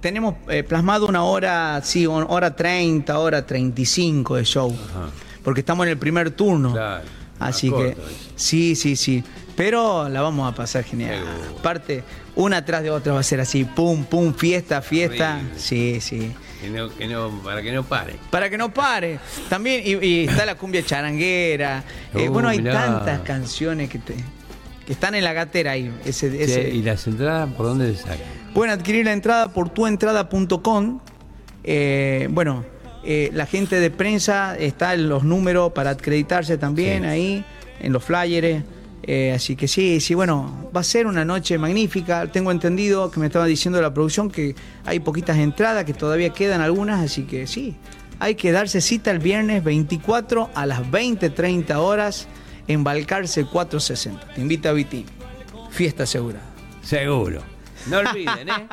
[0.00, 4.74] tenemos eh, plasmado una hora, sí, una hora 30, hora 35 de show.
[5.42, 6.72] Porque estamos en el primer turno.
[7.40, 7.96] Así más que,
[8.36, 9.24] sí, sí, sí.
[9.56, 11.22] Pero la vamos a pasar genial.
[11.58, 12.02] Aparte,
[12.36, 15.40] una tras de otra va a ser así, pum, pum, fiesta, fiesta.
[15.56, 16.32] Sí, sí.
[16.64, 18.14] Que no, que no, para que no pare.
[18.30, 19.18] Para que no pare.
[19.50, 21.84] También, y, y está la cumbia charanguera.
[22.14, 22.72] Eh, Uh, bueno, hay mirá.
[22.86, 24.14] tantas canciones que, te-
[24.86, 25.92] que están en la gatera ahí.
[26.06, 28.18] Ese, ese- ¿Y las entradas por dónde se sacan?
[28.54, 31.00] Pueden adquirir la entrada por tuentrada.com.
[31.64, 32.64] Eh, bueno,
[33.04, 37.08] eh, la gente de prensa está en los números para acreditarse también Sí.
[37.08, 37.44] ahí,
[37.80, 38.62] en los flyers.
[39.06, 42.26] Eh, así que sí, sí, bueno, va a ser una noche magnífica.
[42.26, 44.54] Tengo entendido que me estaba diciendo la producción que
[44.86, 47.76] hay poquitas entradas, que todavía quedan algunas, así que sí,
[48.18, 52.28] hay que darse cita el viernes 24 a las 20.30 horas
[52.66, 54.34] en Balcarce 460.
[54.34, 55.04] Te invita a Viti.
[55.70, 56.40] Fiesta segura.
[56.82, 57.42] Seguro.
[57.90, 58.68] No olviden, ¿eh?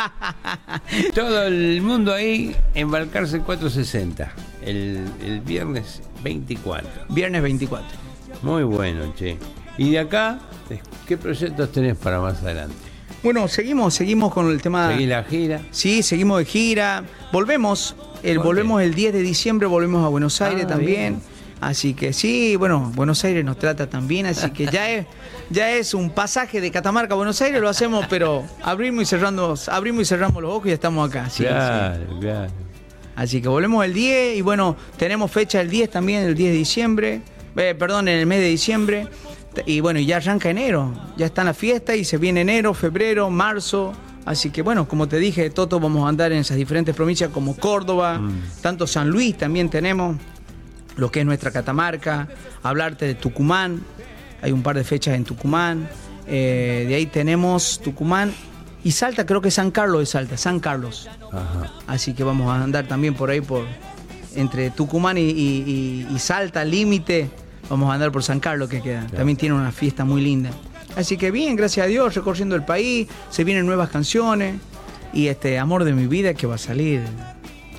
[1.13, 4.31] Todo el mundo ahí en Balcarce 460.
[4.63, 6.89] El, el viernes 24.
[7.09, 7.85] Viernes 24.
[8.43, 9.37] Muy bueno, che.
[9.81, 10.37] Y de acá,
[11.07, 12.75] ¿qué proyectos tenés para más adelante?
[13.23, 14.91] Bueno, seguimos, seguimos con el tema.
[14.91, 15.61] ¿Seguís la gira?
[15.71, 17.03] Sí, seguimos de gira.
[17.31, 21.13] Volvemos, el, volvemos el 10 de diciembre, volvemos a Buenos Aires Ah, también.
[21.19, 21.21] bien.
[21.61, 25.05] Así que sí, bueno, Buenos Aires nos trata también, así que ya es,
[25.49, 29.55] ya es un pasaje de Catamarca a Buenos Aires, lo hacemos, pero abrimos y cerrando,
[29.67, 31.27] abrimos y cerramos los ojos y estamos acá.
[31.29, 32.19] sí, claro, sí.
[32.19, 32.51] claro.
[33.15, 36.57] Así que volvemos el 10 y bueno, tenemos fecha el 10 también, el 10 de
[36.57, 37.21] diciembre,
[37.55, 39.07] eh, perdón, en el mes de diciembre.
[39.65, 43.29] Y bueno, ya arranca enero, ya está en la fiesta y se viene enero, febrero,
[43.29, 43.93] marzo.
[44.25, 47.55] Así que bueno, como te dije, Toto, vamos a andar en esas diferentes provincias como
[47.57, 48.21] Córdoba,
[48.61, 50.15] tanto San Luis también tenemos,
[50.95, 52.27] lo que es nuestra Catamarca,
[52.63, 53.81] hablarte de Tucumán,
[54.41, 55.89] hay un par de fechas en Tucumán,
[56.27, 58.31] eh, de ahí tenemos Tucumán
[58.83, 61.09] y Salta, creo que San Carlos de Salta, San Carlos.
[61.31, 61.71] Ajá.
[61.87, 63.65] Así que vamos a andar también por ahí, por
[64.35, 67.29] entre Tucumán y, y- y- y Salta, límite.
[67.71, 69.07] Vamos a andar por San Carlos que queda.
[69.07, 70.49] También tiene una fiesta muy linda.
[70.97, 73.07] Así que bien, gracias a Dios, recorriendo el país.
[73.29, 74.59] Se vienen nuevas canciones.
[75.13, 77.01] Y este Amor de mi vida que va a salir.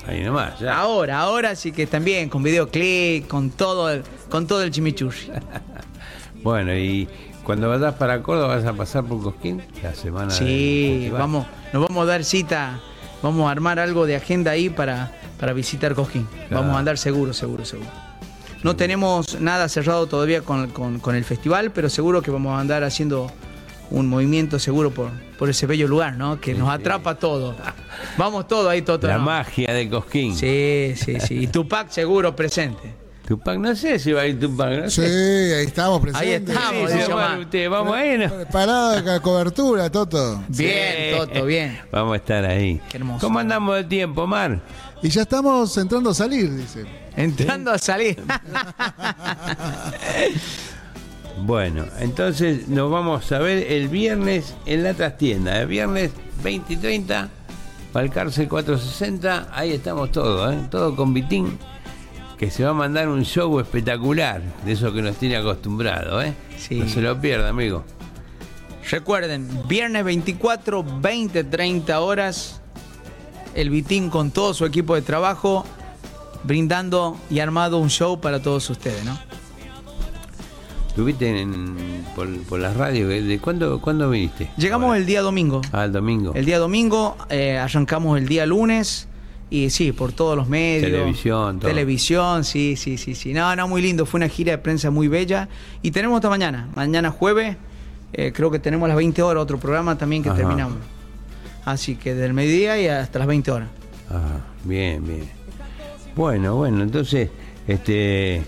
[0.07, 0.79] Ahí nomás, ya.
[0.79, 5.31] Ahora, ahora sí que también, con videoclip, con todo el, con todo el chimichurri.
[6.43, 7.07] Bueno, y
[7.45, 9.63] cuando vayas para Córdoba, ¿vas a pasar por Cosquín?
[9.81, 12.81] La semana Sí, vamos, nos vamos a dar cita,
[13.23, 16.27] vamos a armar algo de agenda ahí para, para visitar Cosquín.
[16.49, 16.63] Claro.
[16.63, 18.12] Vamos a andar seguro, seguro, seguro.
[18.63, 22.61] No tenemos nada cerrado todavía con, con- con el festival, pero seguro que vamos a
[22.61, 23.31] andar haciendo
[23.91, 26.41] un movimiento seguro por, por ese bello lugar, ¿no?
[26.41, 27.55] Que nos atrapa todo.
[28.17, 29.07] Vamos todo ahí, Toto.
[29.07, 29.25] La ¿no?
[29.25, 30.35] magia de Cosquín.
[30.37, 31.39] Sí, sí, sí.
[31.43, 32.95] Y Tupac seguro presente.
[33.27, 34.83] Tupac, no sé si va a ir Tupac.
[34.85, 35.55] No Sí, sé.
[35.57, 36.29] ahí estamos presentes.
[36.29, 38.29] Ahí estamos, Sí, usted, vamos ahí, ¿no?
[38.35, 40.43] Preparado la cobertura, Toto.
[40.49, 41.79] Bien, Toto, bien.
[41.91, 42.81] Vamos a estar ahí.
[42.91, 43.27] Qué hermoso.
[43.27, 44.61] ¿Cómo andamos de tiempo, Mar?
[45.03, 46.85] Y ya estamos entrando a salir, dice.
[47.17, 48.23] Entrando a salir.
[51.45, 55.61] Bueno, entonces nos vamos a ver el viernes en la trastienda.
[55.61, 56.13] El viernes
[56.45, 57.29] 20 y 30,
[57.93, 59.49] Valcarce 460.
[59.53, 60.59] Ahí estamos todos, ¿eh?
[60.71, 61.59] todo con Vitín.
[62.39, 66.35] Que se va a mandar un show espectacular, de eso que nos tiene acostumbrado, ¿eh?
[66.57, 66.77] Sí.
[66.77, 67.85] No se lo pierda, amigo.
[68.91, 72.61] Recuerden, viernes 24, 20, 30 horas,
[73.55, 75.65] el Vitín con todo su equipo de trabajo,
[76.45, 79.19] brindando y armado un show para todos ustedes, ¿no?
[80.95, 83.09] ¿Tuviste en, por, por la radio?
[83.09, 84.51] ¿De cuándo, cuándo viniste?
[84.59, 85.63] Llegamos el día domingo.
[85.73, 86.33] Ah, el domingo.
[86.35, 89.09] El día domingo, eh, arrancamos el día lunes.
[89.49, 90.91] Y sí, por todos los medios.
[90.91, 91.69] Televisión, todo.
[91.71, 93.33] Televisión, sí, sí, sí, sí.
[93.35, 94.07] No, no, muy lindo.
[94.07, 95.49] Fue una gira de prensa muy bella.
[95.83, 96.69] Y tenemos hasta mañana.
[96.75, 97.57] Mañana jueves,
[98.15, 100.39] eh, creo que tenemos a las 20 horas otro programa también que Ajá.
[100.39, 100.79] terminamos.
[101.65, 103.69] Así que del mediodía y hasta las 20 horas.
[104.11, 105.42] Ah, bien, bien.
[106.15, 107.31] Bueno, bueno, entonces,
[107.67, 108.43] este,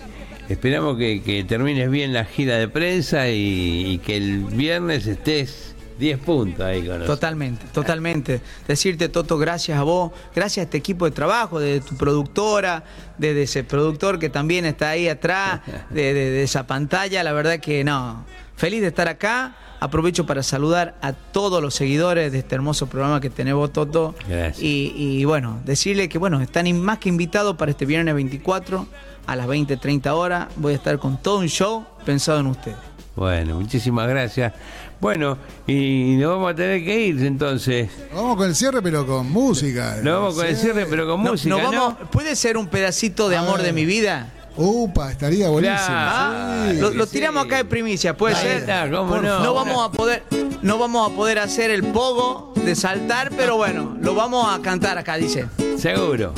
[0.49, 5.73] esperamos que, que termines bien la gira de prensa y, y que el viernes estés
[5.97, 7.17] 10 puntos ahí con nosotros.
[7.19, 8.41] Totalmente, totalmente.
[8.67, 12.83] Decirte, Toto, gracias a vos, gracias a este equipo de trabajo, de tu productora,
[13.17, 17.23] de, de ese productor que también está ahí atrás, de, de- de esa pantalla.
[17.23, 18.25] La verdad que no,
[18.55, 19.55] feliz de estar acá.
[19.79, 24.15] Aprovecho para saludar a todos los seguidores de este hermoso programa que tenés vos, Toto.
[24.59, 28.87] Y, y bueno, decirle que bueno, están más que invitados para este viernes 24
[29.27, 30.47] a las 20, 30 horas.
[30.55, 32.77] Voy a estar con todo un show pensado en ustedes.
[33.15, 34.53] Bueno, muchísimas gracias.
[34.99, 35.37] Bueno,
[35.67, 37.89] y nos vamos a tener que ir entonces.
[38.13, 39.97] Vamos con el cierre, pero con música.
[40.01, 41.49] Nos vamos con el cierre, pero con No- música.
[41.55, 41.71] nos ¿no?
[41.71, 43.67] vamos- ¿Puede ser un pedacito de A amor ver.
[43.67, 44.31] de mi vida?
[44.57, 45.77] Upa, estaría buenísimo.
[45.89, 46.79] Ah, Sí.
[46.79, 48.57] lo, lo tiramos acá de primicia, puede Ahí ser.
[48.59, 49.39] está, cómo no.
[49.39, 50.23] no vamos a poder,
[50.61, 54.97] no vamos a poder hacer el pogo de saltar, pero bueno, lo vamos a cantar
[54.97, 55.45] acá, dice.
[55.77, 56.33] Seguro.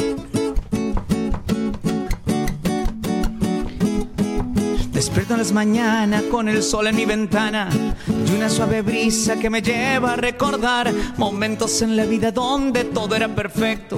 [4.97, 7.69] Despierto en las mañanas con el sol en mi ventana
[8.07, 13.15] y una suave brisa que me lleva a recordar momentos en la vida donde todo
[13.15, 13.95] era perfecto.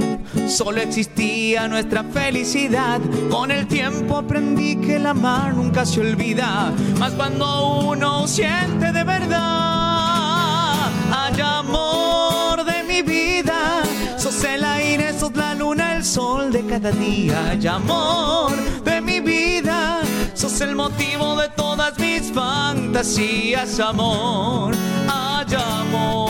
[0.49, 2.99] Solo existía nuestra felicidad.
[3.29, 6.73] Con el tiempo aprendí que el amar nunca se olvida.
[6.99, 10.91] Más cuando uno siente de verdad.
[11.13, 13.83] Hay amor de mi vida.
[14.17, 17.51] Sos el aire, sos la luna, el sol de cada día.
[17.51, 18.51] Hay amor
[18.83, 20.01] de mi vida.
[20.61, 24.75] El motivo de todas mis fantasías, amor.
[25.07, 26.29] Hay amor.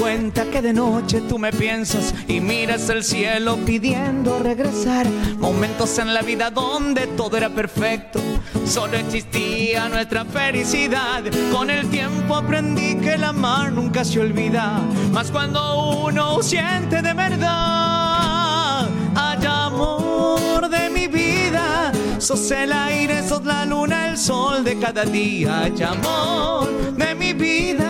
[0.00, 5.06] Cuenta que de noche tú me piensas y miras el cielo pidiendo regresar.
[5.38, 8.18] Momentos en la vida donde todo era perfecto,
[8.64, 11.22] solo existía nuestra felicidad.
[11.52, 14.80] Con el tiempo aprendí que el amar nunca se olvida,
[15.12, 18.88] más cuando uno siente de verdad.
[19.14, 25.04] Hay amor de mi vida, sos el aire, sos la luna, el sol de cada
[25.04, 25.60] día.
[25.60, 27.89] Hay amor de mi vida.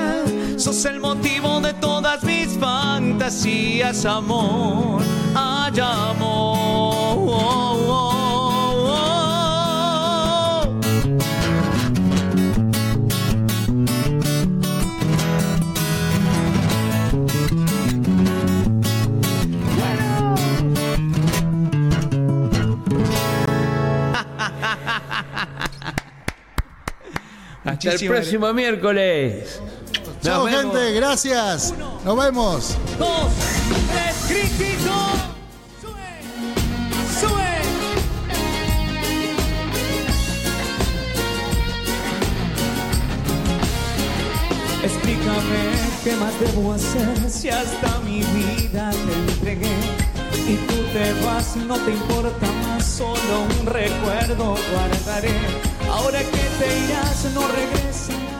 [0.61, 5.01] Sos el motivo de todas mis fantasías, amor.
[5.35, 7.31] Hay amor.
[27.65, 29.62] Hasta el próximo miércoles.
[30.23, 30.93] Chao, gente.
[30.93, 31.75] Gracias.
[32.05, 32.77] Nos vemos.
[32.99, 33.33] dos,
[33.91, 34.95] tres, gritito.
[35.81, 36.21] Sube,
[37.21, 37.51] sube.
[44.83, 45.63] Explícame
[46.05, 49.77] qué más debo hacer si hasta mi vida te entregué
[50.47, 55.35] y tú te vas, no te importa más, solo un recuerdo guardaré.
[55.91, 58.40] Ahora que te irás, no regresas.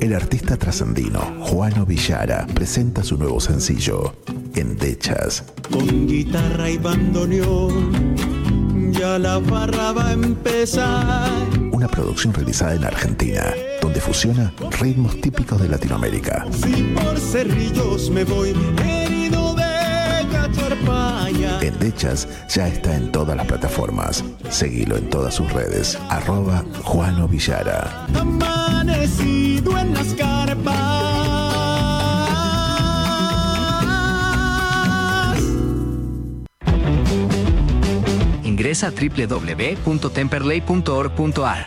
[0.00, 4.14] El artista trascendino Juano Villara presenta su nuevo sencillo,
[4.54, 5.44] Endechas.
[5.70, 8.16] Con guitarra y bandoneón,
[8.92, 11.30] ya la farra va a empezar.
[11.70, 13.44] Una producción realizada en Argentina,
[13.82, 16.46] donde fusiona ritmos típicos de Latinoamérica.
[16.50, 18.99] Si por cerrillos me voy, herido de cacharpaya.
[21.62, 24.24] Endechas ya está en todas las plataformas.
[24.48, 25.98] Seguilo en todas sus redes.
[26.08, 28.06] Arroba Juano Villara.
[28.14, 31.10] Amanecido en las carpas.
[38.44, 41.66] Ingresa a www.temperley.org.ar.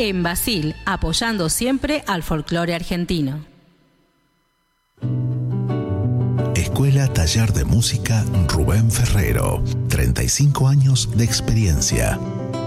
[0.00, 3.44] En Basil, apoyando siempre al folclore argentino.
[6.54, 9.64] Escuela Taller de Música Rubén Ferrero.
[9.88, 12.16] 35 años de experiencia.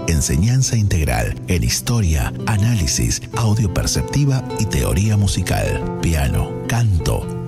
[0.08, 5.98] Enseñanza integral en historia, análisis, audio perceptiva y teoría musical.
[6.02, 7.41] Piano, canto,